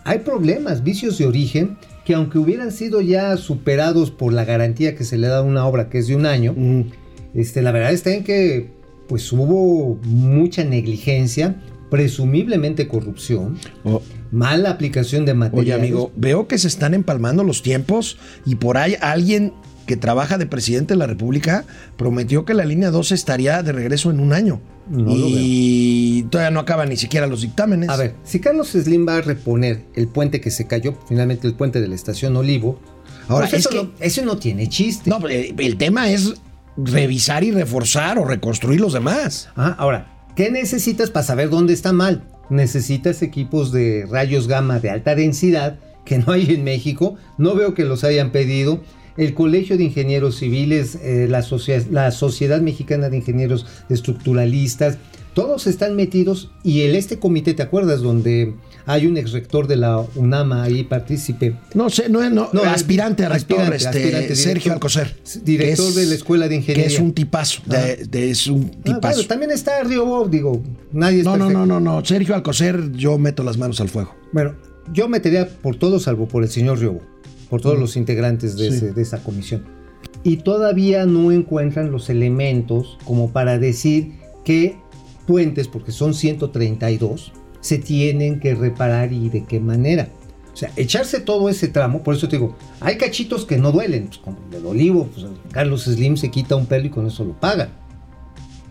Hay 0.06 0.20
problemas, 0.20 0.84
vicios 0.84 1.18
de 1.18 1.26
origen, 1.26 1.78
que 2.10 2.16
aunque 2.16 2.40
hubieran 2.40 2.72
sido 2.72 3.02
ya 3.02 3.38
superados 3.38 4.10
por 4.10 4.34
la 4.34 4.44
garantía 4.44 4.96
que 4.96 5.04
se 5.04 5.16
le 5.16 5.28
da 5.28 5.38
a 5.38 5.42
una 5.44 5.68
obra 5.68 5.90
que 5.90 6.00
es 6.00 6.08
de 6.08 6.16
un 6.16 6.26
año, 6.26 6.56
este, 7.36 7.62
la 7.62 7.72
verdad 7.72 7.94
está 7.94 8.12
en 8.12 8.24
que 8.24 8.72
pues 9.08 9.32
hubo 9.32 10.00
mucha 10.06 10.64
negligencia 10.64 11.62
presumiblemente 11.92 12.88
corrupción, 12.88 13.60
Oh, 13.84 14.02
mala 14.32 14.72
aplicación 14.72 15.24
de 15.26 15.34
Oye, 15.34 15.40
materiales. 15.40 15.84
amigo, 15.84 16.12
veo 16.16 16.48
que 16.48 16.58
se 16.58 16.68
están 16.68 16.96
empalmando 16.96 17.44
los 17.44 17.62
tiempos 17.62 18.18
y 18.44 18.56
por 18.56 18.78
ahí 18.80 18.96
alguien 19.02 19.54
que 19.90 19.98
trabaja 19.98 20.38
de 20.38 20.46
presidente 20.46 20.94
de 20.94 21.00
la 21.00 21.08
República 21.08 21.66
prometió 21.98 22.46
que 22.46 22.54
la 22.54 22.64
línea 22.64 22.92
12 22.92 23.16
estaría 23.16 23.64
de 23.64 23.72
regreso 23.72 24.12
en 24.12 24.20
un 24.20 24.34
año. 24.34 24.62
No 24.88 25.14
y 25.18 26.28
todavía 26.30 26.52
no 26.52 26.60
acaban 26.60 26.90
ni 26.90 26.96
siquiera 26.96 27.26
los 27.26 27.42
dictámenes. 27.42 27.90
A 27.90 27.98
ver, 27.98 28.14
si 28.24 28.40
Carlos 28.40 28.68
Slim 28.70 29.08
va 29.08 29.18
a 29.18 29.22
reponer 29.22 29.86
el 29.96 30.08
puente 30.08 30.40
que 30.42 30.52
se 30.52 30.68
cayó, 30.68 30.94
finalmente 31.08 31.48
el 31.48 31.56
puente 31.56 31.82
de 31.82 31.88
la 31.88 31.96
estación 31.96 32.38
Olivo, 32.38 32.80
Ahora, 33.28 33.48
pues 33.50 33.54
es 33.54 33.60
eso, 33.62 33.70
que- 33.72 33.76
no, 33.84 33.92
eso 34.00 34.24
no 34.26 34.38
tiene 34.38 34.70
chiste. 34.70 35.10
No, 35.10 35.20
el 35.28 35.78
tema 35.78 36.12
es 36.12 36.36
revisar 36.78 37.44
y 37.44 37.50
reforzar 37.52 38.20
o 38.20 38.26
reconstruir 38.26 38.80
los 38.80 38.94
demás. 38.94 39.50
Ajá, 39.56 39.76
ahora, 39.80 40.24
¿qué 40.36 40.52
necesitas 40.52 41.10
para 41.10 41.26
saber 41.26 41.50
dónde 41.50 41.74
está 41.74 41.94
mal? 41.94 42.24
Necesitas 42.52 43.24
equipos 43.24 43.72
de 43.72 44.06
rayos 44.08 44.48
gamma 44.48 44.80
de 44.80 44.92
alta 44.92 45.16
densidad 45.16 45.80
que 46.06 46.20
no 46.20 46.32
hay 46.34 46.52
en 46.54 46.64
México. 46.64 47.16
No 47.40 47.56
veo 47.56 47.74
que 47.74 47.86
los 47.86 48.04
hayan 48.04 48.32
pedido. 48.32 48.82
El 49.20 49.34
Colegio 49.34 49.78
de 49.78 49.84
Ingenieros 49.84 50.38
Civiles, 50.38 50.96
eh, 51.04 51.28
la, 51.30 51.42
socia- 51.44 51.86
la 51.92 52.12
Sociedad 52.12 52.62
Mexicana 52.62 53.10
de 53.10 53.18
Ingenieros 53.18 53.66
Estructuralistas, 54.14 54.98
todos 55.34 55.68
están 55.68 55.96
metidos 55.96 56.50
y 56.64 56.82
el 56.82 56.96
este 56.96 57.20
comité, 57.20 57.54
¿te 57.54 57.62
acuerdas? 57.62 58.02
Donde 58.02 58.56
hay 58.86 59.06
un 59.06 59.16
ex 59.16 59.32
rector 59.32 59.68
de 59.68 59.76
la 59.76 60.00
UNAMA 60.16 60.64
ahí 60.64 60.84
partícipe. 60.84 61.56
No 61.76 61.90
sé, 61.90 62.10
no, 62.10 62.28
no, 62.30 62.50
No, 62.52 62.64
aspirante 62.64 63.24
a 63.24 63.30
rector, 63.30 63.60
aspirante, 63.60 63.76
este, 63.78 64.00
aspirante, 64.00 64.36
Sergio 64.36 64.74
Alcocer. 64.74 65.16
director 65.46 65.88
es- 65.90 65.96
de 65.96 66.06
la 66.08 66.16
Escuela 66.16 66.48
de 66.48 66.56
Ingeniería. 66.56 66.88
Que 66.88 66.94
es 66.94 67.00
un 67.00 67.14
tipazo, 67.14 67.62
de- 67.68 68.06
de- 68.08 68.32
es 68.32 68.48
un 68.48 68.72
Ah, 68.74 68.78
tipazo. 68.84 69.16
bueno, 69.18 69.28
también 69.28 69.52
está 69.52 69.84
Río 69.84 70.06
Bob, 70.06 70.30
digo, 70.32 70.62
nadie 70.92 71.20
es 71.20 71.26
no, 71.26 71.34
no, 71.38 71.46
perfecto. 71.46 71.66
no, 71.66 71.80
no, 71.80 71.96
no. 72.00 72.06
Sergio 72.06 72.34
Alcocer, 72.36 72.92
yo 72.94 73.18
meto 73.20 73.44
las 73.44 73.58
manos 73.58 73.80
al 73.80 73.90
fuego. 73.90 74.16
Bueno, 74.34 74.56
yo 74.92 75.08
metería 75.08 75.48
por 75.48 75.76
todo 75.76 76.00
salvo 76.00 76.28
por 76.28 76.44
el 76.44 76.50
señor 76.50 76.80
Riobo, 76.80 77.02
por 77.50 77.62
todos 77.62 77.78
los 77.80 77.96
integrantes 77.98 78.56
de, 78.58 78.70
Sí. 78.70 78.76
ese- 78.78 78.94
de 78.94 79.02
esa 79.02 79.24
comisión. 79.24 79.66
Y 80.24 80.38
todavía 80.38 81.06
no 81.06 81.32
encuentran 81.32 81.92
los 81.92 82.10
elementos 82.10 82.98
como 83.06 83.32
para 83.32 83.58
decir 83.58 84.14
qué 84.46 84.78
puentes, 85.28 85.68
porque 85.68 85.92
son 85.92 86.14
132, 86.14 87.32
se 87.62 87.78
tienen 87.78 88.40
que 88.40 88.56
reparar 88.56 89.14
y 89.14 89.30
de 89.30 89.44
qué 89.46 89.60
manera. 89.60 90.10
O 90.54 90.58
sea, 90.60 90.72
echarse 90.76 91.20
todo 91.20 91.48
ese 91.50 91.68
tramo, 91.70 92.04
por 92.04 92.16
eso 92.16 92.28
te 92.28 92.36
digo, 92.38 92.56
hay 92.82 92.98
cachitos 92.98 93.46
que 93.46 93.58
no 93.58 93.72
duelen, 93.72 94.08
pues 94.08 94.18
como 94.18 94.38
el 94.46 94.52
del 94.52 94.66
olivo, 94.66 95.08
pues 95.14 95.26
Carlos 95.52 95.84
Slim 95.84 96.18
se 96.18 96.32
quita 96.32 96.56
un 96.56 96.66
pelo 96.66 96.88
y 96.88 96.90
con 96.90 97.06
eso 97.08 97.24
lo 97.24 97.34
paga. 97.40 97.70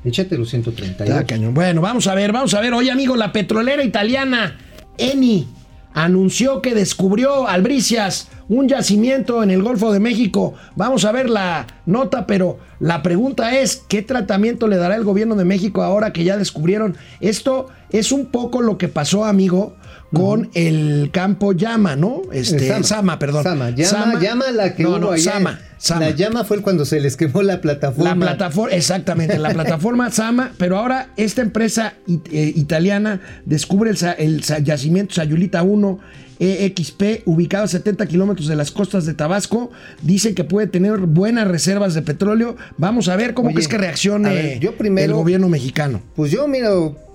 Échate 0.04 0.36
los 0.38 0.50
132. 0.50 1.08
Está 1.08 1.26
cañón. 1.26 1.54
Bueno, 1.54 1.80
vamos 1.80 2.06
a 2.06 2.14
ver, 2.14 2.32
vamos 2.32 2.54
a 2.54 2.60
ver. 2.60 2.72
Oye, 2.74 2.90
amigo, 2.90 3.16
la 3.16 3.32
petrolera 3.32 3.82
italiana 3.82 4.58
Eni 4.96 5.46
anunció 5.92 6.62
que 6.62 6.74
descubrió 6.74 7.48
Albricias, 7.48 8.28
un 8.48 8.68
yacimiento 8.68 9.42
en 9.42 9.50
el 9.50 9.62
Golfo 9.62 9.92
de 9.92 10.00
México. 10.00 10.54
Vamos 10.76 11.04
a 11.04 11.12
ver 11.12 11.28
la 11.28 11.66
nota, 11.86 12.26
pero 12.26 12.58
la 12.80 13.02
pregunta 13.02 13.58
es, 13.58 13.84
¿qué 13.88 14.02
tratamiento 14.02 14.68
le 14.68 14.76
dará 14.76 14.96
el 14.96 15.04
gobierno 15.04 15.34
de 15.36 15.44
México 15.44 15.82
ahora 15.82 16.12
que 16.12 16.24
ya 16.24 16.36
descubrieron? 16.36 16.96
Esto 17.20 17.68
es 17.90 18.12
un 18.12 18.26
poco 18.26 18.62
lo 18.62 18.78
que 18.78 18.88
pasó, 18.88 19.24
amigo, 19.24 19.76
con 20.12 20.50
el 20.54 21.10
campo 21.12 21.52
Llama, 21.52 21.96
¿no? 21.96 22.22
Este, 22.32 22.82
Sama, 22.84 23.18
perdón. 23.18 23.42
Sama, 23.42 23.70
llama, 23.70 24.20
llama 24.20 24.50
la 24.52 24.74
que 24.74 24.82
no, 24.82 24.90
hubo 24.90 24.98
no, 24.98 25.10
allá. 25.12 25.32
Sama, 25.32 25.58
Sama. 25.78 26.00
La 26.00 26.10
llama 26.10 26.44
fue 26.44 26.60
cuando 26.60 26.84
se 26.84 27.00
les 27.00 27.16
quemó 27.16 27.42
la 27.42 27.60
plataforma. 27.60 28.10
La 28.14 28.16
plataforma, 28.16 28.74
exactamente, 28.76 29.38
la 29.38 29.50
plataforma 29.50 30.10
Sama, 30.12 30.52
pero 30.58 30.76
ahora 30.78 31.10
esta 31.16 31.40
empresa 31.42 31.94
it- 32.06 32.28
eh, 32.32 32.52
italiana 32.56 33.20
descubre 33.44 33.92
el, 34.18 34.40
yacimiento 34.42 35.14
Sayulita 35.14 35.62
1 35.62 35.98
EXP, 36.40 37.22
ubicado 37.26 37.64
a 37.64 37.68
70 37.68 38.06
kilómetros 38.06 38.46
de 38.48 38.54
las 38.56 38.70
costas 38.70 39.06
de 39.06 39.14
Tabasco. 39.14 39.70
Dice 40.02 40.34
que 40.34 40.44
puede 40.44 40.66
tener 40.68 40.98
buenas 40.98 41.48
reservas 41.48 41.94
de 41.94 42.02
petróleo. 42.02 42.56
Vamos 42.76 43.08
a 43.08 43.16
ver 43.16 43.34
cómo 43.34 43.48
Oye, 43.48 43.54
crees 43.56 43.68
que 43.68 43.78
reaccione 43.78 44.28
a 44.28 44.32
ver, 44.32 44.58
yo 44.60 44.76
primero- 44.76 45.12
el 45.12 45.14
gobierno 45.14 45.48
mexicano. 45.48 46.00
Pues 46.14 46.30
yo, 46.30 46.46
mira, 46.46 46.70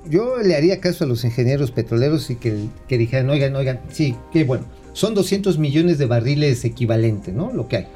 yo 0.10 0.38
le 0.44 0.56
haría 0.56 0.80
caso 0.82 1.06
a 1.06 1.08
los 1.08 1.24
ingenieros 1.24 1.72
petroleros 1.72 2.30
y 2.30 2.36
que, 2.36 2.54
que 2.88 2.98
dijeran, 2.98 3.30
oigan, 3.30 3.56
oigan, 3.56 3.80
sí, 3.92 4.16
qué 4.34 4.44
bueno. 4.44 4.66
Son 4.94 5.16
200 5.16 5.58
millones 5.58 5.98
de 5.98 6.06
barriles 6.06 6.66
equivalente, 6.66 7.32
¿no? 7.32 7.52
Lo 7.54 7.68
que 7.68 7.78
hay. 7.78 7.88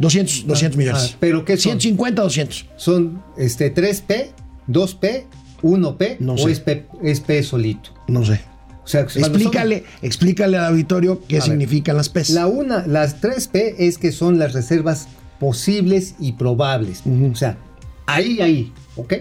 200, 0.00 0.46
200 0.46 0.76
millones. 0.76 1.10
ah, 1.12 1.16
¿pero 1.20 1.44
qué 1.44 1.56
son? 1.56 1.80
150, 1.80 2.22
200. 2.22 2.66
Son 2.76 3.22
este 3.36 3.72
3P, 3.74 4.30
2P, 4.68 5.24
1P 5.62 6.16
No 6.20 6.34
o 6.34 6.38
sé. 6.38 6.52
es 6.52 6.60
P, 6.60 6.86
es 7.02 7.20
P 7.20 7.42
solito. 7.42 7.90
No 8.08 8.24
sé. 8.24 8.40
O 8.82 8.88
sea, 8.88 9.04
cuando 9.04 9.20
son- 9.20 9.34
Explícale, 9.36 9.84
explícale 10.02 10.56
al 10.56 10.64
auditorio 10.66 11.20
qué 11.28 11.34
ver, 11.36 11.42
significan 11.42 11.96
las 11.96 12.08
PES. 12.08 12.30
La 12.30 12.46
una, 12.46 12.86
las 12.86 13.20
3P 13.20 13.74
es 13.78 13.98
que 13.98 14.10
son 14.10 14.38
las 14.38 14.52
reservas 14.54 15.06
posibles 15.38 16.14
y 16.18 16.32
probables. 16.32 17.02
Ujú. 17.04 17.30
O 17.32 17.34
sea, 17.36 17.58
ahí, 18.06 18.40
ahí, 18.40 18.72
¿ok? 18.96 19.14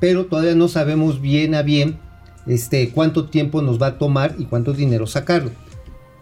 Pero 0.00 0.26
todavía 0.26 0.54
no 0.54 0.68
sabemos 0.68 1.20
bien 1.20 1.54
a 1.54 1.62
bien 1.62 1.98
este, 2.46 2.90
cuánto 2.90 3.28
tiempo 3.28 3.60
nos 3.62 3.80
va 3.80 3.86
a 3.88 3.98
tomar 3.98 4.34
y 4.38 4.46
cuánto 4.46 4.72
dinero 4.72 5.06
sacarlo. 5.06 5.50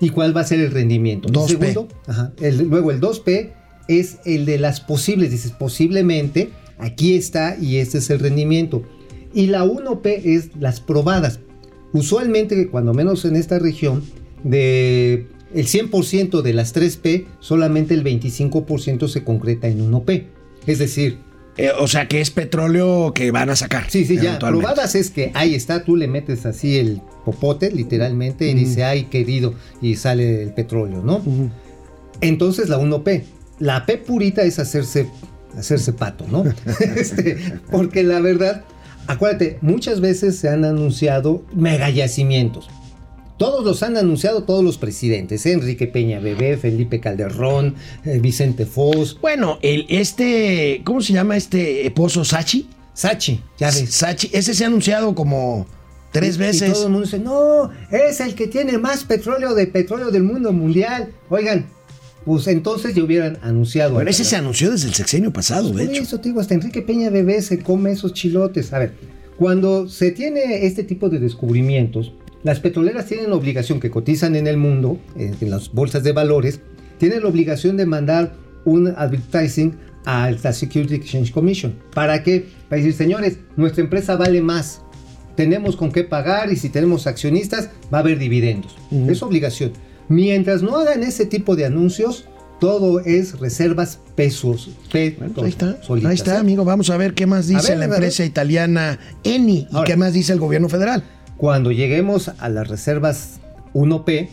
Y 0.00 0.08
cuál 0.10 0.34
va 0.36 0.40
a 0.40 0.44
ser 0.44 0.60
el 0.60 0.70
rendimiento. 0.70 1.28
El 1.28 1.34
2P. 1.34 1.48
segundo, 1.48 1.88
ajá, 2.06 2.32
el- 2.40 2.68
luego 2.68 2.90
el 2.90 3.00
2P 3.00 3.52
es 3.98 4.18
el 4.24 4.46
de 4.46 4.58
las 4.58 4.80
posibles. 4.80 5.30
Dices, 5.30 5.52
posiblemente, 5.52 6.50
aquí 6.78 7.14
está 7.14 7.56
y 7.60 7.76
este 7.76 7.98
es 7.98 8.10
el 8.10 8.20
rendimiento. 8.20 8.82
Y 9.34 9.46
la 9.46 9.64
1P 9.64 10.22
es 10.24 10.50
las 10.58 10.80
probadas. 10.80 11.40
Usualmente, 11.92 12.68
cuando 12.68 12.94
menos 12.94 13.24
en 13.24 13.36
esta 13.36 13.58
región, 13.58 14.02
de 14.44 15.26
el 15.54 15.66
100% 15.66 16.42
de 16.42 16.52
las 16.52 16.74
3P, 16.74 17.26
solamente 17.40 17.94
el 17.94 18.04
25% 18.04 19.08
se 19.08 19.24
concreta 19.24 19.68
en 19.68 19.90
1P. 19.90 20.26
Es 20.66 20.78
decir, 20.78 21.18
Eh, 21.56 21.70
o 21.78 21.88
sea 21.88 22.06
que 22.06 22.20
es 22.20 22.30
petróleo 22.30 23.12
que 23.12 23.32
van 23.32 23.50
a 23.50 23.56
sacar. 23.56 23.90
sí, 23.90 24.04
sí, 24.04 24.16
ya, 24.16 24.38
probadas 24.38 24.94
es 24.94 25.10
que 25.10 25.32
ahí 25.34 25.54
está, 25.54 25.84
tú 25.84 25.96
le 25.96 26.06
metes 26.06 26.46
así 26.46 26.78
el 26.78 27.02
popote, 27.24 27.70
literalmente, 27.70 28.48
y 28.48 28.54
dice, 28.54 28.84
ay, 28.84 29.04
querido, 29.04 29.54
y 29.82 29.96
sale 29.96 30.42
el 30.42 30.54
petróleo, 30.54 31.02
¿no? 31.02 31.22
Entonces 32.20 32.68
la 32.68 32.78
1P. 32.78 33.24
La 33.60 33.86
P 33.86 33.96
purita 33.98 34.42
es 34.42 34.58
hacerse, 34.58 35.06
hacerse 35.56 35.92
pato, 35.92 36.26
¿no? 36.26 36.44
Este, 36.96 37.36
porque 37.70 38.02
la 38.02 38.20
verdad, 38.20 38.64
acuérdate, 39.06 39.58
muchas 39.60 40.00
veces 40.00 40.36
se 40.36 40.48
han 40.48 40.64
anunciado 40.64 41.44
mega 41.54 41.88
yacimientos. 41.90 42.68
Todos 43.38 43.64
los 43.64 43.82
han 43.82 43.96
anunciado 43.96 44.42
todos 44.42 44.62
los 44.62 44.76
presidentes, 44.76 45.46
¿eh? 45.46 45.52
Enrique 45.52 45.86
Peña 45.86 46.20
Bebé, 46.20 46.58
Felipe 46.58 47.00
Calderón, 47.00 47.74
eh, 48.04 48.18
Vicente 48.20 48.66
Fox, 48.66 49.16
Bueno, 49.22 49.58
el, 49.62 49.86
este, 49.88 50.82
¿cómo 50.84 51.00
se 51.00 51.14
llama 51.14 51.36
este 51.38 51.90
pozo 51.94 52.22
Sachi? 52.24 52.68
Sachi, 52.92 53.40
ya 53.58 53.68
ves. 53.68 53.90
Sachi, 53.94 54.28
ese 54.34 54.52
se 54.52 54.64
ha 54.64 54.66
anunciado 54.66 55.14
como 55.14 55.66
tres 56.12 56.36
Y- 56.36 56.38
veces. 56.38 56.68
Y 56.68 56.72
todo 56.72 56.84
el 56.86 56.90
mundo 56.92 57.06
dice, 57.06 57.18
no, 57.18 57.70
es 57.90 58.20
el 58.20 58.34
que 58.34 58.46
tiene 58.46 58.76
más 58.76 59.04
petróleo 59.04 59.54
de 59.54 59.66
petróleo 59.68 60.10
del 60.10 60.22
mundo 60.24 60.52
mundial. 60.52 61.10
Oigan, 61.30 61.64
pues 62.24 62.46
entonces 62.46 62.94
ya 62.94 63.02
hubieran 63.02 63.38
anunciado. 63.42 63.96
Pero 63.96 64.10
ese 64.10 64.24
se 64.24 64.36
anunció 64.36 64.70
desde 64.70 64.88
el 64.88 64.94
sexenio 64.94 65.32
pasado, 65.32 65.68
de 65.68 65.84
Por 65.86 65.94
hecho. 65.94 66.02
eso 66.02 66.20
te 66.20 66.28
digo, 66.28 66.40
hasta 66.40 66.54
Enrique 66.54 66.82
Peña 66.82 67.10
Bebé 67.10 67.40
se 67.42 67.60
come 67.60 67.92
esos 67.92 68.12
chilotes. 68.12 68.72
A 68.72 68.78
ver, 68.78 68.92
cuando 69.36 69.88
se 69.88 70.10
tiene 70.10 70.66
este 70.66 70.84
tipo 70.84 71.08
de 71.08 71.18
descubrimientos, 71.18 72.12
las 72.42 72.60
petroleras 72.60 73.06
tienen 73.06 73.30
la 73.30 73.36
obligación 73.36 73.80
que 73.80 73.90
cotizan 73.90 74.36
en 74.36 74.46
el 74.46 74.56
mundo, 74.56 74.98
en, 75.16 75.50
las 75.50 75.72
bolsas 75.72 76.02
de 76.02 76.12
valores, 76.12 76.60
tienen 76.98 77.22
la 77.22 77.28
obligación 77.28 77.76
de 77.76 77.86
mandar 77.86 78.34
un 78.64 78.88
advertising 78.88 79.74
a 80.04 80.30
la 80.30 80.52
Security 80.52 80.94
Exchange 80.94 81.32
Commission. 81.32 81.74
¿Para 81.94 82.22
qué? 82.22 82.46
Para 82.68 82.82
decir, 82.82 82.94
señores, 82.94 83.38
nuestra 83.56 83.82
empresa 83.82 84.16
vale 84.16 84.40
más. 84.40 84.82
Tenemos 85.36 85.76
con 85.76 85.92
qué 85.92 86.04
pagar 86.04 86.52
y 86.52 86.56
si 86.56 86.68
tenemos 86.68 87.06
accionistas 87.06 87.70
va 87.92 87.98
a 87.98 88.00
haber 88.00 88.18
dividendos. 88.18 88.76
Ujú. 88.90 89.10
Es 89.10 89.22
obligación. 89.22 89.72
Mientras 90.10 90.60
no 90.60 90.76
hagan 90.76 91.04
ese 91.04 91.24
tipo 91.24 91.54
de 91.54 91.66
anuncios, 91.66 92.24
todo 92.58 92.98
es 92.98 93.38
reservas 93.38 94.00
pesos. 94.16 94.70
Bueno, 94.92 95.32
ahí 95.42 95.50
está, 95.50 95.80
solitas, 95.84 96.10
ahí 96.10 96.16
está, 96.16 96.40
amigo. 96.40 96.64
Vamos 96.64 96.90
a 96.90 96.96
ver 96.96 97.14
qué 97.14 97.26
más 97.26 97.46
dice 97.46 97.70
ver, 97.70 97.78
la 97.78 97.84
empresa 97.84 98.24
italiana 98.24 98.98
Eni 99.22 99.68
y 99.70 99.74
Ahora. 99.74 99.86
qué 99.86 99.96
más 99.96 100.12
dice 100.12 100.32
el 100.32 100.40
gobierno 100.40 100.68
federal. 100.68 101.04
Cuando 101.36 101.70
lleguemos 101.70 102.28
a 102.40 102.48
las 102.48 102.66
reservas 102.66 103.38
1P, 103.72 104.30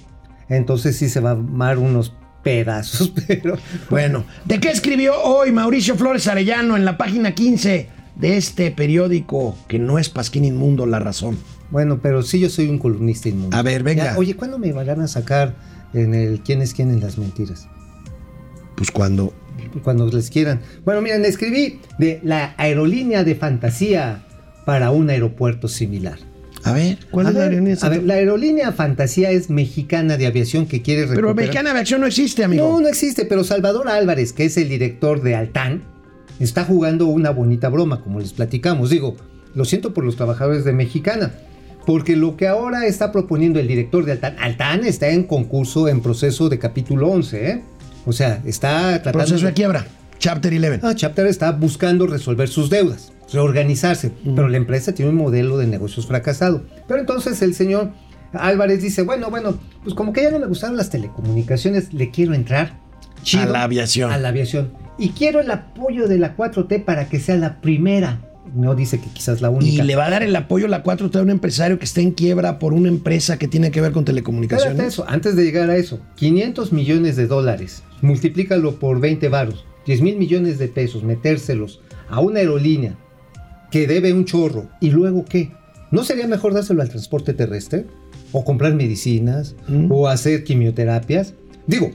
entonces 0.50 0.98
sí 0.98 1.10
se 1.10 1.20
va 1.20 1.30
a 1.30 1.34
armar 1.34 1.78
unos 1.78 2.12
pedazos, 2.42 3.14
pero 3.28 3.58
Bueno, 3.92 4.26
¿de 4.46 4.60
qué 4.60 4.70
escribió 4.70 5.14
hoy 5.22 5.52
Mauricio 5.52 5.96
Flores 5.96 6.28
Arellano 6.28 6.76
en 6.76 6.86
la 6.86 6.98
página 6.98 7.36
15 7.36 7.88
de 8.16 8.38
este 8.38 8.72
periódico 8.72 9.56
que 9.68 9.78
no 9.78 10.00
es 10.00 10.10
Pasquín 10.10 10.44
Inmundo, 10.44 10.88
La 10.88 10.98
Razón? 10.98 11.38
Bueno, 11.72 12.00
pero 12.02 12.24
sí 12.24 12.40
yo 12.40 12.50
soy 12.50 12.68
un 12.70 12.80
columnista 12.80 13.30
inmundo. 13.30 13.56
A 13.56 13.62
ver, 13.62 13.84
venga. 13.84 14.06
Ya, 14.06 14.18
oye, 14.18 14.36
¿cuándo 14.36 14.58
me 14.58 14.72
van 14.74 15.02
a 15.02 15.08
sacar 15.08 15.56
en 15.94 16.14
el 16.14 16.42
quién 16.42 16.62
es 16.62 16.74
quién 16.74 16.92
en 16.92 17.02
las 17.02 17.18
mentiras? 17.18 17.68
Pues 18.76 18.92
cuando 18.92 19.34
Cuando 19.84 20.08
les 20.08 20.30
quieran. 20.30 20.62
Bueno, 20.86 21.02
miren, 21.02 21.26
escribí 21.26 21.80
de 21.98 22.20
la 22.24 22.54
aerolínea 22.58 23.24
de 23.24 23.36
fantasía 23.36 24.26
para 24.66 24.92
un 24.92 25.10
aeropuerto 25.10 25.68
similar. 25.68 26.20
A 26.64 26.74
ver, 26.74 27.00
¿cuál 27.12 27.28
A 27.28 27.30
es 27.30 27.36
la 27.36 27.44
aerolínea? 27.44 27.78
a 27.82 27.90
ver, 27.90 28.04
la 28.04 28.16
aerolínea 28.16 28.72
Fantasía 28.72 29.32
es 29.32 29.50
mexicana 29.50 30.18
de 30.18 30.26
aviación 30.28 30.66
que 30.66 30.82
quiere 30.82 31.04
Pero 31.04 31.14
recuperar. 31.14 31.36
Mexicana 31.36 31.74
de 31.74 31.80
Acción 31.80 32.02
no 32.02 32.08
existe, 32.08 32.44
amigo. 32.44 32.68
No, 32.68 32.82
no 32.82 32.88
existe, 32.90 33.26
pero 33.26 33.44
Salvador 33.44 33.88
Álvarez, 33.88 34.34
que 34.34 34.46
es 34.46 34.58
el 34.58 34.68
director 34.68 35.22
de 35.22 35.36
Altán, 35.36 35.84
está 36.40 36.66
jugando 36.66 37.08
una 37.08 37.30
bonita 37.30 37.70
broma, 37.70 38.02
como 38.02 38.20
les 38.20 38.34
platicamos. 38.34 38.90
Digo, 38.90 39.16
lo 39.56 39.66
siento 39.66 39.94
por 39.94 40.04
los 40.04 40.18
trabajadores 40.18 40.66
de 40.66 40.74
Mexicana, 40.74 41.32
porque 41.88 42.18
lo 42.18 42.36
que 42.36 42.50
ahora 42.50 42.86
está 42.86 43.14
proponiendo 43.14 43.62
el 43.62 43.68
director 43.70 44.04
de 44.04 44.12
Altán, 44.12 44.36
Altán 44.40 44.84
está 44.84 45.08
en 45.08 45.24
concurso, 45.24 45.88
en 45.88 46.02
proceso 46.02 46.50
de 46.50 46.60
capítulo 46.60 47.08
11, 47.08 47.50
¿eh? 47.50 47.62
O 48.06 48.12
sea, 48.12 48.42
está 48.46 49.02
tratando... 49.02 49.20
Proceso 49.20 49.46
de 49.46 49.54
quiebra. 49.54 49.88
Chapter 50.20 50.54
11. 50.54 50.82
Ah, 50.84 50.94
Chapter 50.94 51.26
está 51.28 51.54
buscando 51.54 52.06
resolver 52.06 52.50
sus 52.50 52.70
deudas, 52.70 53.14
reorganizarse, 53.32 54.12
pero 54.36 54.50
la 54.50 54.58
empresa 54.58 54.94
tiene 54.94 55.12
un 55.12 55.18
modelo 55.18 55.58
de 55.58 55.66
negocios 55.66 56.06
fracasado. 56.08 56.66
Pero 56.90 57.00
entonces 57.00 57.42
el 57.42 57.56
señor 57.56 57.94
Álvarez 58.34 58.82
dice, 58.82 59.04
bueno, 59.04 59.30
bueno, 59.30 59.58
pues 59.86 59.96
como 59.96 60.12
que 60.12 60.24
ya 60.24 60.32
no 60.32 60.40
me 60.40 60.48
gustaron 60.48 60.76
las 60.76 60.90
telecomunicaciones, 60.90 61.94
le 61.94 62.12
quiero 62.12 62.34
entrar 62.34 62.74
chido 63.24 63.44
A 63.44 63.46
la 63.46 63.64
aviación. 63.64 64.12
A 64.12 64.18
la 64.18 64.28
aviación. 64.28 64.74
Y 64.98 65.12
quiero 65.12 65.40
el 65.40 65.50
apoyo 65.50 66.10
de 66.10 66.18
la 66.18 66.36
4T 66.36 66.84
para 66.84 67.08
que 67.08 67.22
sea 67.22 67.38
la 67.38 67.62
primera. 67.62 68.27
No 68.56 68.76
dice 68.76 69.00
que 69.00 69.08
quizás 69.10 69.42
la 69.42 69.50
Y 69.50 69.54
única. 69.54 69.84
le 69.84 69.96
va 69.96 70.06
a 70.08 70.10
dar 70.10 70.24
el 70.24 70.36
apoyo 70.36 70.68
la 70.68 70.84
4T 70.84 71.16
a 71.18 71.22
un 71.22 71.30
empresario 71.30 71.78
que 71.80 71.86
está 71.86 72.02
en 72.02 72.12
quiebra 72.12 72.60
por 72.60 72.74
una 72.74 72.88
empresa 72.90 73.38
que 73.38 73.48
tiene 73.48 73.72
que 73.72 73.82
ver 73.82 73.92
con 73.92 74.02
Espérate 74.04 74.12
telecomunicaciones. 74.12 74.88
eso, 74.88 75.06
antes 75.08 75.36
de 75.36 75.44
llegar 75.44 75.70
a 75.70 75.78
eso, 75.78 76.00
500 76.16 76.72
millones 76.74 77.16
de 77.16 77.28
dólares, 77.28 77.84
multiplícalo 78.02 78.76
por 78.80 79.00
20 79.00 79.30
varos, 79.30 79.66
10 79.86 80.02
mil 80.02 80.18
millones 80.18 80.58
de 80.60 80.68
pesos, 80.68 81.04
metérselos 81.04 81.82
a 82.10 82.20
una 82.22 82.40
aerolínea 82.40 82.98
que 83.72 83.88
debe 83.88 84.14
un 84.14 84.26
chorro, 84.26 84.70
¿y 84.80 84.90
luego 84.92 85.26
qué? 85.26 85.52
¿No 85.92 86.04
sería 86.04 86.28
mejor 86.28 86.54
dárselo 86.54 86.82
al 86.82 86.90
transporte 86.90 87.34
terrestre? 87.34 87.86
¿O 88.34 88.44
comprar 88.44 88.74
medicinas? 88.74 89.56
Mm. 89.68 89.92
¿O 89.92 90.08
hacer 90.08 90.44
quimioterapias? 90.44 91.34
Digo, 91.66 91.92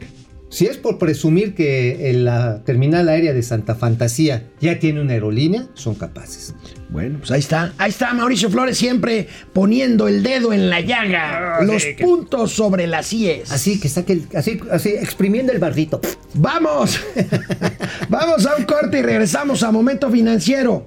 si 0.52 0.66
es 0.66 0.76
por 0.76 0.98
presumir 0.98 1.54
que 1.54 2.10
en 2.10 2.26
la 2.26 2.62
terminal 2.62 3.08
aérea 3.08 3.32
de 3.32 3.42
Santa 3.42 3.74
Fantasía 3.74 4.50
ya 4.60 4.78
tiene 4.78 5.00
una 5.00 5.14
aerolínea, 5.14 5.66
son 5.72 5.94
capaces. 5.94 6.54
Bueno, 6.90 7.20
pues 7.20 7.30
ahí 7.30 7.40
está. 7.40 7.72
Ahí 7.78 7.88
está 7.88 8.12
Mauricio 8.12 8.50
Flores 8.50 8.76
siempre 8.76 9.28
poniendo 9.54 10.08
el 10.08 10.22
dedo 10.22 10.52
en 10.52 10.68
la 10.68 10.82
llaga. 10.82 11.62
los 11.62 11.82
puntos 11.98 12.52
sobre 12.52 12.86
las 12.86 13.10
IES. 13.14 13.50
Así 13.50 13.80
que 13.80 13.88
saque 13.88 14.12
el, 14.12 14.28
así, 14.34 14.60
así 14.70 14.90
exprimiendo 14.90 15.52
el 15.52 15.58
barrito. 15.58 16.02
Vamos. 16.34 17.00
Vamos 18.10 18.44
a 18.44 18.56
un 18.56 18.64
corte 18.64 18.98
y 18.98 19.02
regresamos 19.02 19.62
a 19.62 19.72
Momento 19.72 20.10
Financiero. 20.10 20.86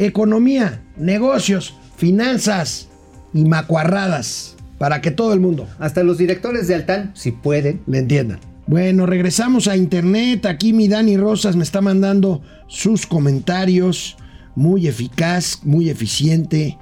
Economía, 0.00 0.82
negocios, 0.96 1.76
finanzas 1.96 2.88
y 3.32 3.44
macuarradas. 3.44 4.56
Para 4.76 5.00
que 5.00 5.12
todo 5.12 5.32
el 5.32 5.38
mundo 5.38 5.68
Hasta 5.78 6.02
los 6.02 6.18
directores 6.18 6.66
de 6.66 6.74
Altán, 6.74 7.12
si 7.14 7.30
pueden, 7.30 7.80
le 7.86 8.00
entiendan. 8.00 8.40
Bueno, 8.66 9.06
regresamos 9.06 9.68
a 9.68 9.76
internet. 9.76 10.46
Aquí 10.46 10.72
mi 10.72 10.88
Dani 10.88 11.16
Rosas 11.16 11.56
me 11.56 11.62
está 11.64 11.80
mandando 11.80 12.42
sus 12.66 13.06
comentarios. 13.06 14.16
Muy 14.56 14.86
eficaz, 14.86 15.58
muy 15.64 15.90
eficiente, 15.90 16.78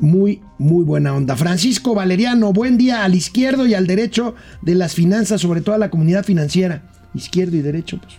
muy, 0.00 0.40
muy 0.58 0.84
buena 0.84 1.14
onda. 1.14 1.36
Francisco 1.36 1.94
Valeriano, 1.94 2.52
buen 2.54 2.78
día 2.78 3.04
al 3.04 3.14
izquierdo 3.14 3.66
y 3.66 3.74
al 3.74 3.86
derecho 3.86 4.34
de 4.62 4.74
las 4.74 4.94
finanzas, 4.94 5.42
sobre 5.42 5.60
todo 5.60 5.74
a 5.74 5.78
la 5.78 5.90
comunidad 5.90 6.24
financiera. 6.24 6.82
Izquierdo 7.14 7.56
y 7.56 7.60
derecho, 7.60 8.00
pues. 8.00 8.14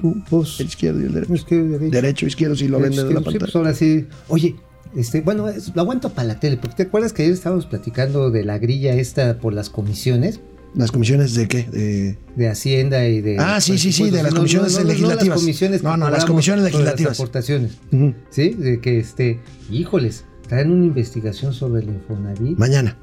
Tú, 0.00 0.14
Pues, 0.30 0.60
el 0.60 0.66
izquierdo 0.66 1.00
y 1.00 1.04
el 1.04 1.12
derecho. 1.12 1.28
pues, 1.28 1.44
¿qué 1.44 1.56
derecho? 1.56 1.90
Derecho, 1.90 2.26
izquierdo, 2.26 2.56
si 2.56 2.68
lo 2.68 2.78
ven 2.80 2.90
desde 2.90 3.04
la 3.04 3.08
Sí, 3.20 3.24
pantalla. 3.24 3.38
pues 3.38 3.56
ahora 3.56 3.74
sí. 3.74 4.06
Oye, 4.28 4.56
este, 4.96 5.20
bueno, 5.20 5.48
es- 5.48 5.74
lo 5.74 5.82
aguanto 5.82 6.10
para 6.10 6.28
la 6.28 6.40
tele, 6.40 6.56
porque 6.56 6.76
te 6.76 6.82
acuerdas 6.84 7.12
que 7.12 7.22
ayer 7.22 7.34
estábamos 7.34 7.66
platicando 7.66 8.30
de 8.30 8.44
la 8.44 8.58
grilla 8.58 8.94
esta 8.94 9.38
por 9.38 9.52
las 9.52 9.68
comisiones 9.70 10.40
¿Las 10.76 10.92
comisiones 10.92 11.34
de 11.34 11.48
qué? 11.48 11.62
De- 11.64 12.18
de 12.36 12.48
Hacienda 12.48 13.08
y 13.08 13.20
de. 13.22 13.38
Ah, 13.38 13.60
sí, 13.60 13.78
sí, 13.78 13.92
sí, 13.92 14.10
de 14.10 14.22
las 14.22 14.32
No, 14.32 14.36
comisiones 14.40 14.72
no, 14.74 14.78
no, 14.78 14.84
no 14.84 14.88
legislativas. 14.90 15.26
las 15.28 15.38
comisiones 15.42 15.80
que 15.80 15.86
No, 15.86 15.96
no, 15.96 16.10
las 16.10 16.24
comisiones 16.26 16.64
legislativas. 16.64 17.10
Las 17.12 17.18
aportaciones. 17.20 17.72
Sí, 18.30 18.50
de 18.50 18.80
que 18.80 18.98
este, 19.00 19.40
híjoles, 19.70 20.24
traen 20.48 20.70
una 20.70 20.84
investigación 20.84 21.52
sobre 21.54 21.82
el 21.82 21.88
Infonavit. 21.88 22.58
Mañana. 22.58 22.96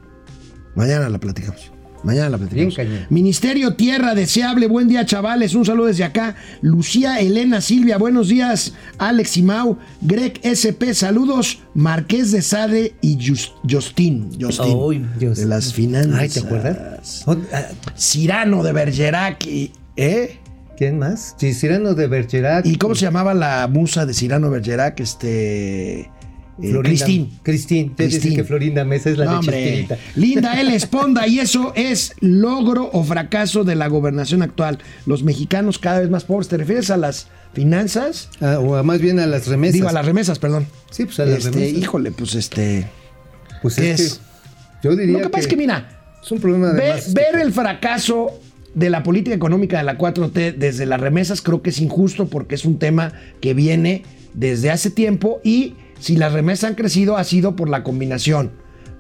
Mañana 0.76 1.10
la 1.10 1.20
platicamos. 1.20 1.73
Mañana 2.04 2.30
la 2.30 2.38
platicamos. 2.38 2.76
Bien. 2.76 3.06
Ministerio 3.10 3.76
Tierra 3.76 4.14
Deseable, 4.14 4.68
buen 4.68 4.88
día 4.88 5.06
chavales, 5.06 5.56
un 5.56 5.66
saludo 5.66 5.88
desde 5.88 6.04
acá. 6.04 6.36
Lucía 6.62 7.20
Elena 7.20 7.62
Silvia, 7.62 7.98
buenos 7.98 8.28
días. 8.28 8.74
Alex 8.98 9.38
y 9.38 9.44
Mau, 9.44 9.78
Greg 10.02 10.40
SP, 10.44 10.94
saludos. 10.94 11.60
Marqués 11.74 12.32
de 12.32 12.42
Sade 12.42 12.94
y 13.02 13.18
Jus- 13.18 13.54
Justin. 13.70 14.30
Justin. 14.40 15.08
De 15.20 15.46
las 15.46 15.74
finanzas. 15.74 16.20
Ay, 16.20 16.30
¿te 16.30 16.40
acuerdas? 16.42 17.24
Ah, 17.26 17.36
Cirano 17.98 18.64
de 18.64 18.74
Bergerac 18.74 19.46
y. 19.48 19.72
¿Eh? 19.96 20.40
¿Quién 20.78 20.98
más? 21.00 21.36
Sí, 21.38 21.54
Cirano 21.54 21.94
de 21.94 22.08
Bergerac. 22.08 22.66
¿Y 22.66 22.76
cómo 22.78 22.96
se 22.96 23.06
llamaba 23.06 23.34
la 23.34 23.68
musa 23.72 24.06
de 24.06 24.14
Cirano 24.14 24.50
Bergerac? 24.50 25.00
Este. 25.00 26.10
Eh, 26.62 26.72
Cristín. 26.84 27.40
Cristín. 27.44 27.96
Te 27.96 28.08
dice 28.08 28.34
que 28.36 28.44
Florinda 28.44 28.84
Mesa 28.86 29.10
es 29.10 29.18
la 29.18 29.26
No, 29.26 29.42
de. 29.42 29.88
Linda 30.16 30.60
L. 30.60 30.76
Esponda, 30.76 31.28
y 31.28 31.40
eso 31.40 31.74
es 31.76 32.14
logro 32.20 32.90
o 32.94 33.04
fracaso 33.04 33.64
de 33.64 33.76
la 33.76 33.88
gobernación 33.88 34.42
actual. 34.44 34.80
Los 35.06 35.24
mexicanos 35.24 35.80
cada 35.80 36.00
vez 36.00 36.10
más 36.10 36.26
pobres. 36.26 36.48
¿Te 36.48 36.58
refieres 36.58 36.90
a 36.92 36.98
las 36.98 37.28
finanzas? 37.54 38.30
Ah, 38.42 38.60
o 38.60 38.84
más 38.84 39.00
bien 39.02 39.20
a 39.20 39.26
las 39.28 39.48
remesas. 39.48 39.74
Digo, 39.74 39.88
a 39.90 39.94
las 39.94 40.06
remesas, 40.06 40.40
perdón. 40.40 40.68
Sí, 40.92 41.06
pues 41.06 41.20
a 41.20 41.26
las 41.26 41.46
Este, 41.46 41.52
remesas. 41.52 41.78
híjole, 41.80 42.12
pues 42.12 42.36
este. 42.36 42.88
Pues 43.62 43.76
¿qué 43.76 43.92
es, 43.92 44.00
es? 44.00 44.22
que 44.82 44.88
yo 44.90 44.96
diría 44.96 45.14
Lo 45.18 45.24
que 45.24 45.30
pasa 45.30 45.42
es 45.42 45.48
que, 45.48 45.56
mira, 45.58 46.02
es 46.24 46.32
un 46.32 46.40
problema 46.40 46.72
de 46.74 46.80
Ve- 46.82 46.90
más- 46.90 47.14
ver 47.14 47.36
el 47.42 47.54
fracaso 47.54 48.32
de 48.76 48.90
la 48.90 49.04
política 49.04 49.36
económica 49.36 49.78
de 49.78 49.84
la 49.84 49.98
4T 49.98 50.56
desde 50.58 50.86
las 50.88 51.00
remesas 51.00 51.42
creo 51.44 51.62
que 51.62 51.70
es 51.70 51.80
injusto 51.80 52.28
porque 52.28 52.56
es 52.56 52.66
un 52.66 52.80
tema 52.80 53.14
que 53.40 53.54
viene 53.54 54.04
desde 54.34 54.72
hace 54.72 54.90
tiempo 54.90 55.40
y 55.44 55.76
si 56.04 56.16
las 56.18 56.34
remesas 56.34 56.70
han 56.70 56.76
crecido 56.76 57.18
ha 57.18 57.24
sido 57.24 57.56
por 57.56 57.70
la 57.70 57.84
combinación 57.84 58.52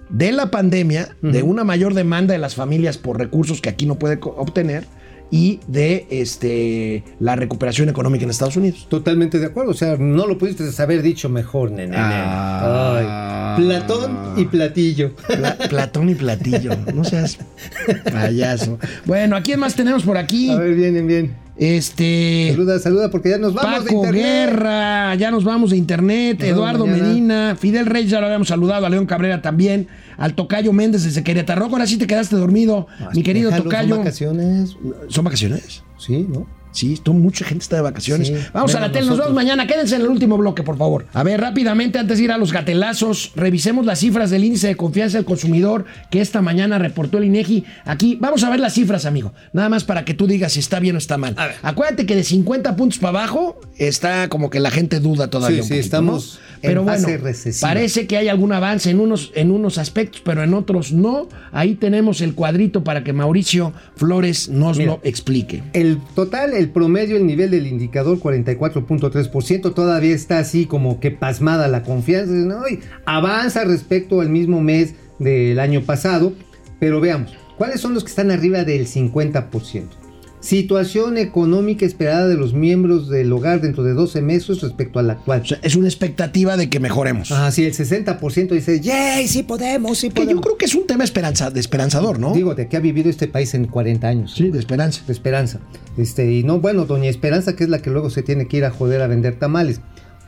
de 0.09 0.31
la 0.31 0.51
pandemia, 0.51 1.15
de 1.21 1.41
una 1.43 1.63
mayor 1.63 1.93
demanda 1.95 2.33
de 2.33 2.37
las 2.39 2.55
familias 2.55 2.97
por 2.97 3.17
recursos 3.17 3.61
que 3.61 3.69
aquí 3.69 3.85
no 3.85 3.95
puede 3.99 4.19
obtener 4.21 4.85
y 5.31 5.59
de 5.67 6.05
este, 6.11 7.03
la 7.19 7.35
recuperación 7.35 7.89
económica 7.89 8.23
en 8.23 8.29
Estados 8.29 8.55
Unidos. 8.55 8.85
Totalmente 8.89 9.39
de 9.39 9.47
acuerdo. 9.47 9.71
O 9.71 9.73
sea, 9.73 9.97
no 9.97 10.27
lo 10.27 10.37
pudiste 10.37 10.63
haber 10.83 11.01
dicho 11.01 11.27
mejor, 11.29 11.71
nene. 11.71 11.95
Ah. 11.97 13.55
Ay, 13.57 13.63
Platón 13.65 14.17
y 14.37 14.45
platillo. 14.45 15.13
Pla- 15.27 15.57
Platón 15.69 16.09
y 16.09 16.15
platillo, 16.15 16.71
no 16.93 17.03
seas 17.03 17.39
payaso. 18.11 18.77
Bueno, 19.05 19.35
¿a 19.35 19.41
quién 19.41 19.59
más 19.59 19.75
tenemos 19.75 20.03
por 20.03 20.17
aquí? 20.17 20.51
A 20.51 20.57
ver, 20.57 20.75
vienen, 20.75 21.07
bien. 21.07 21.35
Este... 21.55 22.49
Saluda, 22.51 22.79
saluda, 22.79 23.11
porque 23.11 23.29
ya 23.29 23.37
nos 23.37 23.53
vamos 23.53 23.85
de 23.85 23.91
Paco 23.91 24.05
internet. 24.05 24.23
Guerra, 24.23 25.15
ya 25.15 25.29
nos 25.29 25.43
vamos 25.43 25.69
de 25.69 25.77
internet, 25.77 26.39
Nos 26.39 26.49
Eduardo 26.49 26.87
mañana. 26.87 27.07
Medina, 27.07 27.55
Fidel 27.59 27.85
Reyes 27.85 28.09
ya 28.09 28.19
lo 28.19 28.25
habíamos 28.25 28.47
saludado, 28.47 28.85
a 28.85 28.89
León 28.89 29.05
Cabrera 29.05 29.41
también, 29.41 29.87
al 30.17 30.33
Tocayo 30.33 30.73
Méndez 30.73 31.03
desde 31.03 31.23
Querétaro. 31.23 31.65
Ahora 31.65 31.85
sí 31.85 31.97
te 31.97 32.07
quedaste 32.07 32.35
dormido, 32.35 32.87
mi 33.13 33.21
querido 33.21 33.51
Déjalo, 33.51 33.65
Tocayo. 33.65 33.89
Son 33.89 33.97
vacaciones. 33.99 34.77
¿Son 35.09 35.23
vacaciones? 35.23 35.83
Sí, 35.99 36.25
¿no? 36.27 36.47
Sí, 36.73 36.93
esto- 36.93 37.13
mucha 37.13 37.45
gente 37.45 37.63
está 37.63 37.77
de 37.77 37.81
vacaciones. 37.83 38.27
Sí, 38.27 38.35
Vamos 38.53 38.73
a 38.75 38.79
la 38.79 38.91
tele, 38.91 39.05
nos 39.07 39.17
vemos 39.19 39.33
mañana. 39.33 39.65
Quédense 39.67 39.95
en 39.95 40.01
el 40.01 40.07
último 40.07 40.37
bloque, 40.37 40.63
por 40.63 40.77
favor. 40.77 41.05
A 41.13 41.23
ver, 41.23 41.39
rápidamente, 41.39 41.99
antes 41.99 42.17
de 42.17 42.23
ir 42.25 42.31
a 42.31 42.37
los 42.37 42.51
gatelazos, 42.51 43.31
revisemos 43.35 43.85
las 43.85 43.99
cifras 43.99 44.29
del 44.29 44.43
índice 44.43 44.67
de 44.67 44.75
confianza 44.75 45.17
del 45.17 45.25
consumidor 45.25 45.85
que 46.09 46.19
esta 46.21 46.41
mañana 46.41 46.79
reportó 46.79 47.17
el 47.19 47.25
INEGI. 47.25 47.63
Aquí, 47.85 48.17
vamos 48.19 48.43
a 48.43 48.49
ver 48.49 48.59
las 48.59 48.73
cifras, 48.73 49.05
amigo. 49.05 49.33
Nada 49.53 49.69
más 49.69 49.83
para 49.83 50.03
que 50.05 50.13
tú 50.13 50.27
digas 50.27 50.53
si 50.53 50.59
está 50.59 50.79
bien 50.79 50.95
o 50.95 50.97
está 50.97 51.17
mal. 51.17 51.35
Acuérdate 51.61 52.05
que 52.05 52.15
de 52.15 52.23
50 52.23 52.75
puntos 52.75 52.97
para 52.99 53.19
abajo 53.19 53.59
está 53.77 54.27
como 54.29 54.49
que 54.49 54.59
la 54.59 54.71
gente 54.71 54.99
duda 54.99 55.29
todavía. 55.29 55.57
Sí, 55.57 55.61
un 55.61 55.67
sí, 55.67 55.73
poquito, 55.73 55.85
estamos 55.85 56.39
¿no? 56.41 56.55
en 56.55 56.61
Pero 56.61 56.85
fase 56.85 57.03
bueno, 57.05 57.23
recesiva. 57.23 57.67
parece 57.69 58.07
que 58.07 58.17
hay 58.17 58.27
algún 58.29 58.51
avance 58.53 58.89
en 58.89 58.99
unos, 58.99 59.31
en 59.35 59.51
unos 59.51 59.77
aspectos, 59.77 60.21
pero 60.25 60.43
en 60.43 60.53
otros 60.53 60.91
no. 60.91 61.27
Ahí 61.51 61.75
tenemos 61.75 62.21
el 62.21 62.33
cuadrito 62.35 62.83
para 62.83 63.03
que 63.03 63.13
Mauricio 63.13 63.73
Flores 63.95 64.49
nos 64.49 64.77
Mira. 64.77 64.93
lo 64.93 64.99
explique. 65.03 65.63
El 65.73 65.99
total, 66.15 66.53
el 66.53 66.62
promedio, 66.69 67.17
el 67.17 67.25
nivel 67.25 67.51
del 67.51 67.67
indicador 67.67 68.19
44.3%, 68.19 69.73
todavía 69.73 70.15
está 70.15 70.39
así 70.39 70.65
como 70.65 70.99
que 70.99 71.11
pasmada 71.11 71.67
la 71.67 71.83
confianza. 71.83 72.33
¿no? 72.33 72.63
Avanza 73.05 73.63
respecto 73.63 74.21
al 74.21 74.29
mismo 74.29 74.61
mes 74.61 74.95
del 75.19 75.59
año 75.59 75.81
pasado, 75.81 76.33
pero 76.79 76.99
veamos, 76.99 77.33
¿cuáles 77.57 77.81
son 77.81 77.93
los 77.93 78.03
que 78.03 78.09
están 78.09 78.31
arriba 78.31 78.63
del 78.63 78.87
50%? 78.87 80.02
Situación 80.43 81.17
económica 81.17 81.85
esperada 81.85 82.27
de 82.27 82.35
los 82.35 82.53
miembros 82.53 83.07
del 83.07 83.31
hogar 83.31 83.61
dentro 83.61 83.81
de 83.83 83.93
12 83.93 84.21
meses 84.21 84.59
respecto 84.59 84.99
a 84.99 85.01
la 85.03 85.13
actual. 85.13 85.39
O 85.41 85.45
sea, 85.45 85.57
es 85.63 85.77
una 85.77 85.87
expectativa 85.87 86.57
de 86.57 86.69
que 86.69 86.81
mejoremos. 86.81 87.31
Ah, 87.31 87.49
sí, 87.49 87.63
el 87.63 87.73
60% 87.73 88.49
dice, 88.49 88.81
¡yay! 88.81 89.25
Sí 89.29 89.43
podemos, 89.43 89.97
sí 89.97 90.09
que 90.09 90.15
yo 90.19 90.25
podemos. 90.25 90.43
creo 90.43 90.57
que 90.57 90.65
es 90.65 90.75
un 90.75 90.85
tema 90.85 91.05
esperanza, 91.05 91.49
de 91.49 91.61
esperanzador, 91.61 92.19
¿no? 92.19 92.33
Digo, 92.33 92.55
de 92.55 92.67
que 92.67 92.75
ha 92.75 92.81
vivido 92.81 93.09
este 93.09 93.29
país 93.29 93.53
en 93.53 93.67
40 93.67 94.05
años. 94.05 94.33
sí, 94.35 94.49
de 94.49 94.59
esperanza. 94.59 95.01
de 95.07 95.13
Esperanza. 95.13 95.59
Este, 95.97 96.29
y 96.29 96.43
no, 96.43 96.59
bueno, 96.59 96.83
Doña 96.83 97.09
Esperanza, 97.09 97.55
que 97.55 97.63
es 97.63 97.69
la 97.69 97.81
que 97.81 97.89
luego 97.89 98.09
se 98.09 98.21
tiene 98.21 98.47
que 98.49 98.57
ir 98.57 98.65
a 98.65 98.69
joder 98.71 99.01
a 99.01 99.07
vender 99.07 99.39
tamales. 99.39 99.79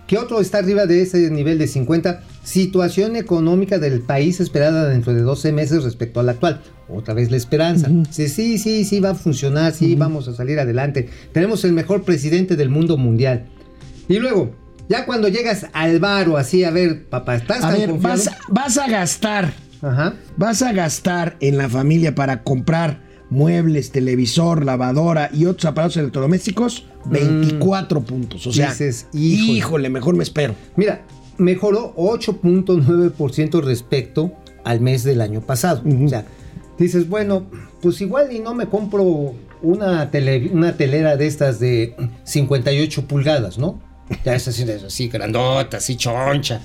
¿Qué 0.07 0.19
otro 0.19 0.39
está 0.39 0.59
arriba 0.59 0.85
de 0.85 1.01
ese 1.01 1.31
nivel 1.31 1.57
de 1.57 1.67
50? 1.67 2.21
Situación 2.43 3.15
económica 3.15 3.79
del 3.79 4.01
país 4.01 4.39
esperada 4.39 4.87
dentro 4.87 5.13
de 5.15 5.21
12 5.21 5.51
meses 5.51 5.83
respecto 5.83 6.19
a 6.19 6.23
la 6.23 6.33
actual. 6.33 6.61
Otra 6.87 7.15
vez 7.15 7.31
la 7.31 7.37
esperanza. 7.37 7.87
Dice, 7.89 8.29
sí, 8.29 8.59
sí, 8.59 8.85
sí, 8.85 8.99
va 8.99 9.11
a 9.11 9.15
funcionar, 9.15 9.73
sí, 9.73 9.95
vamos 9.95 10.27
a 10.27 10.35
salir 10.35 10.59
adelante. 10.59 11.09
Tenemos 11.31 11.63
el 11.65 11.73
mejor 11.73 12.03
presidente 12.03 12.55
del 12.55 12.69
mundo 12.69 12.97
mundial. 12.97 13.47
Y 14.07 14.19
luego, 14.19 14.53
ya 14.87 15.07
cuando 15.07 15.27
llegas 15.27 15.65
al 15.73 15.99
bar 15.99 16.29
o 16.29 16.37
así, 16.37 16.63
a 16.63 16.69
ver, 16.69 17.05
papá, 17.05 17.35
¿estás 17.35 17.63
A 17.63 17.69
tan 17.69 17.77
ver, 17.79 17.93
vas, 17.93 18.29
vas 18.49 18.77
a 18.77 18.87
gastar, 18.87 19.53
Ajá. 19.81 20.13
vas 20.37 20.61
a 20.61 20.71
gastar 20.71 21.35
en 21.39 21.57
la 21.57 21.67
familia 21.67 22.13
para 22.13 22.43
comprar 22.43 23.04
muebles, 23.29 23.91
televisor, 23.91 24.65
lavadora 24.65 25.29
y 25.33 25.45
otros 25.45 25.65
aparatos 25.65 25.97
electrodomésticos, 25.97 26.85
24 27.05 28.01
puntos. 28.01 28.45
O 28.47 28.53
sea, 28.53 28.67
Mm. 28.67 28.71
Dices, 28.71 29.07
híjole. 29.13 29.51
híjole, 29.57 29.89
mejor 29.89 30.15
me 30.15 30.23
espero. 30.23 30.55
Mira, 30.75 31.05
mejoró 31.37 31.93
8.9% 31.97 33.61
respecto 33.61 34.31
al 34.63 34.81
mes 34.81 35.03
del 35.03 35.21
año 35.21 35.41
pasado. 35.41 35.83
O 36.03 36.07
sea, 36.07 36.25
dices, 36.77 37.07
bueno, 37.09 37.45
pues 37.81 38.01
igual 38.01 38.31
y 38.33 38.39
no 38.39 38.53
me 38.53 38.67
compro 38.67 39.33
una, 39.61 40.11
tele- 40.11 40.49
una 40.51 40.75
telera 40.77 41.17
de 41.17 41.27
estas 41.27 41.59
de 41.59 41.95
58 42.23 43.07
pulgadas, 43.07 43.57
¿no? 43.57 43.79
Ya 44.23 44.35
es 44.35 44.47
así, 44.47 44.63
es 44.63 44.83
así 44.83 45.07
grandota, 45.07 45.77
así 45.77 45.95
choncha. 45.95 46.61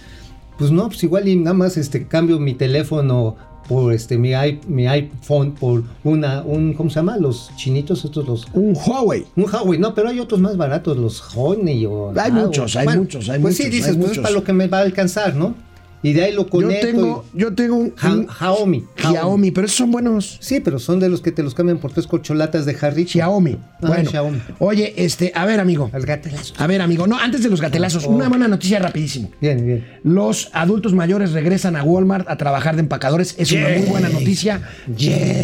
Pues 0.58 0.70
no, 0.70 0.88
pues 0.88 1.02
igual 1.04 1.26
y 1.26 1.36
nada 1.36 1.54
más 1.54 1.76
este, 1.78 2.06
cambio 2.06 2.38
mi 2.38 2.52
teléfono 2.54 3.36
por 3.70 3.92
este 3.92 4.18
mi, 4.18 4.30
i- 4.32 4.58
mi 4.66 4.88
iPhone 4.88 5.52
por 5.52 5.84
una, 6.02 6.42
un, 6.42 6.74
¿cómo 6.74 6.90
se 6.90 6.96
llama? 6.96 7.16
Los 7.18 7.52
chinitos, 7.56 8.04
estos 8.04 8.26
los 8.26 8.48
Un 8.52 8.74
Huawei. 8.76 9.24
un 9.36 9.44
Huawei, 9.44 9.78
no, 9.78 9.94
pero 9.94 10.08
hay 10.08 10.18
otros 10.18 10.40
más 10.40 10.56
baratos, 10.56 10.96
los 10.96 11.22
Honey 11.36 11.86
o... 11.86 12.12
Hay 12.20 12.32
muchos, 12.32 12.74
hay 12.74 12.88
muchos, 12.98 13.28
hay 13.28 13.38
pues 13.38 13.56
sí, 13.56 13.62
muchos, 13.62 13.72
dices, 13.76 13.90
hay 13.92 13.96
pues 13.96 14.08
muchos. 14.08 14.16
es 14.16 14.22
para 14.22 14.34
lo 14.34 14.42
que 14.42 14.52
me 14.52 14.66
va 14.66 14.78
a 14.78 14.82
alcanzar, 14.82 15.36
¿no? 15.36 15.54
Y 16.02 16.12
de 16.14 16.24
ahí 16.24 16.32
lo 16.32 16.44
Yo 16.44 16.48
conecto. 16.50 16.86
tengo, 16.86 17.24
yo 17.34 17.54
tengo 17.54 17.76
un, 17.76 17.94
Ja- 17.94 18.12
un 18.14 18.26
Xiaomi. 18.28 18.84
Xiaomi, 18.96 19.50
pero 19.50 19.66
esos 19.66 19.76
son 19.78 19.90
buenos. 19.92 20.38
Sí, 20.40 20.60
pero 20.60 20.78
son 20.78 20.98
de 20.98 21.08
los 21.10 21.20
que 21.20 21.30
te 21.30 21.42
los 21.42 21.54
cambian 21.54 21.78
por 21.78 21.92
tres 21.92 22.06
corcholatas 22.06 22.64
de 22.64 22.74
jarrito. 22.74 23.10
Xiaomi. 23.10 23.58
Ah, 23.82 23.86
bueno, 23.88 24.10
Xiaomi. 24.10 24.38
oye, 24.60 24.94
este, 24.96 25.32
a 25.34 25.44
ver, 25.44 25.60
amigo. 25.60 25.90
Al 25.92 26.06
gatelazo. 26.06 26.54
A 26.56 26.66
ver, 26.66 26.80
amigo. 26.80 27.06
No, 27.06 27.18
antes 27.18 27.42
de 27.42 27.50
los 27.50 27.60
gatelazos, 27.60 28.04
Oh. 28.06 28.10
una 28.10 28.28
buena 28.28 28.48
noticia 28.48 28.78
rapidísimo. 28.78 29.30
Bien, 29.40 29.64
bien. 29.66 29.86
Los 30.02 30.48
adultos 30.54 30.94
mayores 30.94 31.32
regresan 31.32 31.76
a 31.76 31.82
Walmart 31.82 32.28
a 32.30 32.36
trabajar 32.36 32.76
de 32.76 32.80
empacadores. 32.80 33.34
Es 33.38 33.52
una 33.52 33.68
muy 33.68 33.86
buena 33.86 34.08
noticia. 34.08 34.62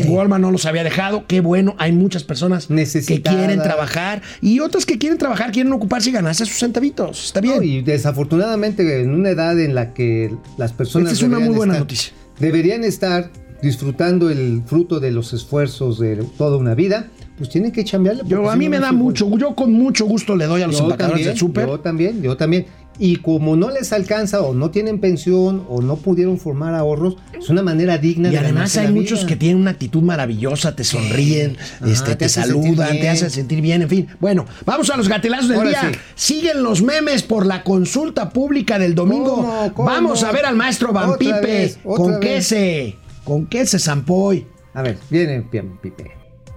Walmart 0.07 0.41
no 0.41 0.51
los 0.51 0.65
había 0.67 0.85
dejado. 0.85 1.25
Qué 1.27 1.41
bueno. 1.41 1.75
Hay 1.79 1.93
muchas 1.93 2.25
personas 2.25 2.67
que 2.69 3.23
quieren 3.23 3.63
trabajar 3.63 4.23
y 4.41 4.61
otras 4.61 4.87
que 4.87 4.99
quieren 4.99 5.19
trabajar, 5.19 5.53
quieren 5.53 5.73
ocuparse 5.73 6.11
y 6.11 6.13
ganarse 6.13 6.47
sus 6.47 6.59
centavitos. 6.59 7.27
Está 7.27 7.41
bien. 7.41 7.57
No, 7.57 7.63
y 7.63 7.83
desafortunadamente 7.83 9.01
en 9.03 9.11
una 9.11 9.31
edad 9.31 9.59
en 9.61 9.75
la 9.75 9.93
que 9.93 10.35
las 10.57 10.73
personas 10.73 11.13
Esta 11.13 11.25
es 11.25 11.29
una 11.29 11.39
muy 11.39 11.45
deberían 11.45 11.57
buena 11.59 11.73
estar- 11.75 11.81
noticia. 11.81 12.13
deberían 12.39 12.85
estar 12.85 13.31
disfrutando 13.63 14.31
el 14.31 14.63
fruto 14.67 15.01
de 15.01 15.11
los 15.11 15.33
esfuerzos 15.33 15.99
de 15.99 16.17
toda 16.39 16.57
una 16.59 16.75
vida, 16.75 17.09
pues 17.39 17.49
tienen 17.51 17.73
que 17.73 17.85
chambearle. 17.85 18.23
Yo, 18.27 18.51
a 18.51 18.57
mí 18.57 18.69
me 18.69 18.79
da 18.79 18.93
mucho, 18.93 19.29
yo 19.39 19.55
con 19.55 19.73
mucho 19.73 20.05
gusto 20.07 20.37
le 20.37 20.45
doy 20.47 20.63
a 20.63 20.67
los 20.67 20.77
Yo 20.79 20.85
empacadores 20.85 21.13
también, 21.25 21.29
del 21.31 21.39
súper. 21.39 21.67
Yo 21.67 21.81
también, 21.81 22.23
yo 22.23 22.37
también. 22.37 22.67
Y 22.99 23.17
como 23.17 23.57
no 23.57 23.71
les 23.71 23.93
alcanza 23.93 24.41
o 24.41 24.55
no 24.55 24.71
tienen 24.71 25.01
pensión 25.01 25.67
o 25.69 25.83
no 25.83 25.97
pudieron 25.97 26.39
formar 26.39 26.75
ahorros, 26.75 27.17
es 27.39 27.49
una 27.51 27.63
manera 27.63 27.99
digna 27.99 28.29
Y 28.29 28.33
de 28.33 28.39
además 28.39 28.55
ganarse 28.55 28.81
hay 28.81 28.87
la 28.87 28.93
muchos 28.93 29.19
vida. 29.21 29.29
que 29.29 29.37
tienen 29.37 29.59
una 29.61 29.73
actitud 29.73 30.03
maravillosa, 30.03 30.75
te 30.75 30.83
sonríen, 30.85 31.59
este, 31.87 32.17
te, 32.17 32.29
saludan, 32.29 32.99
te 32.99 33.09
hacen 33.09 33.31
sentir 33.31 33.61
bien, 33.61 33.83
en 33.83 33.89
fin. 33.89 34.09
Bueno, 34.19 34.47
vamos 34.65 34.89
a 34.91 34.97
los 34.97 35.09
gatelazos 35.09 35.49
del 35.49 35.59
Ahora 35.59 35.69
día. 35.71 35.91
sí. 35.93 35.99
Siguen 36.15 36.63
los 36.63 36.83
memes 36.83 37.23
por 37.23 37.45
la 37.45 37.63
consulta 37.63 38.31
pública 38.31 38.79
del 38.79 38.95
domingo. 38.95 39.37
¿Cómo? 39.37 39.75
¿Cómo? 39.75 39.89
Vamos 39.89 40.23
a 40.23 40.33
ver 40.33 40.47
al 40.47 40.57
maestro 40.57 40.93
Van 40.93 41.11
Otra 41.11 41.19
Pipe 41.19 41.41
vez, 41.41 41.79
con 41.85 42.13
vez. 42.13 42.21
quese, 42.21 42.97
con 43.25 43.47
quese 43.47 43.79
Sampoy. 43.79 44.47
A 44.75 44.83
ver, 44.83 44.99
viene 45.11 45.41
bien, 45.51 45.77
Pipe. 45.79 46.13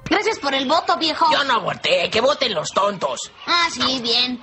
Gracias 0.09 0.39
por 0.39 0.53
el 0.53 0.67
voto, 0.67 0.97
viejo. 0.97 1.25
Yo 1.31 1.43
no 1.43 1.61
voté, 1.61 2.09
que 2.11 2.19
voten 2.21 2.53
los 2.53 2.71
tontos. 2.71 3.31
Ah, 3.45 3.67
sí, 3.71 3.99
bien. 4.01 4.39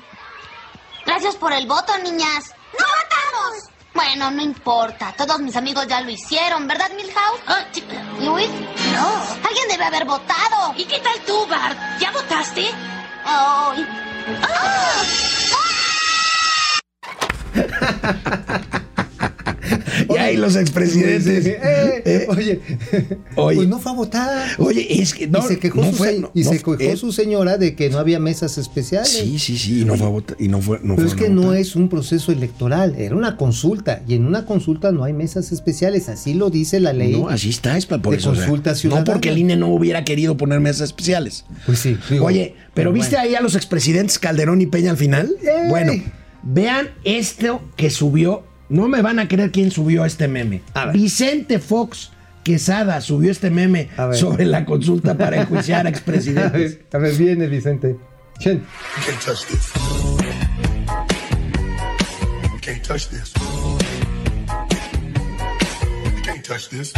Gracias 1.06 1.36
por 1.36 1.52
el 1.52 1.66
voto, 1.66 1.96
niñas. 1.98 2.52
¡No 2.78 2.84
votamos! 2.84 3.70
Bueno, 3.94 4.30
no 4.30 4.42
importa. 4.42 5.14
Todos 5.16 5.38
mis 5.40 5.56
amigos 5.56 5.86
ya 5.86 6.00
lo 6.02 6.10
hicieron, 6.10 6.66
¿verdad, 6.68 6.90
Milhouse? 6.96 7.40
Ah, 7.46 7.64
chi- 7.72 7.84
¿Luis? 8.20 8.50
no. 8.92 9.08
Alguien 9.48 9.68
debe 9.68 9.84
haber 9.84 10.04
votado. 10.04 10.74
¿Y 10.76 10.84
qué 10.84 10.98
tal 11.00 11.18
tú, 11.20 11.46
Bart? 11.46 11.78
¿Ya 11.98 12.10
votaste? 12.10 12.70
Ay. 13.24 13.86
¡Ah! 14.42 15.02
Y 20.14 20.16
ahí 20.18 20.36
los 20.36 20.56
expresidentes. 20.56 21.46
Eh, 21.46 22.02
Eh, 22.04 22.26
oye, 22.28 22.60
Oye. 23.36 23.56
pues 23.56 23.68
no 23.68 23.78
fue 23.78 23.92
a 23.92 23.94
votar. 23.94 24.48
Oye, 24.58 25.00
es 25.02 25.14
que 25.14 25.26
no, 25.26 25.40
y 25.40 25.42
se 25.48 25.58
quejó, 25.58 25.80
no 25.80 25.90
su, 25.90 25.96
fue, 25.96 26.18
no- 26.20 26.30
y 26.34 26.42
no 26.44 26.50
se 26.50 26.58
quejó 26.58 26.74
eh, 26.78 26.96
su 26.96 27.10
señora 27.12 27.56
de 27.58 27.74
que 27.74 27.90
no 27.90 27.98
había 27.98 28.20
mesas 28.20 28.58
especiales. 28.58 29.08
Sí, 29.08 29.38
sí, 29.38 29.58
sí, 29.58 29.80
y 29.80 29.84
no 29.84 29.96
fue 29.96 30.06
a 30.06 30.10
votar, 30.10 30.36
y 30.38 30.48
no 30.48 30.60
fue, 30.60 30.78
no 30.82 30.94
Pero 30.96 31.08
es 31.08 31.14
que 31.14 31.28
no 31.30 31.52
es 31.54 31.74
un 31.74 31.88
proceso 31.88 32.30
electoral, 32.32 32.94
era 32.96 33.16
una 33.16 33.36
consulta. 33.36 34.02
Y 34.06 34.14
en 34.14 34.26
una 34.26 34.44
consulta 34.44 34.92
no 34.92 35.02
hay 35.04 35.12
mesas 35.14 35.50
especiales, 35.52 36.08
así 36.08 36.34
lo 36.34 36.50
dice 36.50 36.78
la 36.80 36.92
ley. 36.92 37.12
No, 37.12 37.28
así 37.28 37.48
está, 37.50 37.76
es 37.76 37.86
por 37.86 38.00
de 38.00 38.16
eso. 38.16 38.30
o 38.30 38.34
sea, 38.34 38.44
consulta 38.44 38.70
no 38.70 38.76
ciudadana. 38.76 39.04
porque 39.12 39.30
el 39.30 39.38
INE 39.38 39.56
no 39.56 39.68
hubiera 39.68 40.04
querido 40.04 40.36
poner 40.36 40.60
mesas 40.60 40.82
especiales. 40.82 41.44
Pues 41.64 41.78
sí. 41.80 41.96
digo, 42.10 42.26
Oye, 42.26 42.54
pero 42.74 42.92
¿viste 42.92 43.16
bueno. 43.16 43.28
ahí 43.30 43.34
a 43.34 43.40
los 43.40 43.56
expresidentes 43.56 44.18
Calderón 44.18 44.60
y 44.60 44.66
Peña 44.66 44.90
al 44.92 44.96
final? 44.96 45.30
Bueno, 45.68 45.92
vean 46.42 46.88
esto 47.04 47.60
que 47.76 47.90
subió. 47.90 48.44
No 48.68 48.88
me 48.88 49.00
van 49.02 49.18
a 49.18 49.28
creer 49.28 49.50
quién 49.52 49.70
subió 49.70 50.04
este 50.04 50.28
meme. 50.28 50.62
A 50.74 50.86
ver. 50.86 50.94
Vicente 50.96 51.58
Fox 51.58 52.10
Quesada 52.42 53.00
subió 53.00 53.30
este 53.32 53.50
meme 53.50 53.88
sobre 54.12 54.44
la 54.46 54.64
consulta 54.64 55.16
para 55.18 55.40
enjuiciar 55.42 55.84
a 55.86 55.88
A 55.88 55.90
expresidentes. 55.90 56.78
ver, 56.78 56.86
a 56.92 56.98
ver, 56.98 57.14
viene 57.14 57.48
Vicente. 57.48 57.96
Chen. 58.38 58.58
You 58.58 58.64
can't 59.04 59.20
touch 59.24 59.46
this. 59.48 59.72
You 62.52 62.60
can't 62.60 62.82
touch 62.84 63.08
this. 63.08 63.32
You 66.14 66.22
can't 66.22 66.44
touch 66.44 66.68
this. 66.70 66.92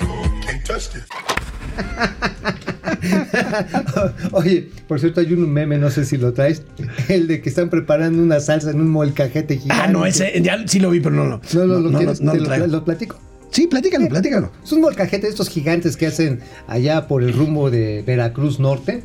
You 0.00 0.40
can't 0.46 0.64
touch 0.64 0.88
this. 0.90 1.04
Oye, 4.32 4.68
por 4.88 5.00
cierto, 5.00 5.20
hay 5.20 5.32
un 5.32 5.52
meme, 5.52 5.78
no 5.78 5.90
sé 5.90 6.04
si 6.04 6.16
lo 6.16 6.32
traes, 6.32 6.62
el 7.08 7.26
de 7.28 7.40
que 7.40 7.48
están 7.48 7.70
preparando 7.70 8.22
una 8.22 8.40
salsa 8.40 8.70
en 8.70 8.80
un 8.80 8.88
molcajete 8.88 9.58
gigante. 9.58 9.82
Ah, 9.84 9.88
no, 9.90 10.06
ese 10.06 10.32
ya 10.42 10.58
sí 10.66 10.78
lo 10.80 10.90
vi, 10.90 11.00
pero 11.00 11.14
no, 11.16 11.24
no. 11.24 11.40
No, 11.54 11.64
no, 11.66 11.80
lo 11.80 11.90
no, 11.90 11.98
quieres, 11.98 12.20
no 12.20 12.32
te 12.32 12.40
lo 12.40 12.56
lo, 12.56 12.66
lo 12.66 12.84
platico. 12.84 13.18
Sí, 13.50 13.66
platícalo, 13.68 14.08
platícalo. 14.08 14.50
Es 14.64 14.72
un 14.72 14.80
molcajete 14.80 15.26
de 15.26 15.30
estos 15.30 15.48
gigantes 15.48 15.96
que 15.96 16.06
hacen 16.06 16.40
allá 16.66 17.06
por 17.06 17.22
el 17.22 17.32
rumbo 17.32 17.70
de 17.70 18.02
Veracruz 18.06 18.58
Norte. 18.58 19.04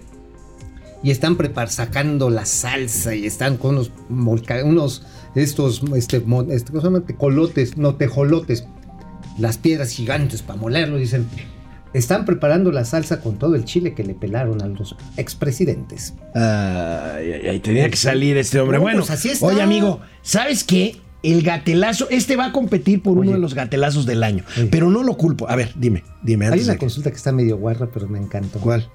Y 1.01 1.11
están 1.11 1.37
prepar 1.37 1.69
sacando 1.69 2.29
la 2.29 2.45
salsa 2.45 3.15
y 3.15 3.25
están 3.25 3.55
con 3.55 3.75
unos 3.75 3.91
molca- 4.09 4.65
unos 4.65 5.03
estos 5.33 5.81
este, 5.95 6.17
este, 6.17 6.71
¿cómo 6.71 6.81
se 6.81 6.87
llama? 6.87 7.01
Tecolotes, 7.05 7.77
no 7.77 7.95
tejolotes, 7.95 8.65
las 9.37 9.57
piedras 9.57 9.91
gigantes 9.91 10.41
para 10.41 10.59
molerlo, 10.59 10.97
dicen. 10.97 11.25
Están 11.93 12.25
preparando 12.25 12.71
la 12.71 12.85
salsa 12.85 13.19
con 13.21 13.37
todo 13.39 13.55
el 13.55 13.65
chile 13.65 13.93
que 13.95 14.03
le 14.03 14.13
pelaron 14.13 14.61
a 14.61 14.67
los 14.67 14.95
expresidentes. 15.17 16.13
Ay, 16.35 17.31
ay, 17.33 17.47
ay, 17.49 17.59
tenía 17.59 17.89
que 17.89 17.97
salir 17.97 18.37
este 18.37 18.59
hombre. 18.59 18.77
No, 18.77 18.83
bueno, 18.83 18.99
pues 18.99 19.11
así 19.11 19.29
está. 19.29 19.45
oye, 19.47 19.61
amigo, 19.61 19.99
¿sabes 20.21 20.63
qué? 20.63 20.97
El 21.21 21.41
gatelazo, 21.41 22.07
este 22.09 22.37
va 22.37 22.45
a 22.45 22.51
competir 22.53 23.03
por 23.03 23.17
uno 23.17 23.31
de 23.31 23.39
los 23.39 23.53
gatelazos 23.53 24.05
del 24.05 24.23
año, 24.23 24.45
Oye. 24.57 24.67
pero 24.71 24.89
no 24.89 25.03
lo 25.03 25.17
culpo. 25.17 25.49
A 25.49 25.55
ver, 25.57 25.73
dime, 25.75 26.03
dime. 26.23 26.47
Hay 26.47 26.61
una 26.61 26.73
de 26.73 26.77
consulta 26.79 27.09
que 27.11 27.17
está 27.17 27.31
medio 27.33 27.57
guarra, 27.57 27.89
pero 27.93 28.07
me 28.07 28.19
encantó. 28.19 28.59
¿Cuál? 28.59 28.89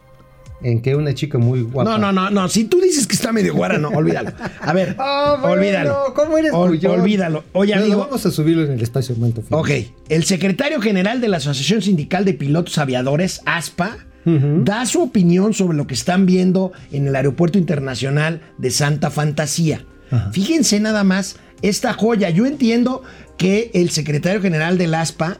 En 0.64 0.80
que 0.80 0.96
una 0.96 1.14
chica 1.14 1.38
muy 1.38 1.62
guapa. 1.62 1.90
No, 1.90 1.98
no, 1.98 2.10
no, 2.10 2.30
no. 2.30 2.48
Si 2.48 2.64
tú 2.64 2.80
dices 2.80 3.06
que 3.06 3.14
está 3.14 3.32
medio 3.32 3.54
guara, 3.54 3.78
no, 3.78 3.90
olvídalo. 3.90 4.32
A 4.60 4.72
ver, 4.72 4.94
bueno, 4.96 5.44
olvídalo. 5.44 6.14
¿Cómo 6.14 6.38
eres 6.38 6.52
Ol-? 6.52 6.80
Olvídalo. 6.86 7.44
Oye, 7.52 7.74
amigo. 7.74 7.98
vamos 8.00 8.24
a 8.26 8.30
subirlo 8.30 8.64
en 8.64 8.72
el 8.72 8.80
espacio 8.82 9.14
momento 9.14 9.42
final. 9.42 9.60
Ok, 9.60 9.70
el 10.08 10.24
secretario 10.24 10.80
general 10.80 11.20
de 11.20 11.28
la 11.28 11.36
Asociación 11.36 11.82
Sindical 11.82 12.24
de 12.24 12.34
Pilotos 12.34 12.78
Aviadores, 12.78 13.40
ASPA, 13.44 13.98
da 14.26 14.86
su 14.86 15.02
opinión 15.02 15.52
sobre 15.52 15.76
lo 15.76 15.86
que 15.86 15.92
están 15.92 16.24
viendo 16.24 16.72
en 16.92 17.06
el 17.06 17.14
Aeropuerto 17.14 17.58
Internacional 17.58 18.40
de 18.56 18.70
Santa 18.70 19.10
Fantasía. 19.10 19.84
Fíjense 20.32 20.80
nada 20.80 21.04
más 21.04 21.36
esta 21.60 21.92
joya. 21.92 22.30
Yo 22.30 22.46
entiendo 22.46 23.02
que 23.36 23.70
el 23.74 23.90
secretario 23.90 24.40
general 24.40 24.78
del 24.78 24.94
ASPA, 24.94 25.36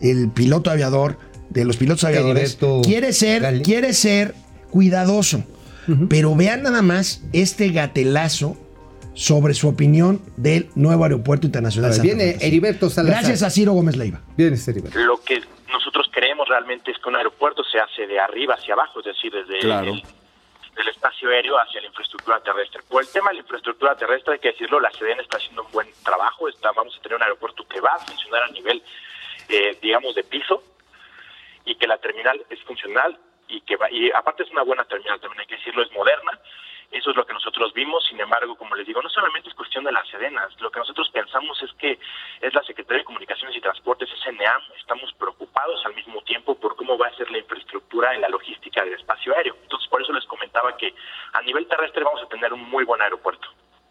el 0.00 0.30
piloto 0.30 0.70
aviador, 0.70 1.18
de 1.50 1.64
los 1.66 1.76
pilotos 1.76 2.04
aviadores, 2.04 2.54
Heriberto 2.54 2.80
quiere 2.82 3.12
ser, 3.12 3.42
Gali- 3.42 3.62
quiere 3.62 3.92
ser 3.92 4.34
cuidadoso. 4.74 5.44
Pero 6.10 6.34
vean 6.34 6.62
nada 6.62 6.82
más 6.82 7.22
este 7.32 7.68
gatelazo 7.68 8.56
sobre 9.14 9.54
su 9.54 9.68
opinión 9.68 10.20
del 10.36 10.68
nuevo 10.74 11.04
Aeropuerto 11.04 11.46
Internacional 11.46 11.92
ver, 11.92 12.00
viene. 12.00 12.36
Heriberto 12.40 12.90
Salazar. 12.90 13.20
Gracias 13.20 13.42
a 13.44 13.50
Ciro 13.50 13.72
Gómez 13.72 13.94
Leiva. 13.96 14.20
Viene 14.36 14.56
este 14.56 14.72
Heriberto. 14.72 14.98
Lo 14.98 15.22
que 15.22 15.40
nosotros 15.70 16.08
creemos 16.10 16.48
realmente 16.48 16.90
es 16.90 16.98
que 16.98 17.08
un 17.08 17.14
aeropuerto 17.16 17.62
se 17.70 17.78
hace 17.78 18.08
de 18.08 18.18
arriba 18.18 18.54
hacia 18.54 18.74
abajo, 18.74 18.98
es 18.98 19.04
decir, 19.06 19.30
desde 19.30 19.60
Claro. 19.60 19.92
el- 19.92 20.02
del 20.74 20.88
espacio 20.88 21.28
aéreo 21.28 21.54
hacia 21.56 21.80
la 21.82 21.86
infraestructura 21.86 22.40
terrestre. 22.40 22.80
Por 22.88 23.02
el 23.02 23.08
tema 23.08 23.28
de 23.28 23.34
la 23.34 23.40
infraestructura 23.42 23.94
terrestre, 23.94 24.32
hay 24.34 24.40
que 24.40 24.48
decirlo, 24.52 24.80
la 24.80 24.90
CDN 24.90 25.20
está 25.20 25.36
haciendo 25.36 25.62
un 25.62 25.70
buen 25.70 25.86
trabajo. 26.02 26.48
Está, 26.48 26.72
vamos 26.72 26.96
a 26.98 27.02
tener 27.02 27.14
un 27.16 27.22
aeropuerto 27.22 27.64
que 27.68 27.78
va 27.80 27.90
a 27.94 27.98
funcionar 28.00 28.42
a 28.42 28.48
nivel, 28.50 28.82
eh, 29.50 29.78
digamos, 29.80 30.16
de 30.16 30.24
piso 30.24 30.64
y 31.64 31.76
que 31.76 31.86
la 31.86 31.98
terminal 31.98 32.40
es 32.50 32.58
funcional 32.64 33.16
y 33.48 33.60
que 33.62 33.76
va, 33.76 33.90
y 33.90 34.10
aparte 34.10 34.42
es 34.42 34.50
una 34.50 34.62
buena 34.62 34.84
terminal, 34.84 35.20
también 35.20 35.40
hay 35.40 35.46
que 35.46 35.56
decirlo, 35.56 35.82
es 35.82 35.92
moderna. 35.92 36.38
Eso 36.90 37.10
es 37.10 37.16
lo 37.16 37.26
que 37.26 37.32
nosotros 37.32 37.72
vimos, 37.72 38.06
sin 38.06 38.20
embargo, 38.20 38.54
como 38.56 38.76
les 38.76 38.86
digo, 38.86 39.02
no 39.02 39.08
solamente 39.08 39.48
es 39.48 39.54
cuestión 39.54 39.82
de 39.82 39.90
las 39.90 40.06
sedenas, 40.08 40.48
lo 40.60 40.70
que 40.70 40.78
nosotros 40.78 41.10
pensamos 41.10 41.60
es 41.62 41.72
que 41.72 41.98
es 42.40 42.54
la 42.54 42.62
Secretaría 42.62 42.98
de 42.98 43.04
Comunicaciones 43.04 43.56
y 43.56 43.60
Transportes, 43.60 44.08
es 44.12 44.24
estamos 44.78 45.12
preocupados 45.14 45.84
al 45.86 45.94
mismo 45.94 46.20
tiempo 46.22 46.54
por 46.54 46.76
cómo 46.76 46.98
va 46.98 47.08
a 47.08 47.16
ser 47.16 47.30
la 47.30 47.38
infraestructura 47.38 48.14
en 48.14 48.20
la 48.20 48.28
logística 48.28 48.84
del 48.84 48.94
espacio 48.94 49.34
aéreo. 49.34 49.56
Entonces, 49.62 49.88
por 49.88 50.02
eso 50.02 50.12
les 50.12 50.24
comentaba 50.26 50.76
que 50.76 50.94
a 51.32 51.42
nivel 51.42 51.66
terrestre 51.66 52.04
vamos 52.04 52.22
a 52.22 52.28
tener 52.28 52.52
un 52.52 52.68
muy 52.68 52.84
buen 52.84 53.00
aeropuerto. 53.00 53.48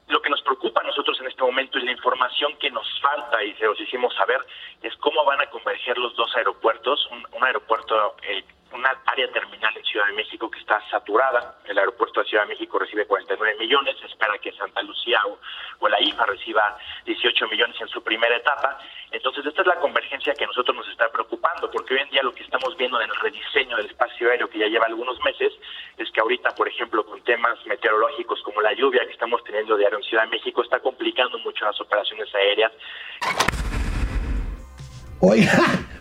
Lo 0.08 0.22
que 0.22 0.30
nos 0.30 0.41
preocupa 0.41 0.82
a 0.82 0.88
nosotros 0.88 1.20
en 1.20 1.28
este 1.28 1.41
momento 1.41 1.80
y 1.80 1.84
la 1.84 1.91
información 1.91 2.56
que 2.58 2.70
nos 2.70 2.88
falta 3.01 3.43
y 3.43 3.54
se 3.56 3.66
los 3.66 3.80
hicimos 3.80 4.14
saber 4.16 4.39
es 4.82 4.95
cómo 4.97 5.24
van 5.26 5.41
a 5.41 5.49
converger 5.49 5.97
los 5.97 6.16
dos 6.16 6.36
aeropuertos, 6.36 7.08
un, 7.12 7.26
un 7.32 7.43
aeropuerto 7.43 8.16
eh, 8.24 8.43
una 8.74 8.89
área 9.05 9.32
terminal 9.32 9.76
en 9.78 9.84
Ciudad 9.84 10.07
de 10.07 10.13
México 10.13 10.49
que 10.49 10.59
está 10.59 10.82
saturada. 10.89 11.55
El 11.65 11.78
aeropuerto 11.78 12.21
de 12.21 12.28
Ciudad 12.28 12.43
de 12.43 12.49
México 12.49 12.80
recibe 12.80 13.05
49 13.05 13.57
millones, 13.59 13.95
se 13.99 14.07
espera 14.07 14.38
que 14.39 14.51
Santa 14.53 14.82
Lucía 14.82 15.19
o, 15.80 15.88
la 15.88 16.01
IFA 16.01 16.26
reciba 16.26 16.78
18 17.05 17.47
millones 17.49 17.76
en 17.80 17.88
su 17.88 18.01
primera 18.01 18.36
etapa. 18.36 18.80
Entonces, 19.11 19.45
esta 19.45 19.61
es 19.61 19.67
la 19.67 19.80
convergencia 19.80 20.34
que 20.34 20.45
a 20.45 20.47
nosotros 20.47 20.76
nos 20.76 20.89
está 20.89 21.11
preocupando, 21.11 21.69
porque 21.69 21.93
hoy 21.93 21.99
en 22.01 22.09
día 22.09 22.24
lo 22.24 22.34
que 22.34 22.43
estamos 22.43 22.76
viendo 22.78 22.99
en 22.99 23.09
el 23.09 23.15
rediseño 23.17 23.78
del 23.78 23.86
espacio 23.88 24.32
aéreo, 24.32 24.49
que 24.49 24.57
ya 24.57 24.67
lleva 24.67 24.86
algunos 24.88 25.19
meses, 25.24 25.53
es 25.97 26.09
que 26.11 26.21
ahorita, 26.21 26.55
por 26.55 26.67
ejemplo, 26.67 27.05
con 27.05 27.21
temas 27.24 27.63
meteorológicos 27.67 28.41
como 28.41 28.61
la 28.61 28.74
lluvia 28.74 29.05
que 29.05 29.11
estamos 29.11 29.43
teniendo 29.43 29.78
diario 29.78 29.97
en 29.99 30.03
Ciudad 30.03 30.24
de 30.24 30.30
México, 30.30 30.63
está 30.63 30.80
complicando 30.80 31.38
mucho 31.39 31.65
las 31.65 31.80
operaciones 31.80 32.34
aéreas. 32.34 32.71
Oiga, 35.19 35.51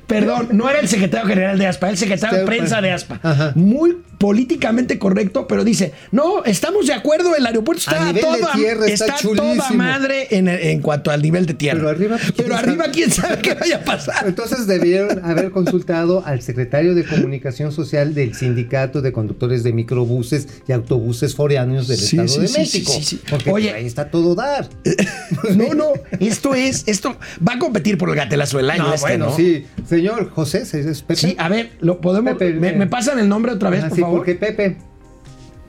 perdón, 0.07 0.48
no 0.53 0.68
era 0.68 0.80
el 0.80 0.88
secretario 0.88 1.26
general 1.26 1.59
de 1.59 1.66
ASPA, 1.66 1.90
el 1.90 1.98
secretario 1.98 2.40
de 2.40 2.44
prensa 2.44 2.80
de 2.80 2.90
ASPA. 2.90 3.20
Ajá. 3.22 3.53
Muy 3.55 3.96
políticamente 4.22 5.00
correcto, 5.00 5.48
pero 5.48 5.64
dice, 5.64 5.92
no, 6.12 6.44
estamos 6.44 6.86
de 6.86 6.92
acuerdo, 6.92 7.34
el 7.34 7.44
aeropuerto 7.44 7.80
está 7.80 8.09
a 8.09 8.14
toda, 8.14 8.53
tierra 8.53 8.86
está, 8.86 9.16
está 9.16 9.28
toda 9.34 9.70
madre 9.72 10.28
en, 10.30 10.46
en, 10.46 10.80
cuanto 10.80 11.11
al 11.11 11.20
nivel 11.22 11.44
de 11.44 11.55
tierra. 11.55 11.78
Pero 11.80 11.88
arriba, 11.90 12.18
pero 12.36 12.55
arriba 12.55 12.84
quién 12.92 13.11
sabe 13.11 13.38
qué 13.38 13.55
vaya 13.55 13.78
a 13.78 13.84
pasar. 13.84 14.28
Entonces 14.28 14.68
debieron 14.68 15.24
haber 15.24 15.50
consultado 15.50 16.24
al 16.24 16.40
secretario 16.40 16.94
de 16.94 17.05
Comunicación 17.05 17.72
Social 17.72 18.14
del 18.14 18.34
Sindicato 18.34 19.03
de 19.03 19.11
Conductores 19.11 19.64
de 19.64 19.72
Microbuses 19.72 20.46
y 20.68 20.72
Autobuses 20.72 21.34
Foráneos 21.34 21.88
del 21.88 21.98
sí, 21.98 22.16
Estado 22.16 22.28
sí, 22.28 22.40
de 22.42 22.48
sí, 22.48 22.59
México. 22.61 22.92
Sí, 22.92 23.03
sí, 23.03 23.20
Porque 23.28 23.50
Oye, 23.50 23.72
ahí 23.72 23.86
está 23.86 24.09
todo 24.09 24.36
dar. 24.36 24.68
no, 25.57 25.74
no, 25.74 25.94
esto 26.20 26.55
es, 26.55 26.84
esto 26.86 27.16
va 27.46 27.55
a 27.55 27.59
competir 27.59 27.98
por 27.98 28.09
el 28.09 28.14
gatelazo 28.14 28.59
del 28.59 28.70
año 28.70 28.84
no, 28.84 28.94
este, 28.94 29.09
bueno, 29.09 29.26
¿no? 29.30 29.36
sí. 29.36 29.66
Señor 29.88 30.01
José, 30.34 30.62
¿es 30.62 31.03
Pepe? 31.03 31.16
Sí, 31.20 31.34
a 31.38 31.48
ver, 31.48 31.72
lo 31.80 32.00
podemos, 32.00 32.34
Pepe, 32.34 32.55
me, 32.55 32.72
me, 32.72 32.86
pasan 32.86 33.18
el 33.18 33.28
nombre 33.28 33.53
otra 33.53 33.70
vez, 33.70 33.84
ah, 33.84 33.88
por 33.88 33.96
sí, 33.96 34.03
favor? 34.03 34.18
porque 34.18 34.34
Pepe. 34.34 34.76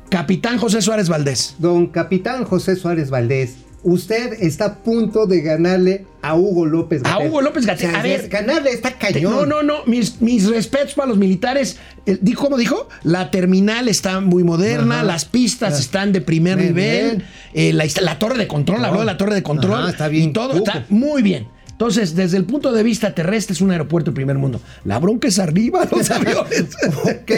Capitán 0.10 0.58
José 0.58 0.82
Suárez 0.82 1.10
Valdés. 1.10 1.56
Don 1.58 1.88
Capitán 1.88 2.44
José 2.46 2.76
Suárez 2.76 3.10
Valdés, 3.10 3.56
usted 3.82 4.34
está 4.42 4.66
a 4.66 4.76
punto 4.76 5.26
de 5.26 5.42
ganarle 5.42 6.06
a 6.22 6.36
Hugo 6.36 6.66
López 6.66 7.02
A 7.04 7.20
Hugo 7.20 7.42
López 7.42 7.66
Gatel. 7.66 7.88
O 7.88 7.92
sea, 7.92 8.00
a 8.00 8.04
ver, 8.04 8.30
ganarle 8.30 8.70
está 8.72 8.94
cañón. 8.94 9.34
No, 9.34 9.46
no, 9.46 9.64
no. 9.64 9.86
Mis, 9.88 10.22
mis 10.22 10.48
respetos 10.48 10.94
para 10.94 11.10
los 11.10 11.18
militares. 11.18 11.78
Eh, 12.06 12.20
¿Cómo 12.36 12.58
dijo? 12.58 12.88
La 13.04 13.32
terminal 13.32 13.88
está 13.88 14.20
muy 14.22 14.44
moderna, 14.44 14.98
Ajá. 14.98 15.04
las 15.04 15.26
pistas 15.26 15.74
Ah. 15.76 15.80
están 15.80 16.12
de 16.14 16.22
primer 16.22 16.58
Bien, 16.60 16.70
nivel, 16.76 17.10
bien. 17.18 17.24
eh, 17.56 17.74
la, 17.74 17.86
la 18.02 18.20
torre 18.20 18.38
de 18.38 18.48
control, 18.48 18.82
No. 18.82 18.88
habló 18.88 19.00
de 19.00 19.06
la 19.08 19.18
torre 19.18 19.34
de 19.36 19.44
control. 19.44 19.80
Ajá, 19.82 19.90
está 19.90 20.08
bien. 20.10 20.30
Y 20.30 20.34
todo 20.34 20.54
está 20.58 20.86
muy 20.90 21.22
bien. 21.24 21.48
Entonces, 21.84 22.16
desde 22.16 22.38
el 22.38 22.46
punto 22.46 22.72
de 22.72 22.82
vista 22.82 23.14
terrestre, 23.14 23.52
es 23.54 23.60
un 23.60 23.70
aeropuerto 23.72 24.12
de 24.12 24.16
primer 24.16 24.38
mundo. 24.38 24.62
La 24.86 25.00
bronca 25.00 25.28
es 25.28 25.38
arriba, 25.38 25.86
los 25.92 26.10
aviones. 26.12 26.68
Ok, 27.04 27.32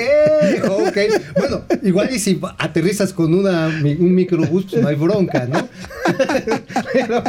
ok. 0.70 0.98
Bueno, 1.36 1.62
igual 1.82 2.10
y 2.14 2.20
si 2.20 2.40
aterrizas 2.60 3.12
con 3.12 3.34
una, 3.34 3.70
un 3.70 4.14
microbús, 4.14 4.68
pues 4.70 4.84
no 4.84 4.88
hay 4.88 4.96
bronca, 4.98 5.48
¿no? 5.48 5.68
Pero, 6.94 7.24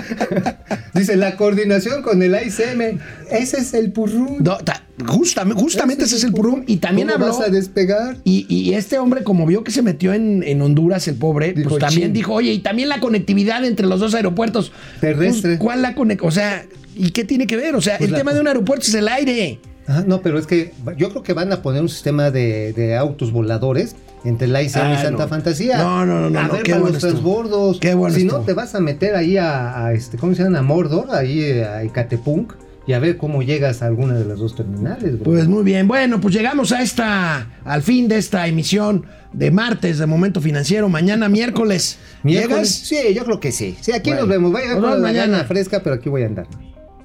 dice, 0.93 1.17
la 1.17 1.37
coordinación 1.37 2.03
con 2.03 2.23
el 2.23 2.35
AICM, 2.35 2.99
ese 3.31 3.61
es 3.61 3.73
el. 3.73 3.95
No, 4.41 4.59
ta- 4.59 4.85
justamente, 5.07 5.63
justamente 5.63 6.05
ese 6.05 6.17
es 6.17 6.25
el 6.25 6.33
purrum. 6.33 6.65
Y 6.67 6.77
también 6.77 7.09
¿Cómo 7.09 7.25
habló. 7.25 7.39
vas 7.39 7.49
a 7.49 7.51
despegar? 7.51 8.19
Y, 8.25 8.45
y 8.55 8.75
este 8.75 8.99
hombre, 8.99 9.23
como 9.25 9.47
vio 9.47 9.65
que 9.65 9.71
se 9.71 9.81
metió 9.81 10.13
en, 10.13 10.43
en 10.43 10.61
Honduras, 10.61 11.09
el 11.09 11.15
pobre, 11.15 11.55
Dijo, 11.55 11.71
pues 11.71 11.81
también 11.81 12.09
"Chin". 12.09 12.13
dijo, 12.13 12.35
oye, 12.35 12.53
y 12.53 12.59
también 12.59 12.91
la 12.91 13.01
conectividad 13.01 13.65
entre 13.65 13.87
los 13.87 14.01
dos 14.01 14.15
aeropuertos. 14.15 14.71
Terrestre. 15.01 15.53
Pues, 15.57 15.61
¿Cuál 15.61 15.81
la 15.81 15.95
conexión? 15.95 16.29
O 16.29 16.31
sea, 16.31 16.67
¿y 16.97 17.11
qué 17.11 17.25
tiene 17.25 17.47
que 17.47 17.57
ver? 17.57 17.75
O 17.75 17.81
sea, 17.81 17.99
Pues 17.99 18.11
el 18.11 18.17
tema 18.17 18.33
de 18.33 18.41
un 18.41 18.49
aeropuerto 18.49 18.87
es 18.87 18.95
el 18.95 19.09
aire. 19.09 19.59
Ah, 19.89 20.03
no, 20.07 20.21
pero 20.21 20.39
es 20.39 20.47
que 20.47 20.73
yo 20.97 21.11
creo 21.11 21.23
que 21.23 21.33
van 21.33 21.53
a 21.53 21.63
poner 21.63 21.81
un 21.83 21.89
sistema 21.89 22.31
de, 22.33 22.73
de 22.73 22.97
autos 22.97 23.31
voladores 23.31 23.95
entre 24.25 24.49
la 24.49 24.61
ICM 24.63 24.79
y 24.91 24.95
Ah, 24.95 25.03
Santa 25.03 25.23
no. 25.25 25.29
Fantasía. 25.29 25.79
No, 25.79 26.05
no, 26.05 26.21
no, 26.23 26.31
no, 26.31 26.41
A 26.41 26.49
ver, 26.49 26.63
qué 26.65 26.73
para 26.73 26.81
bueno 26.83 26.95
los 26.95 27.03
transbordos. 27.03 27.79
Qué 27.79 27.95
bueno 27.95 28.17
Si 28.17 28.25
no, 28.25 28.41
te 28.41 28.53
vas 28.53 28.75
a 28.75 28.81
meter 28.81 29.15
ahí 29.15 29.37
a, 29.37 29.87
a 29.87 29.93
este, 29.93 30.17
¿cómo 30.19 30.35
se 30.35 30.43
llama? 30.43 30.59
A 30.59 30.63
Mordor, 30.63 31.15
ahí 31.15 31.41
eh, 31.41 31.65
a 31.65 31.85
Ecatepunk, 31.85 32.55
y 32.89 32.95
a 32.95 32.99
ver 32.99 33.17
cómo 33.17 33.43
llegas 33.45 33.83
a 33.83 33.87
alguna 33.87 34.15
de 34.15 34.25
las 34.25 34.39
dos 34.41 34.57
terminales. 34.57 35.15
bro. 35.15 35.23
Pues 35.25 35.47
muy 35.47 35.63
bien. 35.63 35.87
Bueno, 35.87 36.21
pues 36.21 36.35
llegamos 36.35 36.73
a 36.73 36.83
esta, 36.83 37.51
al 37.65 37.83
fin 37.83 38.09
de 38.09 38.17
esta 38.19 38.47
emisión 38.49 39.07
de 39.33 39.53
martes 39.53 39.99
de 39.99 40.07
Momento 40.07 40.41
Financiero. 40.41 40.89
Mañana 40.89 41.29
miércoles. 41.29 41.99
¿Miércoles? 42.25 42.85
¿Llegas? 42.89 43.07
Sí, 43.09 43.15
yo 43.15 43.25
creo 43.25 43.39
que 43.39 43.53
sí. 43.53 43.77
Sí, 43.81 43.93
aquí 43.93 44.11
Bueno. 44.11 44.23
nos 44.23 44.31
vemos. 44.31 44.53
Vaya 44.53 44.75
mañana. 44.77 44.99
mañana 44.99 45.45
fresca, 45.45 45.81
pero 45.85 45.95
aquí 45.95 46.09
voy 46.09 46.25
a 46.25 46.27
andar. 46.27 46.47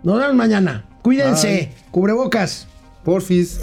Nos 0.03 0.17
vemos 0.19 0.35
mañana. 0.35 0.85
Cuídense. 1.01 1.47
Bye. 1.47 1.91
Cubrebocas. 1.91 2.67
Porfis. 3.03 3.59